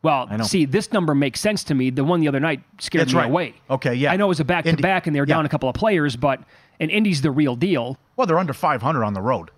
Well, 0.02 0.44
see, 0.44 0.64
this 0.64 0.92
number 0.92 1.14
makes 1.14 1.40
sense 1.40 1.62
to 1.64 1.74
me. 1.74 1.90
The 1.90 2.04
one 2.04 2.20
the 2.20 2.28
other 2.28 2.40
night 2.40 2.62
scared 2.78 3.02
That's 3.02 3.12
me 3.12 3.20
right. 3.20 3.30
away. 3.30 3.54
Okay, 3.68 3.94
yeah. 3.94 4.12
I 4.12 4.16
know 4.16 4.26
it 4.26 4.28
was 4.28 4.40
a 4.40 4.44
back 4.44 4.64
to 4.64 4.76
back 4.76 5.06
and 5.06 5.14
they 5.14 5.20
were 5.20 5.26
yeah. 5.26 5.34
down 5.34 5.44
a 5.44 5.48
couple 5.48 5.68
of 5.68 5.74
players, 5.74 6.16
but 6.16 6.40
and 6.78 6.90
Indy's 6.90 7.20
the 7.20 7.30
real 7.30 7.54
deal. 7.54 7.98
Well, 8.16 8.26
they're 8.26 8.38
under 8.38 8.54
500 8.54 9.04
on 9.04 9.12
the 9.12 9.20
road. 9.20 9.50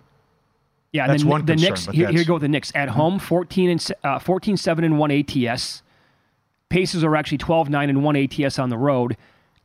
Yeah, 0.91 1.03
and 1.03 1.13
That's 1.13 1.23
then 1.23 1.29
one 1.29 1.45
the 1.45 1.53
concern, 1.53 1.69
Knicks. 1.69 1.85
Here, 1.87 2.11
here 2.11 2.25
go 2.25 2.37
the 2.37 2.49
Knicks 2.49 2.71
at 2.75 2.89
home, 2.89 3.19
14 3.19 3.69
and 3.69 3.91
uh, 4.03 4.19
14 4.19 4.57
7 4.57 4.83
and 4.83 4.99
one 4.99 5.11
ATS. 5.11 5.81
Pacers 6.69 7.03
are 7.03 7.15
actually 7.15 7.37
12 7.37 7.69
9 7.69 7.89
and 7.89 8.03
one 8.03 8.15
ATS 8.15 8.59
on 8.59 8.69
the 8.69 8.77
road. 8.77 9.15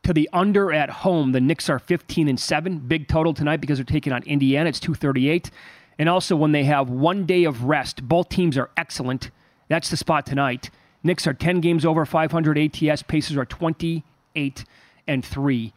To 0.03 0.13
the 0.13 0.29
under 0.31 0.71
at 0.71 0.89
home, 0.89 1.33
the 1.33 1.41
Knicks 1.41 1.69
are 1.69 1.77
15 1.77 2.29
and 2.29 2.39
seven, 2.39 2.79
big 2.79 3.07
total 3.07 3.33
tonight 3.33 3.57
because 3.57 3.77
they're 3.77 3.85
taking 3.85 4.13
on 4.13 4.23
Indiana. 4.23 4.69
It's 4.69 4.79
238. 4.79 5.51
And 5.99 6.07
also 6.07 6.35
when 6.35 6.53
they 6.53 6.63
have 6.63 6.89
one 6.89 7.25
day 7.25 7.43
of 7.43 7.65
rest, 7.65 8.07
both 8.07 8.29
teams 8.29 8.57
are 8.57 8.69
excellent. 8.77 9.29
That's 9.69 9.89
the 9.89 9.97
spot 9.97 10.25
tonight. 10.25 10.69
Knicks 11.03 11.25
are 11.25 11.33
10 11.33 11.61
games 11.61 11.85
over 11.85 12.05
500 12.05 12.57
ATS. 12.57 13.03
Pacers 13.03 13.37
are 13.37 13.45
28 13.45 14.65
and 15.07 15.25
three 15.25 15.73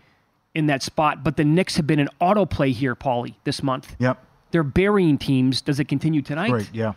in 0.55 0.67
that 0.67 0.83
spot. 0.83 1.23
But 1.23 1.37
the 1.37 1.45
Knicks 1.45 1.77
have 1.77 1.87
been 1.87 2.01
an 2.01 2.09
autoplay 2.21 2.73
here, 2.73 2.97
Paulie, 2.97 3.35
this 3.45 3.63
month. 3.63 3.95
Yep. 3.99 4.19
They're 4.51 4.63
burying 4.63 5.19
teams. 5.19 5.61
Does 5.61 5.79
it 5.79 5.87
continue 5.87 6.23
tonight? 6.23 6.51
Great, 6.51 6.71
yeah. 6.73 6.95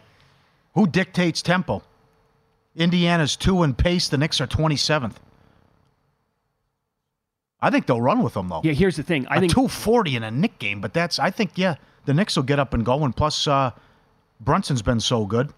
Who 0.73 0.87
dictates 0.87 1.41
tempo? 1.41 1.83
Indiana's 2.75 3.35
two 3.35 3.63
in 3.63 3.73
pace. 3.73 4.09
The 4.09 4.17
Knicks 4.17 4.41
are 4.41 4.47
27th. 4.47 5.15
I 7.61 7.69
think 7.69 7.85
they'll 7.87 8.01
run 8.01 8.21
with 8.21 8.33
them, 8.33 8.49
though. 8.49 8.61
Yeah, 8.63 8.73
here's 8.73 8.97
the 8.97 9.03
thing. 9.03 9.25
I 9.27 9.37
a 9.37 9.39
think 9.39 9.53
240 9.53 10.17
in 10.17 10.23
a 10.23 10.31
Nick 10.31 10.59
game, 10.59 10.81
but 10.81 10.93
that's, 10.93 11.17
I 11.19 11.31
think, 11.31 11.51
yeah, 11.55 11.75
the 12.05 12.13
Knicks 12.13 12.35
will 12.35 12.43
get 12.43 12.59
up 12.59 12.73
and 12.73 12.85
go. 12.85 13.03
And 13.03 13.15
plus, 13.15 13.47
uh, 13.47 13.71
Brunson's 14.41 14.81
been 14.81 14.99
so 14.99 15.25
good. 15.25 15.53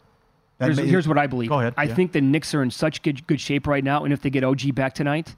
Here's, 0.59 0.77
may- 0.77 0.87
here's 0.87 1.07
what 1.07 1.17
I 1.17 1.27
believe. 1.27 1.49
Go 1.49 1.59
ahead. 1.59 1.73
I 1.77 1.83
yeah. 1.83 1.95
think 1.95 2.11
the 2.13 2.21
Knicks 2.21 2.53
are 2.53 2.63
in 2.63 2.71
such 2.71 3.01
good, 3.03 3.25
good 3.27 3.39
shape 3.39 3.67
right 3.67 3.83
now, 3.83 4.03
and 4.03 4.13
if 4.13 4.21
they 4.21 4.29
get 4.29 4.43
OG 4.43 4.73
back 4.73 4.95
tonight, 4.95 5.35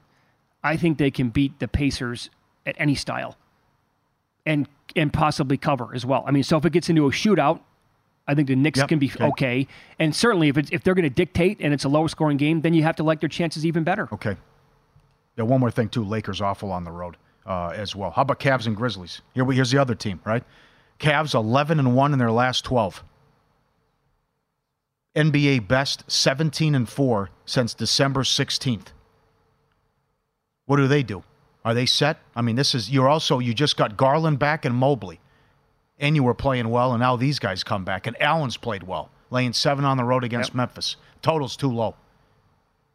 I 0.62 0.76
think 0.76 0.98
they 0.98 1.10
can 1.10 1.28
beat 1.28 1.58
the 1.58 1.68
Pacers 1.68 2.30
at 2.66 2.74
any 2.78 2.94
style, 2.94 3.36
and 4.46 4.68
and 4.96 5.12
possibly 5.12 5.56
cover 5.56 5.94
as 5.94 6.04
well. 6.04 6.24
I 6.26 6.30
mean, 6.30 6.42
so 6.42 6.56
if 6.56 6.64
it 6.64 6.72
gets 6.72 6.88
into 6.88 7.06
a 7.06 7.10
shootout, 7.10 7.60
I 8.26 8.34
think 8.34 8.48
the 8.48 8.56
Knicks 8.56 8.78
Yep, 8.78 8.88
can 8.88 8.98
be 8.98 9.10
okay. 9.10 9.24
okay. 9.26 9.66
And 9.98 10.14
certainly, 10.14 10.48
if 10.48 10.56
it's, 10.56 10.70
if 10.70 10.82
they're 10.82 10.94
going 10.94 11.02
to 11.02 11.10
dictate 11.10 11.58
and 11.60 11.72
it's 11.74 11.84
a 11.84 11.88
lower 11.88 12.08
scoring 12.08 12.36
game, 12.36 12.60
then 12.60 12.74
you 12.74 12.82
have 12.82 12.96
to 12.96 13.02
like 13.02 13.20
their 13.20 13.28
chances 13.28 13.66
even 13.66 13.84
better. 13.84 14.08
Okay. 14.12 14.36
Yeah, 15.36 15.44
one 15.44 15.60
more 15.60 15.70
thing 15.70 15.88
too. 15.88 16.04
Lakers 16.04 16.40
awful 16.40 16.72
on 16.72 16.84
the 16.84 16.90
road 16.90 17.16
uh, 17.46 17.68
as 17.68 17.94
well. 17.96 18.10
How 18.10 18.22
about 18.22 18.40
Cavs 18.40 18.66
and 18.66 18.76
Grizzlies? 18.76 19.20
Here 19.34 19.44
we 19.44 19.54
here's 19.54 19.70
the 19.70 19.78
other 19.78 19.94
team, 19.94 20.20
right? 20.24 20.44
Cavs 20.98 21.34
11 21.34 21.78
and 21.78 21.96
one 21.96 22.12
in 22.12 22.18
their 22.18 22.30
last 22.30 22.64
12. 22.64 23.02
NBA 25.16 25.66
best 25.66 26.10
17 26.10 26.74
and 26.74 26.88
4 26.88 27.30
since 27.44 27.74
December 27.74 28.22
16th. 28.22 28.88
What 30.66 30.76
do 30.76 30.86
they 30.86 31.02
do? 31.02 31.24
Are 31.64 31.74
they 31.74 31.86
set? 31.86 32.18
I 32.34 32.42
mean, 32.42 32.56
this 32.56 32.74
is 32.74 32.90
you're 32.90 33.08
also 33.08 33.38
you 33.38 33.52
just 33.52 33.76
got 33.76 33.96
Garland 33.96 34.38
back 34.38 34.64
and 34.64 34.74
Mobley. 34.74 35.20
And 35.98 36.16
you 36.16 36.22
were 36.22 36.32
playing 36.32 36.70
well, 36.70 36.92
and 36.92 37.00
now 37.00 37.16
these 37.16 37.38
guys 37.38 37.62
come 37.62 37.84
back. 37.84 38.06
And 38.06 38.20
Allen's 38.22 38.56
played 38.56 38.84
well, 38.84 39.10
laying 39.28 39.52
seven 39.52 39.84
on 39.84 39.98
the 39.98 40.04
road 40.04 40.24
against 40.24 40.50
yep. 40.50 40.54
Memphis. 40.54 40.96
Total's 41.20 41.56
too 41.56 41.70
low. 41.70 41.94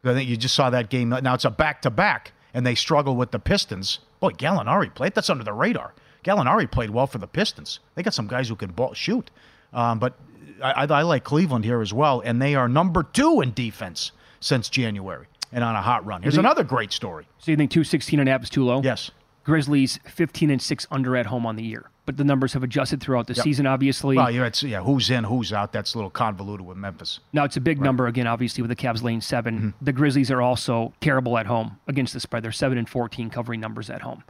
I 0.04 0.12
think 0.12 0.28
you 0.28 0.36
just 0.36 0.56
saw 0.56 0.70
that 0.70 0.90
game. 0.90 1.10
Now 1.10 1.34
it's 1.34 1.44
a 1.44 1.50
back 1.50 1.82
to 1.82 1.90
back, 1.90 2.32
and 2.52 2.66
they 2.66 2.74
struggle 2.74 3.14
with 3.14 3.30
the 3.30 3.38
Pistons. 3.38 4.00
Boy, 4.18 4.30
Gallinari 4.30 4.92
played. 4.92 5.14
That's 5.14 5.30
under 5.30 5.44
the 5.44 5.52
radar. 5.52 5.94
Gallinari 6.24 6.68
played 6.68 6.90
well 6.90 7.06
for 7.06 7.18
the 7.18 7.28
Pistons. 7.28 7.78
They 7.94 8.02
got 8.02 8.14
some 8.14 8.26
guys 8.26 8.48
who 8.48 8.56
can 8.56 8.72
ball, 8.72 8.94
shoot. 8.94 9.30
Um, 9.72 10.00
but 10.00 10.18
I, 10.62 10.86
I, 10.86 11.02
like 11.02 11.24
Cleveland 11.24 11.64
here 11.64 11.80
as 11.80 11.92
well, 11.92 12.22
and 12.24 12.40
they 12.40 12.54
are 12.54 12.68
number 12.68 13.02
two 13.02 13.40
in 13.40 13.52
defense 13.52 14.12
since 14.40 14.68
January 14.68 15.26
and 15.52 15.62
on 15.64 15.74
a 15.74 15.82
hot 15.82 16.04
run. 16.04 16.22
Here's 16.22 16.36
another 16.36 16.64
great 16.64 16.92
story. 16.92 17.26
So 17.38 17.50
you 17.50 17.56
think 17.56 17.70
216 17.70 18.20
and 18.20 18.28
a 18.28 18.32
half 18.32 18.42
is 18.42 18.50
too 18.50 18.64
low? 18.64 18.82
Yes. 18.82 19.10
Grizzlies 19.44 20.00
15 20.06 20.50
and 20.50 20.60
6 20.60 20.86
under 20.90 21.16
at 21.16 21.26
home 21.26 21.46
on 21.46 21.56
the 21.56 21.62
year. 21.62 21.88
But 22.04 22.16
the 22.16 22.24
numbers 22.24 22.52
have 22.52 22.62
adjusted 22.62 23.00
throughout 23.00 23.26
the 23.26 23.34
yep. 23.34 23.44
season, 23.44 23.66
obviously. 23.66 24.16
Well, 24.16 24.30
yeah, 24.30 24.48
yeah, 24.62 24.82
who's 24.82 25.10
in, 25.10 25.24
who's 25.24 25.52
out. 25.52 25.72
That's 25.72 25.94
a 25.94 25.98
little 25.98 26.10
convoluted 26.10 26.66
with 26.66 26.76
Memphis. 26.76 27.20
Now, 27.32 27.44
it's 27.44 27.56
a 27.56 27.60
big 27.60 27.78
right. 27.78 27.84
number, 27.84 28.06
again, 28.06 28.26
obviously, 28.26 28.62
with 28.62 28.68
the 28.68 28.76
Cavs 28.76 29.02
lane 29.02 29.20
7. 29.20 29.56
Mm-hmm. 29.56 29.84
The 29.84 29.92
Grizzlies 29.92 30.30
are 30.30 30.40
also 30.40 30.92
terrible 31.00 31.36
at 31.38 31.46
home 31.46 31.78
against 31.88 32.12
the 32.12 32.20
spread. 32.20 32.42
They're 32.44 32.52
7 32.52 32.78
and 32.78 32.88
14 32.88 33.30
covering 33.30 33.60
numbers 33.60 33.90
at 33.90 34.02
home. 34.02 34.22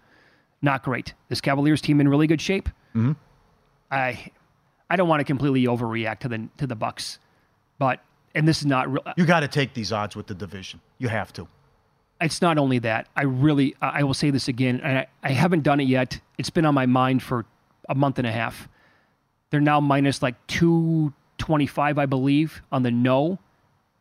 Not 0.63 0.83
great. 0.83 1.15
This 1.29 1.41
Cavaliers 1.41 1.81
team 1.81 2.01
in 2.01 2.09
really 2.09 2.27
good 2.27 2.41
shape. 2.41 2.69
Mm-hmm. 2.95 3.13
I 3.91 4.31
I 4.89 4.97
don't 4.97 5.09
want 5.09 5.21
to 5.21 5.25
completely 5.25 5.65
overreact 5.65 6.21
to 6.21 6.29
the 6.29 6.49
to 6.59 6.67
the 6.67 6.77
Bucks, 6.77 7.19
but 7.79 8.01
and 8.35 8.47
this 8.47 8.59
is 8.61 8.67
not 8.67 8.91
real. 8.91 9.03
Uh 9.07 9.15
you 9.17 9.27
got 9.27 9.41
to 9.41 9.49
take 9.49 9.75
these 9.75 9.93
odds 9.93 10.15
with 10.17 10.27
the 10.27 10.35
division. 10.35 10.81
You 10.99 11.09
have 11.09 11.33
to. 11.35 11.49
It's 12.21 12.41
not 12.41 12.57
only 12.57 12.79
that. 12.81 13.09
I 13.17 13.25
really 13.25 13.75
I 13.81 14.03
will 14.03 14.15
say 14.15 14.31
this 14.31 14.49
again, 14.49 14.81
and 14.83 14.99
I, 14.99 15.07
I 15.23 15.31
haven't 15.33 15.63
done 15.63 15.81
it 15.81 15.89
yet. 15.89 16.21
It's 16.39 16.51
been 16.51 16.65
on 16.65 16.75
my 16.75 16.87
mind 16.87 17.23
for 17.23 17.45
a 17.89 17.95
month 17.95 18.19
and 18.19 18.27
a 18.27 18.33
half. 18.33 18.69
They're 19.51 19.61
now 19.61 19.81
minus 19.81 20.23
like 20.23 20.35
two 20.47 21.13
twenty 21.39 21.67
five, 21.67 21.99
I 21.99 22.07
believe, 22.07 22.63
on 22.73 22.83
the 22.83 22.91
no 22.91 23.39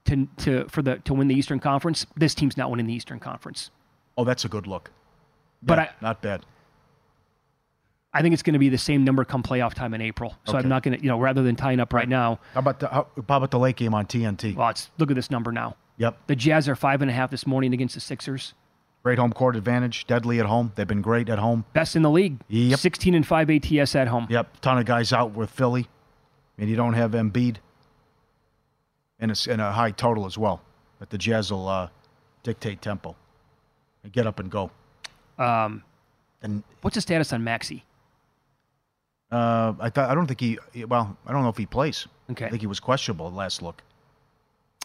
to 0.05 0.27
to 0.37 0.65
for 0.69 0.81
the 0.81 0.97
to 0.99 1.13
win 1.13 1.27
the 1.27 1.35
Eastern 1.35 1.59
Conference. 1.59 2.05
This 2.15 2.33
team's 2.35 2.57
not 2.57 2.69
winning 2.69 2.87
the 2.87 2.93
Eastern 2.93 3.19
Conference. 3.19 3.69
Oh, 4.17 4.23
that's 4.23 4.45
a 4.45 4.49
good 4.49 4.65
look. 4.65 4.91
But 5.61 5.79
I, 5.79 5.89
not 6.01 6.21
bad. 6.21 6.45
I 8.15 8.21
think 8.21 8.31
it's 8.31 8.43
going 8.43 8.53
to 8.53 8.59
be 8.59 8.69
the 8.69 8.77
same 8.77 9.03
number 9.03 9.25
come 9.25 9.43
playoff 9.43 9.73
time 9.73 9.93
in 9.93 9.99
April. 9.99 10.33
So 10.45 10.53
okay. 10.53 10.59
I'm 10.59 10.69
not 10.69 10.83
going 10.83 10.97
to, 10.97 11.03
you 11.03 11.09
know, 11.09 11.19
rather 11.19 11.43
than 11.43 11.57
tying 11.57 11.81
up 11.81 11.91
right 11.91 12.07
now. 12.07 12.39
How 12.53 12.61
about 12.61 12.79
the 12.79 12.87
how, 12.87 13.07
how 13.15 13.21
about 13.35 13.51
the 13.51 13.59
late 13.59 13.75
game 13.75 13.93
on 13.93 14.05
TNT? 14.05 14.55
Well, 14.55 14.69
it's 14.69 14.89
look 14.97 15.11
at 15.11 15.15
this 15.15 15.29
number 15.29 15.51
now. 15.51 15.75
Yep. 15.97 16.17
The 16.27 16.35
Jazz 16.35 16.69
are 16.69 16.77
five 16.77 17.01
and 17.01 17.11
a 17.11 17.13
half 17.13 17.29
this 17.29 17.45
morning 17.45 17.73
against 17.73 17.93
the 17.93 17.99
Sixers. 17.99 18.53
Great 19.03 19.19
home 19.19 19.33
court 19.33 19.57
advantage. 19.57 20.07
Deadly 20.07 20.39
at 20.39 20.45
home. 20.45 20.71
They've 20.75 20.87
been 20.87 21.01
great 21.01 21.27
at 21.27 21.39
home. 21.39 21.65
Best 21.73 21.97
in 21.97 22.03
the 22.03 22.09
league. 22.09 22.37
Yep. 22.47 22.79
16 22.79 23.15
and 23.15 23.27
five 23.27 23.49
ATS 23.49 23.95
at 23.95 24.07
home. 24.07 24.27
Yep. 24.29 24.61
Ton 24.61 24.77
of 24.77 24.85
guys 24.85 25.11
out 25.11 25.31
with 25.31 25.49
Philly, 25.49 25.87
and 26.57 26.69
you 26.69 26.77
don't 26.77 26.93
have 26.93 27.11
Embiid. 27.11 27.57
And 29.19 29.29
it's 29.29 29.45
in 29.45 29.59
a 29.59 29.73
high 29.73 29.91
total 29.91 30.25
as 30.25 30.37
well. 30.37 30.61
But 30.99 31.09
the 31.09 31.17
Jazz 31.17 31.51
will 31.51 31.67
uh, 31.67 31.89
dictate 32.43 32.81
tempo 32.81 33.15
and 34.03 34.13
get 34.13 34.25
up 34.25 34.39
and 34.39 34.49
go. 34.49 34.71
Um, 35.37 35.83
and 36.41 36.63
what's 36.81 36.95
the 36.95 37.01
status 37.01 37.33
on 37.33 37.43
Maxey? 37.43 37.83
Uh, 39.31 39.73
I 39.79 39.89
thought 39.89 40.09
I 40.09 40.15
don't 40.15 40.27
think 40.27 40.39
he. 40.39 40.85
Well, 40.85 41.17
I 41.25 41.31
don't 41.31 41.43
know 41.43 41.49
if 41.49 41.57
he 41.57 41.65
plays. 41.65 42.07
Okay. 42.31 42.45
I 42.45 42.49
think 42.49 42.61
he 42.61 42.67
was 42.67 42.79
questionable 42.79 43.31
last 43.31 43.61
look. 43.61 43.81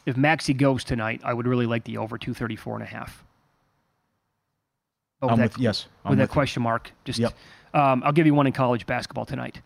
If 0.07 0.17
Maxey 0.17 0.55
goes 0.55 0.83
tonight, 0.83 1.21
I 1.25 1.35
would 1.35 1.47
really 1.47 1.67
like 1.67 1.85
the 1.85 1.99
over 1.99 2.17
234 2.17 2.77
and 2.77 2.83
a 2.83 2.87
half. 2.87 3.25
Oh, 5.23 5.29
that, 5.29 5.39
with, 5.39 5.59
yes. 5.59 5.87
I'm 6.05 6.11
with 6.11 6.19
that 6.21 6.31
question 6.31 6.63
mark. 6.63 6.93
Just, 7.05 7.19
yep. 7.19 7.35
um, 7.75 8.03
I'll 8.05 8.13
give 8.13 8.25
you 8.25 8.33
one 8.33 8.47
in 8.47 8.55
college 8.55 8.87
basketball 8.87 9.27
tonight. 9.27 9.61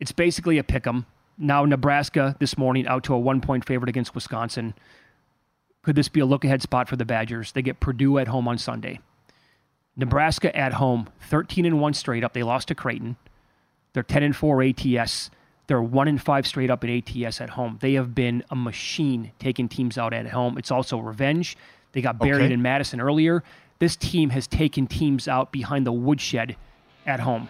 It's 0.00 0.10
basically 0.10 0.58
a 0.58 0.64
pick 0.64 0.86
'em. 0.86 1.06
Now 1.38 1.64
Nebraska 1.64 2.36
this 2.40 2.58
morning 2.58 2.86
out 2.86 3.04
to 3.04 3.14
a 3.14 3.18
one 3.18 3.40
point 3.40 3.64
favorite 3.64 3.88
against 3.88 4.14
Wisconsin. 4.14 4.74
Could 5.82 5.96
this 5.96 6.08
be 6.08 6.20
a 6.20 6.26
look 6.26 6.44
ahead 6.44 6.62
spot 6.62 6.88
for 6.88 6.96
the 6.96 7.04
Badgers? 7.04 7.52
They 7.52 7.62
get 7.62 7.80
Purdue 7.80 8.18
at 8.18 8.28
home 8.28 8.48
on 8.48 8.58
Sunday. 8.58 9.00
Nebraska 9.96 10.54
at 10.56 10.74
home, 10.74 11.08
13 11.28 11.66
and 11.66 11.80
1 11.80 11.94
straight 11.94 12.24
up. 12.24 12.32
They 12.32 12.42
lost 12.42 12.68
to 12.68 12.74
Creighton. 12.74 13.16
They're 13.94 14.02
10 14.02 14.22
and 14.22 14.36
4 14.36 14.62
ATS. 14.62 15.30
They're 15.66 15.80
1 15.80 16.08
and 16.08 16.20
5 16.20 16.46
straight 16.46 16.70
up 16.70 16.84
at 16.84 16.90
ATS 16.90 17.40
at 17.40 17.50
home. 17.50 17.78
They 17.80 17.94
have 17.94 18.14
been 18.14 18.44
a 18.50 18.56
machine 18.56 19.32
taking 19.38 19.68
teams 19.68 19.96
out 19.96 20.12
at 20.12 20.26
home. 20.26 20.58
It's 20.58 20.70
also 20.70 20.98
revenge. 20.98 21.56
They 21.92 22.02
got 22.02 22.18
buried 22.18 22.46
okay. 22.46 22.52
in 22.52 22.60
Madison 22.60 23.00
earlier. 23.00 23.42
This 23.78 23.96
team 23.96 24.30
has 24.30 24.46
taken 24.46 24.86
teams 24.86 25.26
out 25.26 25.52
behind 25.52 25.86
the 25.86 25.92
woodshed 25.92 26.56
at 27.06 27.20
home. 27.20 27.48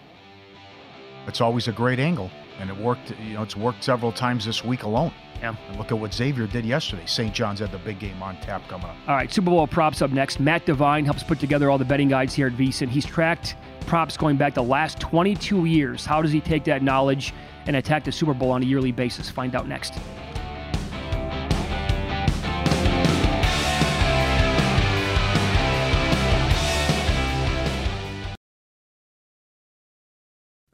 It's 1.26 1.40
always 1.40 1.66
a 1.68 1.72
great 1.72 1.98
angle, 1.98 2.30
and 2.58 2.68
it 2.68 2.76
worked. 2.76 3.14
You 3.26 3.34
know, 3.34 3.42
it's 3.42 3.56
worked 3.56 3.82
several 3.82 4.12
times 4.12 4.44
this 4.44 4.62
week 4.62 4.82
alone. 4.82 5.12
Yeah. 5.40 5.56
And 5.68 5.78
look 5.78 5.90
at 5.90 5.98
what 5.98 6.14
Xavier 6.14 6.46
did 6.46 6.64
yesterday. 6.64 7.04
St. 7.06 7.34
John's 7.34 7.60
had 7.60 7.72
the 7.72 7.78
big 7.78 7.98
game 7.98 8.22
on 8.22 8.36
tap 8.40 8.66
coming 8.68 8.86
up. 8.86 8.96
All 9.08 9.16
right, 9.16 9.32
Super 9.32 9.50
Bowl 9.50 9.66
props 9.66 10.02
up 10.02 10.10
next. 10.10 10.40
Matt 10.40 10.66
Devine 10.66 11.04
helps 11.04 11.22
put 11.22 11.40
together 11.40 11.70
all 11.70 11.78
the 11.78 11.84
betting 11.84 12.08
guides 12.08 12.34
here 12.34 12.46
at 12.46 12.52
VSIN. 12.54 12.88
He's 12.88 13.06
tracked 13.06 13.56
props 13.86 14.16
going 14.16 14.36
back 14.36 14.54
the 14.54 14.62
last 14.62 15.00
22 15.00 15.64
years. 15.64 16.04
How 16.04 16.22
does 16.22 16.32
he 16.32 16.40
take 16.40 16.64
that 16.64 16.82
knowledge 16.82 17.32
and 17.66 17.76
attack 17.76 18.04
the 18.04 18.12
Super 18.12 18.34
Bowl 18.34 18.50
on 18.50 18.62
a 18.62 18.66
yearly 18.66 18.92
basis? 18.92 19.30
Find 19.30 19.54
out 19.54 19.68
next. 19.68 19.94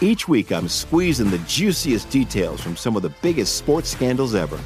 Each 0.00 0.26
week, 0.26 0.50
I'm 0.50 0.68
squeezing 0.68 1.30
the 1.30 1.38
juiciest 1.38 2.10
details 2.10 2.60
from 2.60 2.76
some 2.76 2.96
of 2.96 3.02
the 3.02 3.12
biggest 3.22 3.56
sports 3.56 3.88
scandals 3.88 4.34
ever. 4.34 4.58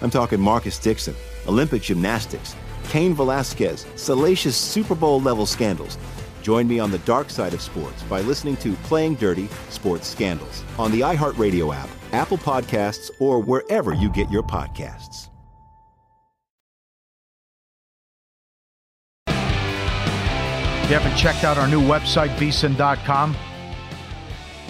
I'm 0.00 0.10
talking 0.10 0.40
Marcus 0.40 0.78
Dixon, 0.78 1.14
Olympic 1.48 1.82
gymnastics, 1.82 2.54
Cain 2.88 3.14
Velasquez, 3.14 3.84
salacious 3.96 4.56
Super 4.56 4.94
Bowl 4.94 5.20
level 5.20 5.44
scandals. 5.44 5.98
Join 6.42 6.68
me 6.68 6.78
on 6.78 6.92
the 6.92 6.98
dark 6.98 7.30
side 7.30 7.54
of 7.54 7.60
sports 7.60 8.02
by 8.04 8.20
listening 8.20 8.56
to 8.58 8.74
Playing 8.84 9.16
Dirty 9.16 9.48
Sports 9.70 10.06
Scandals 10.06 10.62
on 10.78 10.92
the 10.92 11.00
iHeartRadio 11.00 11.74
app, 11.74 11.88
Apple 12.12 12.38
Podcasts, 12.38 13.10
or 13.18 13.40
wherever 13.40 13.92
you 13.92 14.08
get 14.10 14.30
your 14.30 14.44
podcasts. 14.44 15.28
If 19.26 20.90
you 20.92 20.98
haven't 20.98 21.16
checked 21.16 21.42
out 21.42 21.58
our 21.58 21.66
new 21.66 21.80
website, 21.80 22.28
vsin.com, 22.36 23.36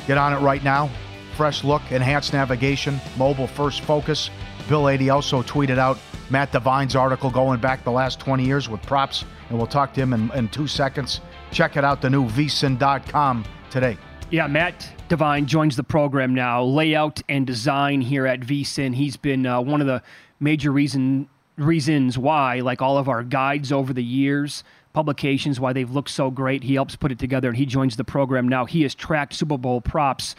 get 0.07 0.19
on 0.19 0.33
it 0.33 0.39
right 0.39 0.63
now. 0.63 0.91
Fresh 1.37 1.65
look, 1.65 1.83
enhanced 1.91 2.33
navigation, 2.33 3.01
mobile 3.17 3.47
first 3.47 3.83
focus. 3.83 4.31
Bill 4.69 4.89
Adee 4.89 5.11
also 5.11 5.43
tweeted 5.43 5.79
out 5.79 5.99
Matt 6.31 6.51
Devine's 6.51 6.97
article 6.97 7.31
going 7.31 7.61
back 7.61 7.85
the 7.85 7.91
last 7.91 8.19
20 8.19 8.45
years 8.45 8.69
with 8.69 8.83
props, 8.83 9.25
and 9.49 9.59
we'll 9.59 9.67
talk 9.67 9.93
to 9.95 10.01
him 10.01 10.13
in, 10.13 10.31
in 10.33 10.49
two 10.49 10.67
seconds. 10.67 11.21
Check 11.53 11.77
it 11.77 11.85
out, 11.85 12.01
the 12.01 12.11
new 12.11 12.27
vsin.com 12.27 13.45
today. 13.71 13.97
Yeah, 14.31 14.49
Matt 14.49 14.89
Devine 15.09 15.47
joins 15.47 15.77
the 15.77 15.85
program 15.85 16.35
now. 16.35 16.65
Layout 16.65 17.23
and 17.29 17.47
design 17.47 18.01
here 18.01 18.27
at 18.27 18.41
vsin. 18.41 18.95
He's 18.95 19.17
been 19.17 19.47
uh, 19.47 19.61
one 19.61 19.81
of 19.81 19.87
the 19.87 20.03
major 20.41 20.73
reason 20.73 21.29
reasons 21.57 22.19
why, 22.19 22.61
like 22.61 22.83
all 22.83 22.99
of 22.99 23.09
our 23.09 23.23
guides 23.23 23.73
over 23.73 23.93
the 23.93 24.03
years, 24.03 24.65
publications, 24.97 25.61
why 25.61 25.75
they've 25.75 25.91
looked 25.91 26.09
so 26.09 26.31
great. 26.31 26.63
He 26.63 26.73
helps 26.73 26.97
put 26.97 27.13
it 27.13 27.19
together, 27.19 27.49
and 27.49 27.57
he 27.59 27.67
joins 27.67 27.97
the 27.97 28.03
program 28.03 28.49
now. 28.49 28.65
He 28.65 28.81
has 28.81 28.95
tracked 28.95 29.35
Super 29.35 29.59
Bowl 29.59 29.83
props 29.83 30.35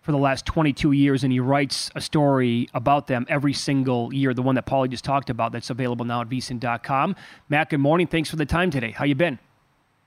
for 0.00 0.12
the 0.12 0.18
last 0.18 0.46
22 0.46 0.92
years, 0.92 1.24
and 1.24 1.30
he 1.30 1.40
writes 1.40 1.90
a 1.94 2.00
story 2.00 2.70
about 2.72 3.06
them 3.06 3.26
every 3.28 3.52
single 3.52 4.10
year. 4.14 4.32
The 4.32 4.40
one 4.40 4.54
that 4.54 4.64
Paulie 4.64 4.88
just 4.88 5.04
talked 5.04 5.28
about, 5.28 5.52
that's 5.52 5.68
available 5.68 6.06
now 6.06 6.22
at 6.22 6.30
vsin.com. 6.30 7.16
Matt, 7.50 7.68
good 7.68 7.80
morning. 7.80 8.06
Thanks 8.06 8.30
for 8.30 8.36
the 8.36 8.46
time 8.46 8.70
today. 8.70 8.92
How 8.92 9.04
you 9.04 9.14
been? 9.14 9.38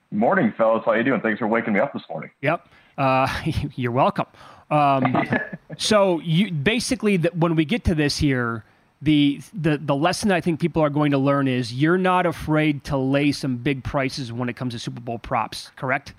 Morning, 0.10 0.52
fellas. 0.58 0.82
How 0.84 0.94
you 0.94 1.04
doing? 1.04 1.22
Thanks 1.22 1.38
for 1.38 1.46
waking 1.46 1.74
me 1.74 1.80
up 1.80 1.94
this 1.94 2.02
morning. 2.10 2.32
Yep. 2.42 2.68
Uh, 2.98 3.28
you're 3.76 3.92
welcome. 3.92 4.26
Um, 4.72 5.16
so 5.78 6.20
you 6.22 6.52
basically, 6.52 7.18
the, 7.18 7.30
when 7.36 7.56
we 7.56 7.66
get 7.66 7.84
to 7.84 7.94
this 7.94 8.18
here, 8.18 8.64
the, 9.02 9.42
the 9.54 9.78
the 9.78 9.96
lesson 9.96 10.32
I 10.32 10.42
think 10.42 10.60
people 10.60 10.84
are 10.84 10.90
going 10.90 11.12
to 11.12 11.18
learn 11.18 11.48
is 11.48 11.74
you're 11.74 11.98
not 11.98 12.26
afraid 12.26 12.84
to 12.86 12.98
lay 12.98 13.32
some 13.32 13.58
big 13.58 13.84
prices 13.84 14.32
when 14.32 14.48
it 14.48 14.56
comes 14.56 14.74
to 14.74 14.80
Super 14.80 15.02
Bowl 15.02 15.18
props, 15.18 15.72
correct? 15.76 16.14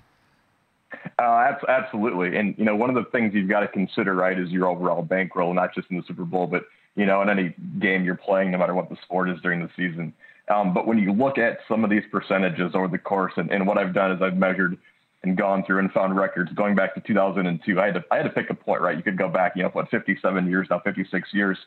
Uh, 1.17 1.53
absolutely, 1.67 2.37
and 2.37 2.55
you 2.57 2.65
know 2.65 2.75
one 2.75 2.89
of 2.89 2.95
the 2.95 3.09
things 3.11 3.33
you've 3.33 3.49
got 3.49 3.61
to 3.61 3.67
consider, 3.67 4.13
right, 4.13 4.37
is 4.37 4.49
your 4.49 4.67
overall 4.67 5.01
bankroll, 5.01 5.53
not 5.53 5.73
just 5.73 5.89
in 5.89 5.97
the 5.97 6.03
Super 6.03 6.25
Bowl, 6.25 6.45
but 6.45 6.65
you 6.95 7.05
know 7.05 7.21
in 7.21 7.29
any 7.29 7.55
game 7.79 8.03
you're 8.03 8.15
playing, 8.15 8.51
no 8.51 8.57
matter 8.57 8.73
what 8.73 8.89
the 8.89 8.97
sport 9.03 9.29
is 9.29 9.39
during 9.41 9.61
the 9.61 9.69
season. 9.75 10.13
Um, 10.49 10.73
but 10.73 10.85
when 10.85 10.97
you 10.97 11.13
look 11.13 11.37
at 11.37 11.59
some 11.69 11.85
of 11.85 11.89
these 11.89 12.03
percentages 12.11 12.75
over 12.75 12.89
the 12.89 12.97
course, 12.97 13.33
and, 13.37 13.49
and 13.49 13.65
what 13.65 13.77
I've 13.77 13.93
done 13.93 14.11
is 14.11 14.21
I've 14.21 14.35
measured 14.35 14.77
and 15.23 15.37
gone 15.37 15.63
through 15.63 15.79
and 15.79 15.91
found 15.91 16.17
records 16.17 16.51
going 16.51 16.75
back 16.75 16.93
to 16.95 17.01
2002. 17.01 17.79
I 17.79 17.85
had 17.85 17.93
to 17.95 18.03
I 18.11 18.17
had 18.17 18.23
to 18.23 18.29
pick 18.29 18.49
a 18.49 18.53
point, 18.53 18.81
right? 18.81 18.97
You 18.97 19.03
could 19.03 19.17
go 19.17 19.29
back, 19.29 19.53
you 19.55 19.63
know, 19.63 19.69
what 19.69 19.89
57 19.89 20.49
years 20.49 20.67
now, 20.69 20.79
56 20.79 21.33
years 21.33 21.57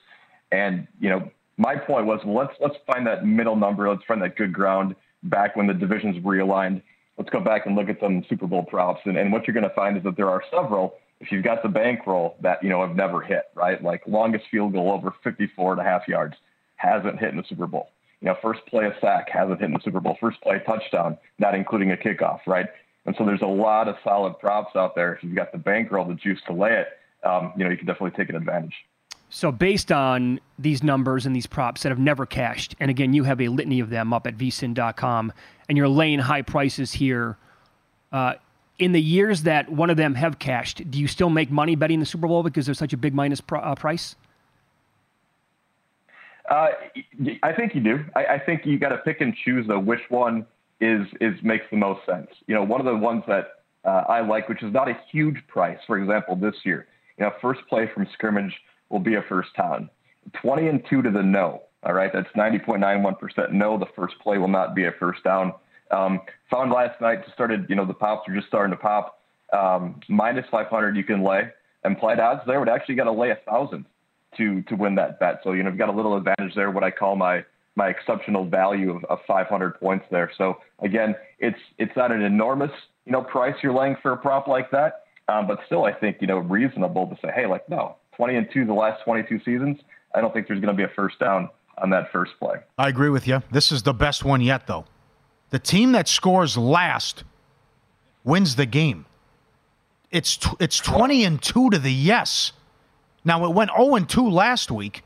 and 0.53 0.87
you 1.01 1.11
know, 1.11 1.31
my 1.57 1.77
point 1.77 2.07
was, 2.07 2.21
let's 2.25 2.53
let's 2.61 2.77
find 2.87 3.07
that 3.07 3.27
middle 3.27 3.57
number. 3.57 3.89
Let's 3.89 4.05
find 4.07 4.21
that 4.23 4.37
good 4.37 4.53
ground 4.53 4.95
back 5.23 5.57
when 5.57 5.67
the 5.67 5.75
divisions 5.75 6.23
realigned. 6.25 6.83
Let's 7.19 7.31
go 7.31 7.41
back 7.41 7.67
and 7.67 7.75
look 7.75 7.89
at 7.89 7.99
some 8.01 8.25
Super 8.29 8.47
Bowl 8.47 8.63
props. 8.63 9.01
And, 9.05 9.17
and 9.17 9.33
what 9.33 9.47
you're 9.47 9.55
going 9.55 9.69
to 9.69 9.75
find 9.75 9.97
is 9.97 10.03
that 10.05 10.17
there 10.17 10.29
are 10.29 10.43
several. 10.51 10.95
If 11.19 11.33
you've 11.33 11.45
got 11.45 11.63
the 11.63 11.71
bankroll 11.71 12.37
that 12.43 12.63
you 12.63 12.69
know 12.69 12.87
have 12.87 12.95
never 12.95 13.23
hit, 13.23 13.45
right? 13.55 13.83
Like 13.83 14.03
longest 14.07 14.45
field 14.51 14.73
goal 14.73 14.93
over 14.93 15.15
54 15.25 15.73
and 15.73 15.81
a 15.81 15.85
half 15.85 16.07
yards 16.07 16.35
hasn't 16.77 17.19
hit 17.19 17.31
in 17.31 17.39
the 17.39 17.45
Super 17.49 17.67
Bowl. 17.67 17.89
You 18.21 18.29
know, 18.29 18.37
first 18.43 18.61
play 18.67 18.85
a 18.87 18.95
sack 19.01 19.29
hasn't 19.31 19.61
hit 19.61 19.67
in 19.67 19.73
the 19.73 19.81
Super 19.83 20.01
Bowl. 20.01 20.17
First 20.21 20.41
play 20.43 20.61
touchdown, 20.67 21.17
not 21.39 21.55
including 21.55 21.93
a 21.93 21.97
kickoff, 21.97 22.41
right? 22.47 22.67
And 23.07 23.15
so 23.17 23.25
there's 23.25 23.43
a 23.43 23.47
lot 23.47 23.89
of 23.89 23.97
solid 24.05 24.39
props 24.39 24.75
out 24.77 24.95
there. 24.95 25.15
If 25.15 25.23
you've 25.23 25.37
got 25.37 25.53
the 25.53 25.59
bankroll, 25.59 26.05
the 26.07 26.15
juice 26.15 26.41
to 26.49 26.53
lay 26.53 26.73
it, 26.73 26.89
um, 27.27 27.53
you 27.57 27.65
know, 27.65 27.71
you 27.71 27.77
can 27.77 27.87
definitely 27.87 28.17
take 28.17 28.29
an 28.29 28.37
advantage. 28.37 28.75
So, 29.29 29.51
based 29.51 29.91
on 29.91 30.41
these 30.59 30.83
numbers 30.83 31.27
and 31.27 31.35
these 31.35 31.47
props 31.47 31.83
that 31.83 31.89
have 31.91 31.99
never 31.99 32.27
cashed, 32.27 32.77
and 32.79 32.91
again, 32.91 33.13
you 33.13 33.25
have 33.25 33.41
a 33.41 33.49
litany 33.49 33.81
of 33.81 33.91
them 33.91 34.13
up 34.13 34.27
at 34.27 34.37
vsin.com, 34.37 35.33
and 35.69 35.77
you're 35.77 35.89
laying 35.89 36.21
high 36.21 36.43
prices 36.43 36.93
here. 36.93 37.37
Uh, 38.13 38.35
in 38.79 38.93
the 38.93 39.01
years 39.01 39.43
that 39.43 39.71
one 39.71 39.91
of 39.91 39.97
them 39.97 40.15
have 40.15 40.39
cashed, 40.39 40.91
do 40.91 41.01
you 41.01 41.09
still 41.09 41.31
make 41.31 41.51
money 41.51 41.75
betting 41.75 41.99
the 41.99 42.07
Super 42.07 42.29
Bowl 42.29 42.43
because 42.43 42.67
there's 42.67 42.79
such 42.79 42.93
a 42.93 42.97
big 42.97 43.15
minus 43.15 43.41
pr- 43.41 43.57
uh, 43.57 43.75
price? 43.75 44.17
Uh, 46.49 46.69
I 47.43 47.53
think 47.53 47.75
you 47.75 47.81
do. 47.81 48.05
I, 48.15 48.27
I 48.27 48.39
think 48.39 48.65
you 48.65 48.79
got 48.79 48.91
to 48.91 48.99
pick 48.99 49.21
and 49.21 49.35
choose 49.35 49.67
though 49.67 49.81
which 49.81 50.03
one 50.09 50.47
is 50.81 51.07
is 51.21 51.35
makes 51.43 51.65
the 51.71 51.77
most 51.77 52.07
sense. 52.07 52.29
You 52.47 52.55
know, 52.55 52.63
one 52.63 52.81
of 52.81 52.87
the 52.87 52.95
ones 52.97 53.25
that 53.27 53.65
uh, 53.85 54.05
I 54.09 54.21
like, 54.21 54.49
which 54.49 54.63
is 54.63 54.73
not 54.73 54.89
a 54.89 54.97
huge 55.11 55.39
price. 55.49 55.79
For 55.87 55.99
example, 55.99 56.37
this 56.37 56.55
year, 56.65 56.87
you 57.19 57.25
know, 57.25 57.33
first 57.41 57.61
play 57.69 57.91
from 57.93 58.07
scrimmage 58.13 58.55
will 58.89 59.01
be 59.01 59.15
a 59.15 59.23
first 59.29 59.51
down. 59.57 59.91
20 60.43 60.69
and 60.69 60.83
2 60.89 61.03
to 61.03 61.11
the 61.11 61.23
no. 61.23 61.63
All 61.83 61.93
right, 61.93 62.11
that's 62.13 62.29
90.91% 62.37 63.53
no. 63.53 63.79
The 63.79 63.87
first 63.95 64.19
play 64.21 64.39
will 64.39 64.49
not 64.49 64.75
be 64.75 64.87
a 64.87 64.93
first 64.99 65.23
down. 65.23 65.53
Um, 65.91 66.21
found 66.51 66.73
last 66.73 67.01
night, 67.01 67.23
just 67.23 67.35
started, 67.35 67.67
you 67.69 67.77
know, 67.77 67.85
the 67.85 67.95
pops 67.95 68.29
are 68.29 68.35
just 68.35 68.49
starting 68.49 68.73
to 68.73 68.77
pop. 68.77 69.21
Um, 69.53 70.01
minus 70.09 70.47
500 70.51 70.97
you 70.97 71.05
can 71.05 71.23
lay. 71.23 71.51
Implied 71.85 72.19
odds 72.19 72.41
there 72.47 72.59
would 72.59 72.69
actually 72.69 72.97
got 72.97 73.05
to 73.05 73.13
lay 73.13 73.31
a 73.31 73.39
thousand 73.49 73.87
to 74.37 74.63
to 74.63 74.75
win 74.75 74.95
that 74.97 75.21
bet. 75.21 75.41
So 75.45 75.53
you 75.53 75.63
know, 75.63 75.71
you've 75.71 75.79
got 75.79 75.89
a 75.89 75.93
little 75.93 76.17
advantage 76.17 76.55
there. 76.55 76.71
What 76.71 76.83
I 76.83 76.91
call 76.91 77.17
my 77.17 77.45
my 77.77 77.89
exceptional 77.89 78.47
value 78.47 78.97
of, 78.97 79.05
of 79.05 79.19
500 79.27 79.79
points 79.79 80.07
there. 80.11 80.31
So 80.37 80.59
again, 80.81 81.15
it's 81.39 81.59
it's 81.79 81.97
not 81.97 82.11
an 82.11 82.23
enormous 82.23 82.71
you 83.05 83.13
know 83.13 83.23
price 83.23 83.55
you're 83.63 83.73
laying 83.73 83.97
for 84.03 84.13
a 84.13 84.17
prop 84.17 84.49
like 84.49 84.71
that, 84.73 85.05
um, 85.29 85.47
but 85.47 85.61
still 85.67 85.85
I 85.85 85.93
think 85.93 86.19
you 86.21 86.27
know 86.27 86.39
reasonable 86.39 87.07
to 87.07 87.17
say, 87.23 87.31
hey, 87.35 87.47
like 87.47 87.69
no, 87.69 87.97
20 88.17 88.37
and 88.37 88.49
2 88.53 88.65
the 88.65 88.73
last 88.73 89.03
22 89.05 89.41
seasons, 89.45 89.79
I 90.15 90.21
don't 90.21 90.33
think 90.33 90.49
there's 90.49 90.61
going 90.61 90.75
to 90.75 90.77
be 90.77 90.85
a 90.85 90.95
first 90.95 91.19
down 91.19 91.49
on 91.79 91.91
that 91.91 92.11
first 92.11 92.33
play. 92.39 92.57
I 92.79 92.89
agree 92.89 93.11
with 93.11 93.27
you. 93.27 93.43
This 93.51 93.71
is 93.71 93.83
the 93.83 93.93
best 93.93 94.25
one 94.25 94.41
yet, 94.41 94.67
though. 94.67 94.87
The 95.51 95.59
team 95.59 95.93
that 95.93 96.09
scores 96.09 96.57
last 96.57 97.25
wins 98.25 98.57
the 98.57 98.67
game. 98.67 99.07
It's 100.11 100.39
it's 100.61 100.79
20 100.79 101.25
and 101.25 101.43
2 101.43 101.71
to 101.71 101.79
the 101.79 101.93
yes. 101.93 102.53
Now 103.25 103.45
it 103.45 103.55
went 103.55 103.71
0 103.77 103.97
and 103.97 104.09
2 104.09 104.31
last 104.31 104.71
week, 104.71 105.03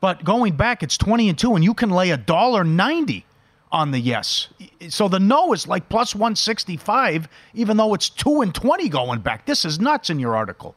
but 0.00 0.24
going 0.24 0.54
back 0.56 0.82
it's 0.82 0.96
20 0.96 1.28
and 1.30 1.38
2 1.38 1.54
and 1.54 1.64
you 1.64 1.74
can 1.74 1.90
lay 1.90 2.10
a 2.10 2.16
dollar 2.16 2.62
90 2.62 3.26
on 3.72 3.90
the 3.90 3.98
yes. 3.98 4.48
So 4.88 5.08
the 5.08 5.18
no 5.18 5.52
is 5.52 5.66
like 5.66 5.88
plus 5.88 6.14
165 6.14 7.28
even 7.54 7.76
though 7.76 7.94
it's 7.94 8.08
2 8.10 8.42
and 8.42 8.54
20 8.54 8.88
going 8.88 9.20
back. 9.20 9.46
This 9.46 9.64
is 9.64 9.80
nuts 9.80 10.10
in 10.10 10.18
your 10.18 10.36
article. 10.36 10.74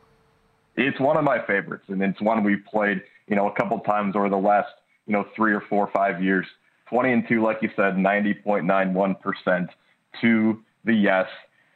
It's 0.78 1.00
one 1.00 1.18
of 1.18 1.24
my 1.24 1.44
favorites, 1.46 1.86
and 1.88 2.02
it's 2.04 2.22
one 2.22 2.44
we've 2.44 2.64
played, 2.70 3.02
you 3.28 3.36
know, 3.36 3.48
a 3.50 3.56
couple 3.56 3.80
times 3.80 4.16
over 4.16 4.30
the 4.30 4.38
last, 4.38 4.70
you 5.08 5.14
know, 5.14 5.26
three 5.36 5.52
or 5.52 5.62
four 5.70 5.88
or 5.88 5.92
five 5.92 6.22
years. 6.22 6.46
20 6.90 7.12
and 7.12 7.24
2, 7.28 7.44
like 7.44 7.58
you 7.62 7.70
said, 7.76 7.96
90.91% 7.96 9.68
to 10.22 10.60
the 10.86 10.94
yes. 10.94 11.26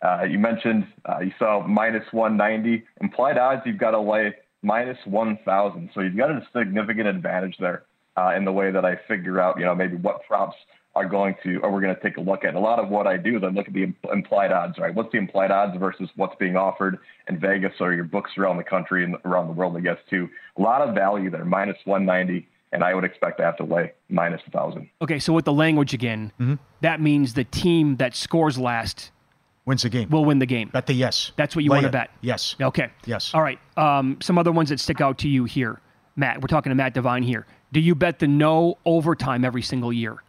Uh, 0.02 0.24
you 0.24 0.40
mentioned 0.40 0.88
uh, 1.10 1.20
you 1.20 1.32
saw 1.38 1.66
minus 1.68 2.04
190. 2.12 2.84
Implied 3.02 3.38
odds, 3.38 3.62
you've 3.66 3.78
got 3.78 3.92
to 3.92 4.00
lay 4.00 4.34
minus 4.62 4.98
1,000. 5.06 5.90
So 5.94 6.02
you've 6.02 6.16
got 6.16 6.30
a 6.30 6.48
significant 6.56 7.08
advantage 7.08 7.56
there 7.60 7.84
uh, 8.18 8.34
in 8.38 8.46
the 8.46 8.52
way 8.52 8.72
that 8.72 8.86
I 8.86 9.00
figure 9.08 9.42
out, 9.42 9.58
you 9.60 9.66
know, 9.66 9.76
maybe 9.76 9.98
what 9.98 10.22
props 10.28 10.56
are 10.94 11.08
going 11.08 11.36
to, 11.44 11.60
or 11.60 11.72
we're 11.72 11.82
going 11.82 11.96
to 11.96 12.02
take 12.02 12.18
a 12.18 12.22
look 12.22 12.44
at. 12.44 12.56
a 12.56 12.60
lot 12.60 12.78
of 12.78 12.90
what 12.90 13.08
I 13.08 13.16
do 13.16 13.38
is 13.38 13.44
I 13.44 13.48
look 13.48 13.68
at 13.68 13.74
the 13.74 13.94
implied 14.12 14.52
odds, 14.52 14.78
right? 14.78 14.94
What's 14.94 15.12
the 15.12 15.18
implied 15.18 15.52
odds 15.52 15.78
versus 15.78 16.10
what's 16.16 16.36
being 16.36 16.58
offered 16.58 17.00
in 17.30 17.40
Vegas 17.40 17.74
or 17.80 17.94
your 17.94 18.04
books 18.04 18.32
around 18.38 18.58
the 18.58 18.64
country 18.64 19.04
and 19.04 19.16
around 19.24 19.48
the 19.48 19.54
world, 19.54 19.78
I 19.78 19.80
guess, 19.80 19.98
too. 20.10 20.30
A 20.58 20.62
lot 20.62 20.82
of 20.82 20.94
value 20.94 21.30
there, 21.30 21.46
minus 21.46 21.78
190. 21.86 22.48
And 22.74 22.84
I 22.84 22.94
would 22.94 23.04
expect 23.04 23.38
to 23.38 23.44
have 23.44 23.58
to 23.58 23.66
lay 23.66 23.92
minus 24.10 24.42
1,000. 24.50 24.90
Okay, 25.02 25.20
so 25.20 25.34
with 25.34 25.44
the 25.44 25.54
language 25.54 25.94
again, 25.94 26.32
mm-hmm. 26.40 26.56
that 26.82 27.02
means 27.02 27.34
the 27.34 27.44
team 27.44 27.98
that 27.98 28.16
scores 28.16 28.58
last 28.58 29.12
wins 29.66 29.84
the 29.84 29.90
game. 29.90 30.10
Will 30.10 30.26
win 30.26 30.40
the 30.40 30.46
game. 30.46 30.70
Bet 30.70 30.88
the 30.88 30.94
yes. 30.94 31.32
That's 31.36 31.56
what 31.56 31.66
you 31.66 31.72
want 31.72 31.84
to 31.84 31.90
bet. 31.90 32.12
Yes. 32.22 32.56
Okay. 32.62 32.90
Yes. 33.06 33.34
All 33.34 33.42
right. 33.42 33.60
Um, 33.78 34.18
some 34.22 34.38
other 34.38 34.52
ones 34.52 34.70
that 34.70 34.80
stick 34.80 35.02
out 35.02 35.18
to 35.20 35.30
you 35.30 35.44
here, 35.44 35.82
Matt. 36.16 36.42
We're 36.42 36.48
talking 36.48 36.70
to 36.72 36.76
Matt 36.76 36.94
Devine 36.94 37.24
here. 37.24 37.46
Do 37.74 37.80
you 37.80 37.94
bet 37.94 38.20
the 38.20 38.28
no 38.28 38.78
overtime 38.86 39.46
every 39.46 39.62
single 39.62 39.92
year? 39.92 40.22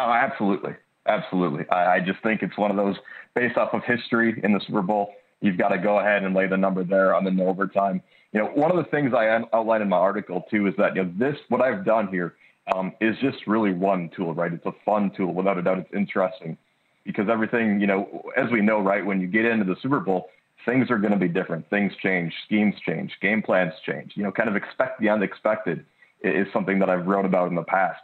Oh, 0.00 0.12
absolutely. 0.12 0.74
Absolutely. 1.06 1.64
I, 1.70 1.96
I 1.96 2.00
just 2.00 2.22
think 2.22 2.42
it's 2.42 2.56
one 2.56 2.70
of 2.70 2.76
those 2.76 2.96
based 3.34 3.56
off 3.56 3.74
of 3.74 3.82
history 3.84 4.40
in 4.42 4.52
the 4.52 4.60
Super 4.66 4.82
Bowl. 4.82 5.12
You've 5.40 5.58
got 5.58 5.68
to 5.68 5.78
go 5.78 5.98
ahead 5.98 6.22
and 6.22 6.34
lay 6.34 6.46
the 6.46 6.56
number 6.56 6.84
there 6.84 7.14
on 7.14 7.24
the 7.24 7.44
overtime. 7.44 8.02
You 8.32 8.40
know, 8.40 8.46
one 8.54 8.70
of 8.70 8.76
the 8.76 8.90
things 8.90 9.12
I 9.14 9.42
outlined 9.52 9.82
in 9.82 9.88
my 9.88 9.96
article 9.96 10.44
too 10.50 10.66
is 10.66 10.74
that 10.78 10.96
you 10.96 11.04
know 11.04 11.12
this 11.18 11.36
what 11.48 11.60
I've 11.60 11.84
done 11.84 12.08
here. 12.08 12.34
um, 12.74 12.92
is 13.00 13.16
just 13.20 13.46
really 13.46 13.72
one 13.72 14.10
tool, 14.16 14.34
right? 14.34 14.52
It's 14.52 14.66
a 14.66 14.72
fun 14.84 15.10
tool, 15.16 15.34
without 15.34 15.58
a 15.58 15.62
doubt. 15.62 15.78
It's 15.78 15.94
interesting 15.94 16.56
because 17.04 17.28
everything, 17.30 17.80
you 17.80 17.86
know, 17.86 18.22
as 18.36 18.50
we 18.50 18.60
know, 18.60 18.80
right, 18.80 19.04
when 19.04 19.20
you 19.20 19.26
get 19.26 19.44
into 19.44 19.64
the 19.64 19.76
Super 19.82 20.00
Bowl, 20.00 20.28
things 20.66 20.90
are 20.90 20.98
going 20.98 21.12
to 21.12 21.18
be 21.18 21.28
different. 21.28 21.68
Things 21.70 21.92
change, 22.02 22.32
schemes 22.44 22.74
change, 22.86 23.12
game 23.20 23.42
plans 23.42 23.72
change. 23.86 24.12
You 24.14 24.22
know, 24.24 24.32
kind 24.32 24.48
of 24.48 24.56
expect 24.56 25.00
the 25.00 25.08
unexpected 25.08 25.84
is 26.22 26.46
something 26.52 26.78
that 26.80 26.90
I've 26.90 27.06
wrote 27.06 27.24
about 27.24 27.48
in 27.48 27.54
the 27.54 27.62
past. 27.62 28.00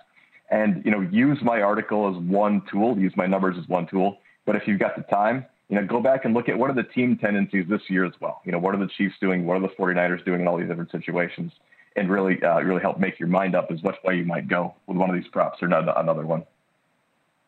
And 0.51 0.85
you 0.85 0.91
know, 0.91 1.01
use 1.01 1.39
my 1.43 1.61
article 1.61 2.09
as 2.09 2.17
one 2.23 2.63
tool, 2.71 2.99
use 2.99 3.13
my 3.17 3.27
numbers 3.27 3.57
as 3.59 3.69
one 3.69 3.87
tool. 3.87 4.19
But 4.45 4.57
if 4.57 4.67
you've 4.67 4.79
got 4.79 4.97
the 4.97 5.03
time, 5.03 5.45
you 5.69 5.77
know, 5.77 5.87
go 5.87 6.01
back 6.01 6.25
and 6.25 6.35
look 6.35 6.49
at 6.49 6.57
what 6.57 6.71
are 6.71 6.75
the 6.75 6.85
team 6.85 7.19
tendencies 7.19 7.67
this 7.69 7.83
year 7.89 8.05
as 8.05 8.13
well. 8.21 8.41
You 8.45 8.53
know, 8.53 8.59
what 8.59 8.75
are 8.75 8.79
the 8.79 8.89
Chiefs 8.97 9.17
doing? 9.21 9.45
What 9.45 9.57
are 9.57 9.61
the 9.61 9.69
49ers 9.69 10.25
doing 10.25 10.41
in 10.41 10.49
all 10.49 10.57
these 10.57 10.69
different 10.69 10.93
situations? 10.93 11.53
And 11.97 12.11
really, 12.11 12.41
uh, 12.43 12.61
really 12.61 12.83
help 12.83 13.01
make 13.01 13.19
your 13.19 13.29
mind 13.29 13.57
up 13.57 13.71
as 13.71 13.83
which 13.83 13.97
way 14.05 14.17
you 14.17 14.25
might 14.25 14.49
go 14.49 14.75
with 14.87 14.97
one 14.97 15.11
of 15.11 15.17
these 15.17 15.29
props 15.29 15.61
or 15.63 15.67
another 15.67 16.27
one. 16.27 16.45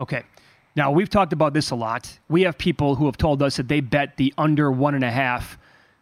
Okay. 0.01 0.24
Now, 0.74 0.90
we've 0.90 1.11
talked 1.11 1.32
about 1.32 1.55
this 1.55 1.70
a 1.70 1.74
lot. 1.74 2.18
We 2.28 2.42
have 2.42 2.57
people 2.57 2.94
who 2.94 3.07
have 3.07 3.16
told 3.16 3.42
us 3.42 3.57
that 3.57 3.68
they 3.68 3.80
bet 3.80 4.16
the 4.16 4.32
under 4.38 4.70
one 4.70 4.94
and 4.94 5.05
a 5.05 5.11
half 5.11 5.59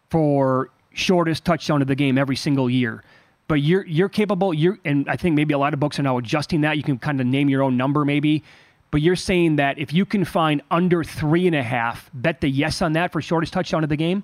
for 0.09 0.69
shortest 0.93 1.45
touchdown 1.45 1.81
of 1.81 1.87
the 1.87 1.95
game 1.95 2.17
every 2.17 2.35
single 2.35 2.69
year. 2.69 3.03
But 3.47 3.61
you're 3.61 3.85
you're 3.85 4.09
capable. 4.09 4.53
You're 4.53 4.77
and 4.83 5.07
I 5.09 5.15
think 5.15 5.35
maybe 5.35 5.53
a 5.53 5.57
lot 5.57 5.73
of 5.73 5.79
books 5.79 5.99
are 5.99 6.03
now 6.03 6.17
adjusting 6.17 6.61
that. 6.61 6.77
You 6.77 6.83
can 6.83 6.97
kind 6.97 7.21
of 7.21 7.27
name 7.27 7.49
your 7.49 7.63
own 7.63 7.77
number, 7.77 8.03
maybe. 8.03 8.43
But 8.91 9.01
you're 9.01 9.15
saying 9.15 9.57
that 9.57 9.77
if 9.77 9.93
you 9.93 10.05
can 10.05 10.23
find 10.23 10.61
under 10.71 11.03
three 11.03 11.45
and 11.45 11.55
a 11.55 11.63
half, 11.63 12.09
bet 12.13 12.41
the 12.41 12.49
yes 12.49 12.81
on 12.81 12.93
that 12.93 13.11
for 13.11 13.21
shortest 13.21 13.53
touchdown 13.53 13.83
of 13.83 13.89
the 13.89 13.97
game. 13.97 14.23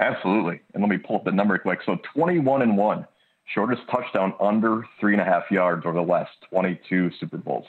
Absolutely. 0.00 0.60
And 0.74 0.82
let 0.82 0.90
me 0.90 0.98
pull 0.98 1.16
up 1.16 1.24
the 1.24 1.32
number 1.32 1.56
quick. 1.58 1.80
So 1.86 1.98
21 2.14 2.62
and 2.62 2.76
one, 2.76 3.06
shortest 3.46 3.82
touchdown 3.90 4.34
under 4.40 4.84
three 5.00 5.12
and 5.12 5.22
a 5.22 5.24
half 5.24 5.50
yards 5.50 5.86
over 5.86 5.96
the 5.96 6.02
last 6.02 6.32
22 6.50 7.10
Super 7.18 7.38
Bowls. 7.38 7.66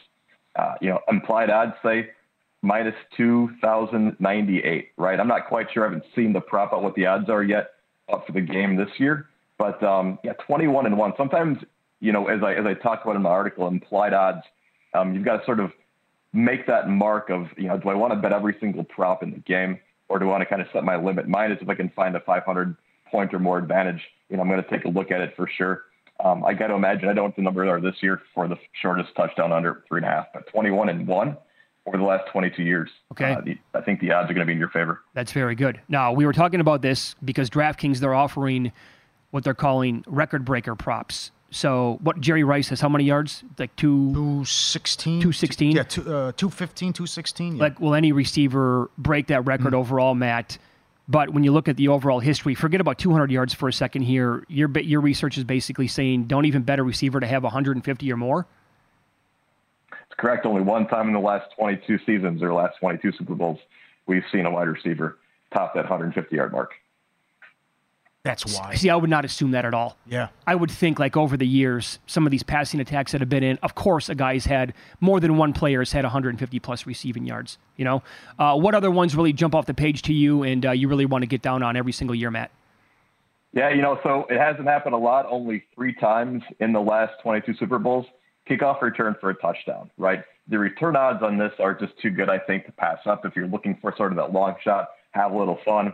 Uh, 0.58 0.74
you 0.82 0.90
know, 0.90 1.00
implied 1.10 1.50
odds 1.50 1.74
say 1.84 2.10
minus 2.62 2.96
2,098, 3.16 4.90
right? 4.98 5.20
I'm 5.20 5.28
not 5.28 5.48
quite 5.48 5.68
sure. 5.72 5.86
I 5.86 5.88
haven't 5.88 6.04
seen 6.16 6.34
the 6.34 6.42
prop 6.42 6.74
on 6.74 6.84
what 6.84 6.96
the 6.96 7.06
odds 7.06 7.30
are 7.30 7.44
yet 7.44 7.72
up 8.12 8.26
for 8.26 8.34
the 8.34 8.42
game 8.42 8.76
this 8.76 8.90
year. 8.98 9.28
But 9.58 9.82
um, 9.84 10.20
yeah, 10.24 10.34
21 10.34 10.86
and 10.86 10.98
one. 10.98 11.14
Sometimes, 11.18 11.58
you 12.00 12.12
know, 12.12 12.28
as 12.28 12.42
I 12.44 12.54
as 12.54 12.66
I 12.66 12.74
talk 12.76 13.04
about 13.04 13.16
in 13.16 13.22
my 13.22 13.30
article, 13.30 13.68
implied 13.68 14.14
odds, 14.14 14.44
um, 14.94 15.14
you've 15.14 15.26
got 15.26 15.38
to 15.38 15.46
sort 15.46 15.60
of 15.60 15.72
make 16.34 16.68
that 16.68 16.90
mark 16.90 17.30
of, 17.30 17.48
you 17.58 17.68
know, 17.68 17.78
do 17.78 17.90
I 17.90 17.96
want 17.96 18.14
to 18.14 18.20
bet 18.20 18.34
every 18.34 18.56
single 18.60 18.84
prop 18.84 19.24
in 19.24 19.32
the 19.32 19.40
game, 19.40 19.80
or 20.10 20.20
do 20.20 20.26
I 20.26 20.30
want 20.30 20.42
to 20.42 20.46
kind 20.46 20.62
of 20.62 20.68
set 20.72 20.84
my 20.84 20.96
limit? 20.96 21.28
Mine 21.28 21.52
is 21.52 21.58
if 21.62 21.70
I 21.70 21.76
can 21.76 21.90
find 21.90 22.16
a 22.16 22.20
500 22.20 22.76
point 23.10 23.34
or 23.34 23.40
more 23.40 23.58
advantage, 23.58 24.02
you 24.30 24.38
know, 24.38 24.44
I'm 24.44 24.50
going 24.50 24.64
to 24.64 24.70
take 24.70 24.86
a 24.86 24.90
look 24.90 25.12
at 25.12 25.22
it 25.22 25.34
for 25.36 25.50
sure. 25.58 25.84
Um, 26.24 26.44
I 26.44 26.54
got 26.54 26.68
to 26.68 26.74
imagine 26.74 27.06
I 27.06 27.14
don't 27.14 27.16
know 27.16 27.24
what 27.24 27.36
the 27.36 27.42
numbers 27.42 27.70
are 27.70 27.80
this 27.80 27.96
year 28.02 28.22
for 28.34 28.48
the 28.48 28.58
shortest 28.82 29.10
touchdown 29.16 29.52
under 29.52 29.84
three 29.88 30.00
and 30.00 30.06
a 30.06 30.10
half, 30.10 30.28
but 30.34 30.48
21 30.48 30.90
and 30.90 31.08
one 31.08 31.38
over 31.88 31.98
the 31.98 32.04
last 32.04 32.30
22 32.32 32.64
years. 32.64 32.90
Okay. 33.14 33.34
Uh, 33.34 33.42
the, 33.42 33.58
I 33.74 33.82
think 33.82 34.02
the 34.02 34.12
odds 34.12 34.30
are 34.30 34.34
going 34.34 34.46
to 34.46 34.50
be 34.50 34.54
in 34.54 34.60
your 34.60 34.70
favor. 34.70 35.02
That's 35.14 35.32
very 35.32 35.56
good. 35.56 35.80
Now, 35.88 36.12
we 36.12 36.26
were 36.26 36.34
talking 36.34 36.60
about 36.60 36.82
this 36.82 37.16
because 37.24 37.50
DraftKings, 37.50 38.00
they're 38.00 38.14
offering 38.14 38.72
what 39.32 39.44
they're 39.44 39.54
calling 39.54 40.04
record 40.08 40.46
breaker 40.46 40.76
props. 40.76 41.32
So, 41.50 41.98
what 42.02 42.20
Jerry 42.20 42.44
Rice 42.44 42.68
has 42.70 42.82
how 42.82 42.90
many 42.90 43.06
yards? 43.06 43.42
Like 43.58 43.74
two, 43.78 44.12
216? 44.14 45.22
216? 45.22 45.72
Yeah, 45.72 45.84
two, 45.84 46.02
uh, 46.02 46.34
215, 46.34 46.92
216. 46.92 47.56
Yeah. 47.56 47.62
Like, 47.64 47.80
will 47.80 47.96
any 47.96 48.12
receiver 48.12 48.92
break 48.98 49.28
that 49.28 49.46
record 49.46 49.74
mm 49.74 49.78
overall, 49.78 50.14
Matt? 50.14 50.58
But 51.08 51.30
when 51.30 51.46
you 51.46 51.54
look 51.54 51.70
at 51.70 51.78
the 51.78 51.88
overall 51.88 52.20
history, 52.20 52.54
forget 52.54 52.82
about 52.82 52.98
200 52.98 53.32
yards 53.32 53.54
for 53.54 53.70
a 53.70 53.74
second 53.74 54.02
here. 54.02 54.44
Your 54.50 54.70
your 54.80 55.00
research 55.00 55.38
is 55.38 55.46
basically 55.46 55.88
saying 55.88 56.26
don't 56.26 56.44
even 56.44 56.64
bet 56.64 56.80
a 56.80 56.84
receiver 56.84 57.22
to 57.22 57.28
have 57.28 57.44
150 57.44 58.12
or 58.12 58.18
more. 58.18 58.46
It's 60.18 60.22
correct. 60.22 60.46
Only 60.46 60.62
one 60.62 60.88
time 60.88 61.08
in 61.08 61.14
the 61.14 61.20
last 61.20 61.46
22 61.58 62.00
seasons 62.06 62.42
or 62.42 62.54
last 62.54 62.78
22 62.80 63.12
Super 63.18 63.36
Bowls 63.36 63.60
we've 64.08 64.24
seen 64.32 64.46
a 64.46 64.52
wide 64.52 64.68
receiver 64.68 65.18
top 65.54 65.76
that 65.76 65.82
150 65.82 66.36
yard 66.36 66.52
mark. 66.52 66.72
That's 68.24 68.58
why. 68.58 68.76
See, 68.76 68.90
I 68.90 68.96
would 68.98 69.10
not 69.10 69.24
assume 69.24 69.52
that 69.52 69.64
at 69.64 69.74
all. 69.74 69.96
Yeah. 70.06 70.28
I 70.46 70.54
would 70.54 70.70
think, 70.70 71.00
like, 71.00 71.16
over 71.16 71.38
the 71.38 71.48
years, 71.48 72.00
some 72.08 72.28
of 72.28 72.32
these 72.32 72.44
passing 72.44 72.82
attacks 72.82 73.14
that 73.14 73.22
have 73.22 73.30
been 73.30 73.44
in, 73.44 73.58
of 73.64 73.74
course, 73.74 74.10
a 74.10 74.16
guy's 74.16 74.44
had 74.44 74.74
more 75.00 75.22
than 75.22 75.38
one 75.38 75.54
player 75.54 75.80
has 75.80 75.94
had 75.94 76.04
150 76.04 76.60
plus 76.60 76.86
receiving 76.86 77.26
yards. 77.26 77.58
You 77.78 77.86
know? 77.86 78.04
Uh, 78.38 78.58
what 78.58 78.76
other 78.76 78.92
ones 78.92 79.16
really 79.16 79.32
jump 79.32 79.56
off 79.56 79.66
the 79.66 79.74
page 79.74 80.02
to 80.04 80.14
you 80.14 80.44
and 80.44 80.66
uh, 80.66 80.72
you 80.72 80.90
really 80.90 81.06
want 81.06 81.22
to 81.22 81.28
get 81.28 81.42
down 81.42 81.64
on 81.64 81.78
every 81.78 81.94
single 81.94 82.16
year, 82.16 82.30
Matt? 82.30 82.52
Yeah, 83.54 83.70
you 83.70 83.82
know, 83.82 83.98
so 84.04 84.26
it 84.30 84.38
hasn't 84.38 84.68
happened 84.68 84.94
a 84.94 84.98
lot, 84.98 85.26
only 85.30 85.64
three 85.74 85.94
times 85.94 86.44
in 86.60 86.74
the 86.74 86.82
last 86.82 87.14
22 87.24 87.54
Super 87.54 87.80
Bowls. 87.80 88.08
Kickoff 88.50 88.82
return 88.82 89.16
for 89.20 89.30
a 89.30 89.36
touchdown, 89.36 89.90
right? 89.98 90.24
The 90.48 90.58
return 90.58 90.96
odds 90.96 91.22
on 91.22 91.38
this 91.38 91.52
are 91.60 91.74
just 91.74 91.94
too 92.02 92.10
good, 92.10 92.30
I 92.30 92.40
think, 92.40 92.66
to 92.66 92.72
pass 92.72 93.00
up 93.06 93.26
if 93.26 93.36
you're 93.36 93.48
looking 93.48 93.78
for 93.82 93.94
sort 93.98 94.12
of 94.12 94.18
that 94.18 94.32
long 94.32 94.56
shot, 94.64 94.90
have 95.12 95.32
a 95.32 95.38
little 95.38 95.60
fun. 95.66 95.94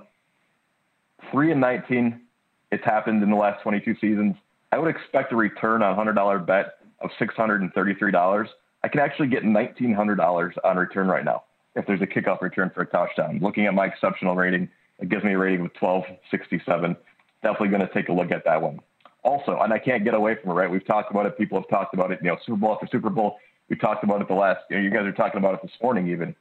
Three 1.32 1.51
and 1.51 1.62
19, 1.62 2.22
it's 2.72 2.84
happened 2.84 3.24
in 3.24 3.30
the 3.30 3.36
last 3.36 3.64
22 3.64 3.95
seasons. 3.99 4.36
I 4.72 4.78
would 4.78 4.93
expect 4.93 5.32
a 5.32 5.36
return 5.36 5.82
on 5.82 5.97
a 5.97 6.14
$100 6.14 6.45
bet 6.45 6.78
of 6.99 7.10
$633. 7.20 8.47
I 8.84 8.88
can 8.88 8.99
actually 8.99 9.28
get 9.28 9.43
$1,900 9.43 10.58
on 10.64 10.78
return 10.78 11.08
right 11.08 11.24
now 11.24 11.43
if 11.76 11.88
there's 11.88 12.01
a 12.01 12.08
kickoff 12.08 12.41
return 12.41 12.72
for 12.74 12.82
a 12.82 12.86
touchdown. 12.86 13.39
Looking 13.41 13.66
at 13.66 13.74
my 13.74 13.86
exceptional 13.86 14.36
rating, 14.36 14.70
it 14.99 15.10
gives 15.10 15.24
me 15.24 15.34
a 15.34 15.38
rating 15.38 15.62
of 15.62 15.72
1267. 15.80 16.95
Definitely 17.41 17.70
going 17.70 17.88
to 17.88 17.93
take 17.93 18.10
a 18.10 18.14
look 18.14 18.32
at 18.32 18.45
that 18.45 18.62
one. 18.62 18.80
Also, 19.24 19.58
and 19.60 19.72
I 19.72 19.80
can't 19.80 20.04
get 20.04 20.14
away 20.14 20.36
from 20.36 20.52
it, 20.52 20.54
right? 20.54 20.70
We've 20.70 20.86
talked 20.86 21.10
about 21.10 21.26
it. 21.26 21.38
People 21.38 21.60
have 21.60 21.70
talked 21.70 21.94
about 21.94 22.12
it, 22.12 22.20
you 22.22 22.28
know, 22.28 22.38
Super 22.46 22.58
Bowl 22.58 22.74
after 22.74 22.88
Super 22.88 23.10
Bowl. 23.10 23.38
We 23.70 23.78
talked 23.78 24.04
about 24.04 24.22
it 24.22 24.28
the 24.28 24.34
last, 24.34 24.60
you 24.70 24.76
know, 24.76 24.84
you 24.84 24.90
guys 24.90 25.06
are 25.06 25.14
talking 25.14 25.38
about 25.38 25.54
it 25.56 25.62
this 25.62 25.72
morning 25.82 26.10
even. 26.10 26.36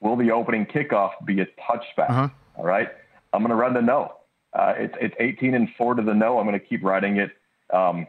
Will 0.00 0.16
the 0.16 0.30
opening 0.30 0.64
kickoff 0.64 1.10
be 1.24 1.40
a 1.40 1.46
touchback? 1.46 2.10
Uh-huh. 2.10 2.28
All 2.56 2.64
right. 2.64 2.88
I'm 3.32 3.42
going 3.42 3.50
to 3.50 3.56
run 3.56 3.74
the 3.74 3.82
no. 3.82 4.14
Uh, 4.52 4.74
it's 4.76 4.94
it's 5.00 5.14
18 5.18 5.54
and 5.54 5.68
four 5.76 5.94
to 5.94 6.02
the 6.02 6.14
no. 6.14 6.38
I'm 6.38 6.46
going 6.46 6.58
to 6.58 6.64
keep 6.64 6.82
riding 6.84 7.16
it. 7.16 7.32
Um, 7.72 8.06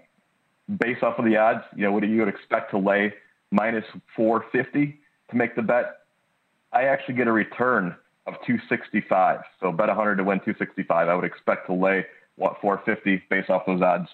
based 0.78 1.04
off 1.04 1.18
of 1.18 1.26
the 1.26 1.36
odds, 1.36 1.64
you 1.76 1.84
know, 1.84 1.92
what 1.92 2.02
do 2.02 2.08
you 2.08 2.20
would 2.20 2.30
expect 2.30 2.72
to 2.72 2.78
lay 2.78 3.14
minus 3.52 3.84
450 4.16 5.00
to 5.32 5.36
make 5.36 5.56
the 5.56 5.62
bet? 5.62 5.98
I 6.72 6.84
actually 6.84 7.16
get 7.16 7.28
a 7.28 7.32
return 7.32 7.96
of 8.28 8.36
265. 8.46 9.42
So 9.60 9.72
bet 9.72 9.88
100 9.88 10.18
to 10.18 10.24
win 10.24 10.38
265. 10.40 11.10
I 11.10 11.16
would 11.16 11.26
expect 11.26 11.66
to 11.68 11.74
lay 11.74 12.06
what 12.40 12.60
450 12.62 13.24
based 13.30 13.50
off 13.50 13.66
those 13.66 13.82
odds 13.82 14.08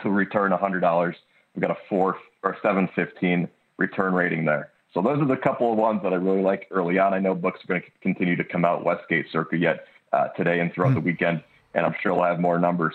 to 0.00 0.10
return 0.10 0.52
$100. 0.52 1.14
We've 1.54 1.60
got 1.60 1.70
a 1.70 1.76
four 1.88 2.16
or 2.42 2.56
715 2.62 3.48
return 3.78 4.14
rating 4.14 4.44
there. 4.44 4.70
So 4.94 5.02
those 5.02 5.20
are 5.20 5.26
the 5.26 5.36
couple 5.36 5.72
of 5.72 5.78
ones 5.78 6.00
that 6.02 6.12
I 6.12 6.16
really 6.16 6.42
like 6.42 6.68
early 6.70 6.98
on. 6.98 7.14
I 7.14 7.18
know 7.18 7.34
books 7.34 7.60
are 7.64 7.66
going 7.66 7.82
to 7.82 7.88
continue 8.00 8.36
to 8.36 8.44
come 8.44 8.64
out 8.64 8.84
Westgate 8.84 9.26
Circa 9.32 9.56
yet 9.56 9.86
uh, 10.12 10.28
today 10.28 10.60
and 10.60 10.72
throughout 10.72 10.92
mm. 10.92 10.96
the 10.96 11.00
weekend, 11.00 11.42
and 11.74 11.86
I'm 11.86 11.94
sure 12.02 12.14
we'll 12.14 12.24
have 12.24 12.40
more 12.40 12.58
numbers. 12.58 12.94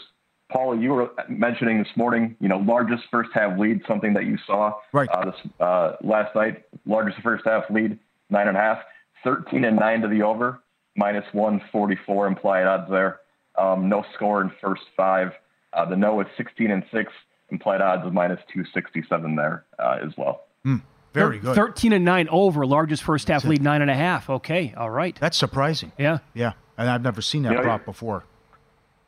Paul, 0.50 0.80
you 0.80 0.92
were 0.92 1.10
mentioning 1.28 1.80
this 1.80 1.92
morning, 1.98 2.36
you 2.40 2.48
know, 2.48 2.58
largest 2.58 3.04
first 3.12 3.32
half 3.34 3.60
lead, 3.60 3.82
something 3.88 4.14
that 4.14 4.26
you 4.26 4.38
saw 4.46 4.74
right. 4.94 5.10
uh, 5.10 5.26
this 5.26 5.36
uh, 5.60 5.96
last 6.02 6.36
night. 6.36 6.64
Largest 6.86 7.20
first 7.22 7.44
half 7.46 7.64
lead, 7.70 8.00
nine 8.30 8.48
and 8.48 8.56
a 8.56 8.60
half, 8.60 8.80
13 9.24 9.66
and 9.66 9.76
nine 9.76 10.02
to 10.02 10.08
the 10.08 10.22
over, 10.22 10.62
minus 10.96 11.26
144 11.34 12.28
implied 12.28 12.66
odds 12.66 12.90
there. 12.90 13.20
Um, 13.58 13.90
no 13.90 14.06
score 14.16 14.42
in 14.42 14.52
first 14.62 14.84
five. 14.96 15.32
Uh, 15.74 15.86
the 15.86 15.96
no 15.96 16.20
is 16.22 16.28
16 16.38 16.72
and 16.72 16.84
six, 16.92 17.12
implied 17.50 17.82
odds 17.82 18.06
of 18.06 18.14
minus 18.14 18.40
267 18.54 19.36
there 19.36 19.66
uh, 19.80 19.98
as 20.04 20.14
well. 20.18 20.46
Mm. 20.66 20.82
Very 21.14 21.40
good. 21.40 21.56
13 21.56 21.94
and 21.94 22.06
9 22.06 22.30
over, 22.30 22.66
largest 22.66 23.04
first 23.04 23.28
half 23.28 23.44
lead, 23.44 23.62
nine 23.62 23.82
and 23.82 23.90
a 23.90 23.96
half. 23.96 24.30
Okay, 24.30 24.74
all 24.78 24.90
right. 24.90 25.18
That's 25.20 25.38
surprising. 25.38 25.92
Yeah. 25.98 26.20
Yeah. 26.34 26.54
And 26.78 26.90
I've 26.90 27.02
never 27.02 27.22
seen 27.22 27.44
that 27.44 27.52
you 27.52 27.58
know, 27.58 27.64
prop 27.64 27.86
before. 27.86 28.24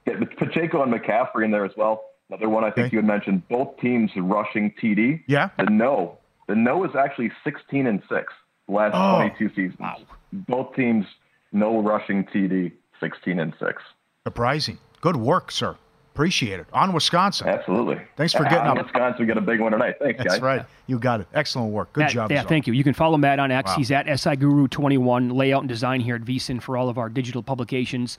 Yeah, 0.07 0.15
Pacheco 0.37 0.81
and 0.81 0.91
McCaffrey 0.91 1.45
in 1.45 1.51
there 1.51 1.65
as 1.65 1.71
well. 1.77 2.05
Another 2.29 2.49
one 2.49 2.63
I 2.63 2.71
think 2.71 2.87
okay. 2.87 2.95
you 2.95 2.97
had 2.99 3.05
mentioned. 3.05 3.47
Both 3.47 3.77
teams 3.79 4.11
rushing 4.15 4.73
TD. 4.81 5.23
Yeah. 5.27 5.49
The 5.57 5.65
no. 5.65 6.17
The 6.47 6.55
no 6.55 6.83
is 6.83 6.95
actually 6.95 7.31
16 7.43 7.85
and 7.85 8.01
6 8.09 8.33
last 8.67 8.93
oh. 8.95 9.17
22 9.17 9.49
seasons. 9.49 9.79
Wow. 9.79 9.97
Both 10.33 10.75
teams 10.75 11.05
no 11.51 11.81
rushing 11.81 12.25
TD, 12.25 12.71
16 12.99 13.39
and 13.39 13.53
6. 13.59 13.83
Surprising. 14.27 14.77
Good 15.01 15.15
work, 15.15 15.51
sir. 15.51 15.77
Appreciate 16.13 16.59
it. 16.59 16.67
On 16.73 16.91
Wisconsin. 16.91 17.47
Absolutely. 17.47 18.01
Thanks 18.17 18.33
for 18.33 18.43
getting 18.43 18.57
on 18.67 18.77
up. 18.77 18.85
Wisconsin, 18.85 19.21
we 19.21 19.25
get 19.25 19.37
a 19.37 19.41
big 19.41 19.61
one 19.61 19.71
tonight. 19.71 19.95
Thanks, 19.99 20.17
That's 20.17 20.33
guys. 20.35 20.41
right. 20.41 20.65
You 20.87 20.99
got 20.99 21.21
it. 21.21 21.27
Excellent 21.33 21.71
work. 21.71 21.93
Good 21.93 22.01
Matt, 22.01 22.11
job. 22.11 22.31
Yeah, 22.31 22.41
so. 22.41 22.49
thank 22.49 22.67
you. 22.67 22.73
You 22.73 22.83
can 22.83 22.93
follow 22.93 23.15
Matt 23.17 23.39
on 23.39 23.51
X. 23.51 23.69
Wow. 23.69 23.75
He's 23.77 23.91
at 23.91 24.05
SIGuru21, 24.07 25.33
layout 25.33 25.61
and 25.61 25.69
design 25.69 26.01
here 26.01 26.15
at 26.15 26.23
VSIN 26.23 26.61
for 26.61 26.75
all 26.75 26.89
of 26.89 26.97
our 26.97 27.07
digital 27.07 27.41
publications. 27.41 28.17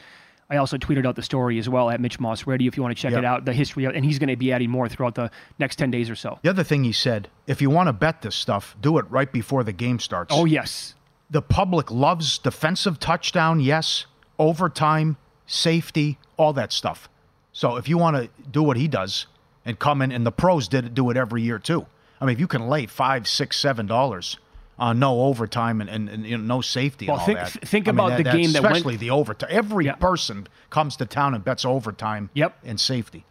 I 0.49 0.57
also 0.57 0.79
tweeted 0.79 1.07
out 1.07 1.15
the 1.15 1.23
story 1.23 1.59
as 1.59 1.69
well 1.69 1.91
at 1.91 2.01
Mitch 2.01 2.19
Moss 2.19 2.47
Radio 2.47 2.69
if 2.69 2.77
you 2.77 2.83
want 2.83 2.97
to 2.97 3.01
check 3.01 3.13
yep. 3.13 3.19
it 3.19 3.25
out, 3.25 3.45
the 3.45 3.53
history, 3.53 3.85
of, 3.85 3.95
and 3.95 4.03
he's 4.03 4.19
going 4.19 4.31
to 4.31 4.37
be 4.37 4.51
adding 4.51 4.71
more 4.71 4.89
throughout 4.89 5.15
the 5.15 5.31
next 5.59 5.77
10 5.77 5.91
days 5.91 6.09
or 6.09 6.17
so. 6.17 6.39
The 6.43 6.49
other 6.49 6.65
thing 6.65 6.83
he 6.83 6.93
said, 6.93 7.29
if 7.47 7.61
you 7.61 7.69
want 7.69 7.89
to 7.89 7.93
bet 7.93 8.23
this 8.23 8.35
stuff, 8.35 8.75
do 8.81 8.97
it 8.97 9.05
right 9.11 9.31
before 9.31 9.63
the 9.63 9.73
game 9.73 9.99
starts. 9.99 10.35
Oh, 10.35 10.47
yes. 10.47 10.95
The 11.29 11.43
public 11.43 11.91
loves 11.91 12.39
defensive 12.39 12.99
touchdown, 12.99 13.61
yes, 13.61 14.07
overtime, 14.39 15.19
safety, 15.51 16.19
all 16.37 16.53
that 16.55 16.73
stuff. 16.73 17.09
So 17.53 17.77
if 17.77 17.89
you 17.89 17.99
want 17.99 18.17
to 18.17 18.31
do 18.51 18.63
what 18.63 18.77
he 18.77 18.87
does, 18.89 19.27
and 19.65 19.79
come 19.79 20.01
in, 20.01 20.11
and 20.13 20.25
the 20.25 20.33
pros 20.33 20.69
did 20.69 20.95
do 20.95 21.11
it 21.11 21.17
every 21.17 21.43
year 21.43 21.59
too. 21.59 21.85
I 22.21 22.25
mean, 22.25 22.33
if 22.35 22.41
you 22.41 22.47
can 22.47 22.69
lay 22.69 22.87
five, 22.87 23.29
six, 23.29 23.59
seven 23.59 23.87
dollars 23.87 24.39
on 24.79 24.99
no 24.99 25.23
overtime 25.23 25.81
and, 25.83 25.91
and, 25.91 26.09
and 26.09 26.25
you 26.25 26.39
know, 26.39 26.57
no 26.57 26.61
safety 26.63 27.07
well, 27.07 27.19
think. 27.19 27.39
Think 27.39 27.87
I 27.87 27.93
mean, 27.93 27.99
about 27.99 28.09
that, 28.11 28.17
the 28.19 28.33
game 28.33 28.53
that 28.53 28.63
went, 28.63 28.77
especially 28.77 28.97
the 28.97 29.11
overtime. 29.11 29.51
Every 29.53 29.85
Yeah. 29.87 29.97
person 29.97 30.47
comes 30.71 30.97
to 30.97 31.05
town 31.07 31.35
and 31.35 31.45
bets 31.45 31.65
overtime. 31.67 32.31
Yep. 32.33 32.57
and 32.65 32.81
safety. 32.81 33.25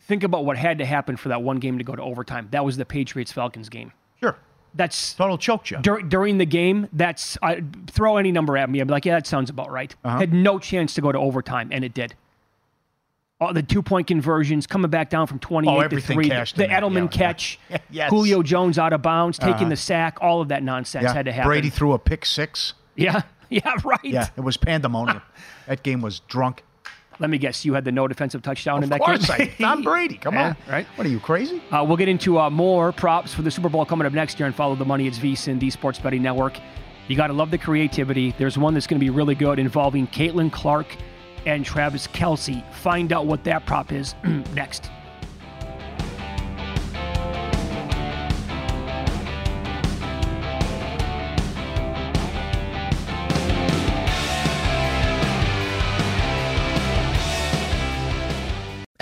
think 0.00 0.22
about 0.22 0.44
what 0.46 0.56
had 0.56 0.78
to 0.78 0.86
happen 0.86 1.16
for 1.16 1.28
that 1.30 1.42
one 1.42 1.58
game 1.58 1.78
to 1.78 1.84
go 1.84 1.94
to 1.96 2.02
overtime. 2.02 2.48
That 2.52 2.64
was 2.64 2.76
the 2.78 2.86
Patriots 2.86 3.32
Falcons 3.32 3.68
game. 3.68 3.92
That's 4.76 5.14
total 5.14 5.38
choke 5.38 5.64
job. 5.64 5.82
dur- 5.82 6.02
during 6.02 6.38
the 6.38 6.44
game. 6.46 6.88
That's 6.92 7.38
I, 7.42 7.62
throw 7.88 8.18
any 8.18 8.30
number 8.30 8.56
at 8.56 8.68
me. 8.70 8.80
I'd 8.80 8.86
be 8.86 8.92
like, 8.92 9.04
yeah, 9.06 9.14
that 9.14 9.26
sounds 9.26 9.48
about 9.50 9.70
right. 9.70 9.94
Uh-huh. 10.04 10.18
Had 10.18 10.32
no 10.34 10.58
chance 10.58 10.94
to 10.94 11.00
go 11.00 11.10
to 11.12 11.18
overtime, 11.18 11.70
and 11.72 11.82
it 11.84 11.94
did. 11.94 12.14
All 13.40 13.52
the 13.52 13.62
two 13.62 13.82
point 13.82 14.06
conversions 14.06 14.66
coming 14.66 14.90
back 14.90 15.10
down 15.10 15.26
from 15.26 15.38
twenty 15.38 15.68
eight 15.68 15.84
Oh, 15.84 15.88
to 15.88 16.00
three. 16.00 16.28
cashed 16.28 16.56
The 16.56 16.64
Edelman 16.66 16.94
yeah, 16.94 17.00
yeah. 17.02 17.06
catch, 17.08 17.58
Yes. 17.90 18.10
Julio 18.10 18.42
Jones 18.42 18.78
out 18.78 18.92
of 18.94 19.02
bounds, 19.02 19.38
taking 19.38 19.54
Uh-huh. 19.54 19.68
the 19.70 19.76
sack. 19.76 20.18
All 20.22 20.40
of 20.40 20.48
that 20.48 20.62
nonsense 20.62 21.04
yeah, 21.04 21.12
had 21.12 21.26
to 21.26 21.32
happen. 21.32 21.48
Brady 21.48 21.68
threw 21.70 21.92
a 21.92 21.98
pick 21.98 22.24
six. 22.24 22.72
Yeah, 22.96 23.22
yeah, 23.50 23.74
right. 23.84 23.98
Yeah, 24.04 24.28
it 24.36 24.40
was 24.40 24.56
pandemonium. 24.56 25.20
that 25.66 25.82
game 25.82 26.00
was 26.00 26.20
drunk. 26.20 26.62
Let 27.18 27.30
me 27.30 27.38
guess, 27.38 27.64
you 27.64 27.74
had 27.74 27.84
the 27.84 27.92
no 27.92 28.06
defensive 28.08 28.42
touchdown 28.42 28.78
in 28.78 28.84
Of 28.84 28.90
that 28.90 29.00
course, 29.00 29.26
game. 29.26 29.50
I, 29.58 29.62
Tom 29.62 29.82
Brady. 29.84 30.18
Come 30.18 30.34
Yeah, 30.34 30.48
on, 30.48 30.56
right? 30.68 30.86
What 30.96 31.06
are 31.06 31.10
you 31.10 31.20
crazy? 31.20 31.62
Uh, 31.70 31.82
we'll 31.84 31.96
get 31.96 32.08
into 32.08 32.38
uh, 32.38 32.50
more 32.50 32.92
props 32.92 33.32
for 33.32 33.42
the 33.42 33.50
Super 33.50 33.68
Bowl 33.68 33.84
coming 33.86 34.06
up 34.06 34.12
next 34.12 34.38
year 34.38 34.46
and 34.46 34.54
follow 34.54 34.74
the 34.74 34.84
money. 34.84 35.06
It's 35.06 35.18
VSIN, 35.18 35.58
the 35.58 35.70
Sports 35.70 35.98
Betting 35.98 36.22
Network. 36.22 36.58
You 37.08 37.16
got 37.16 37.28
to 37.28 37.32
love 37.32 37.50
the 37.50 37.58
creativity. 37.58 38.34
There's 38.36 38.58
one 38.58 38.74
that's 38.74 38.86
going 38.86 38.98
to 39.00 39.04
be 39.04 39.10
really 39.10 39.34
good 39.34 39.58
involving 39.58 40.06
Caitlin 40.08 40.50
Clark 40.52 40.86
and 41.46 41.64
Travis 41.64 42.06
Kelce. 42.08 42.62
Find 42.74 43.12
out 43.12 43.26
what 43.26 43.44
that 43.44 43.64
prop 43.64 43.92
is 43.92 44.14
next. 44.54 44.90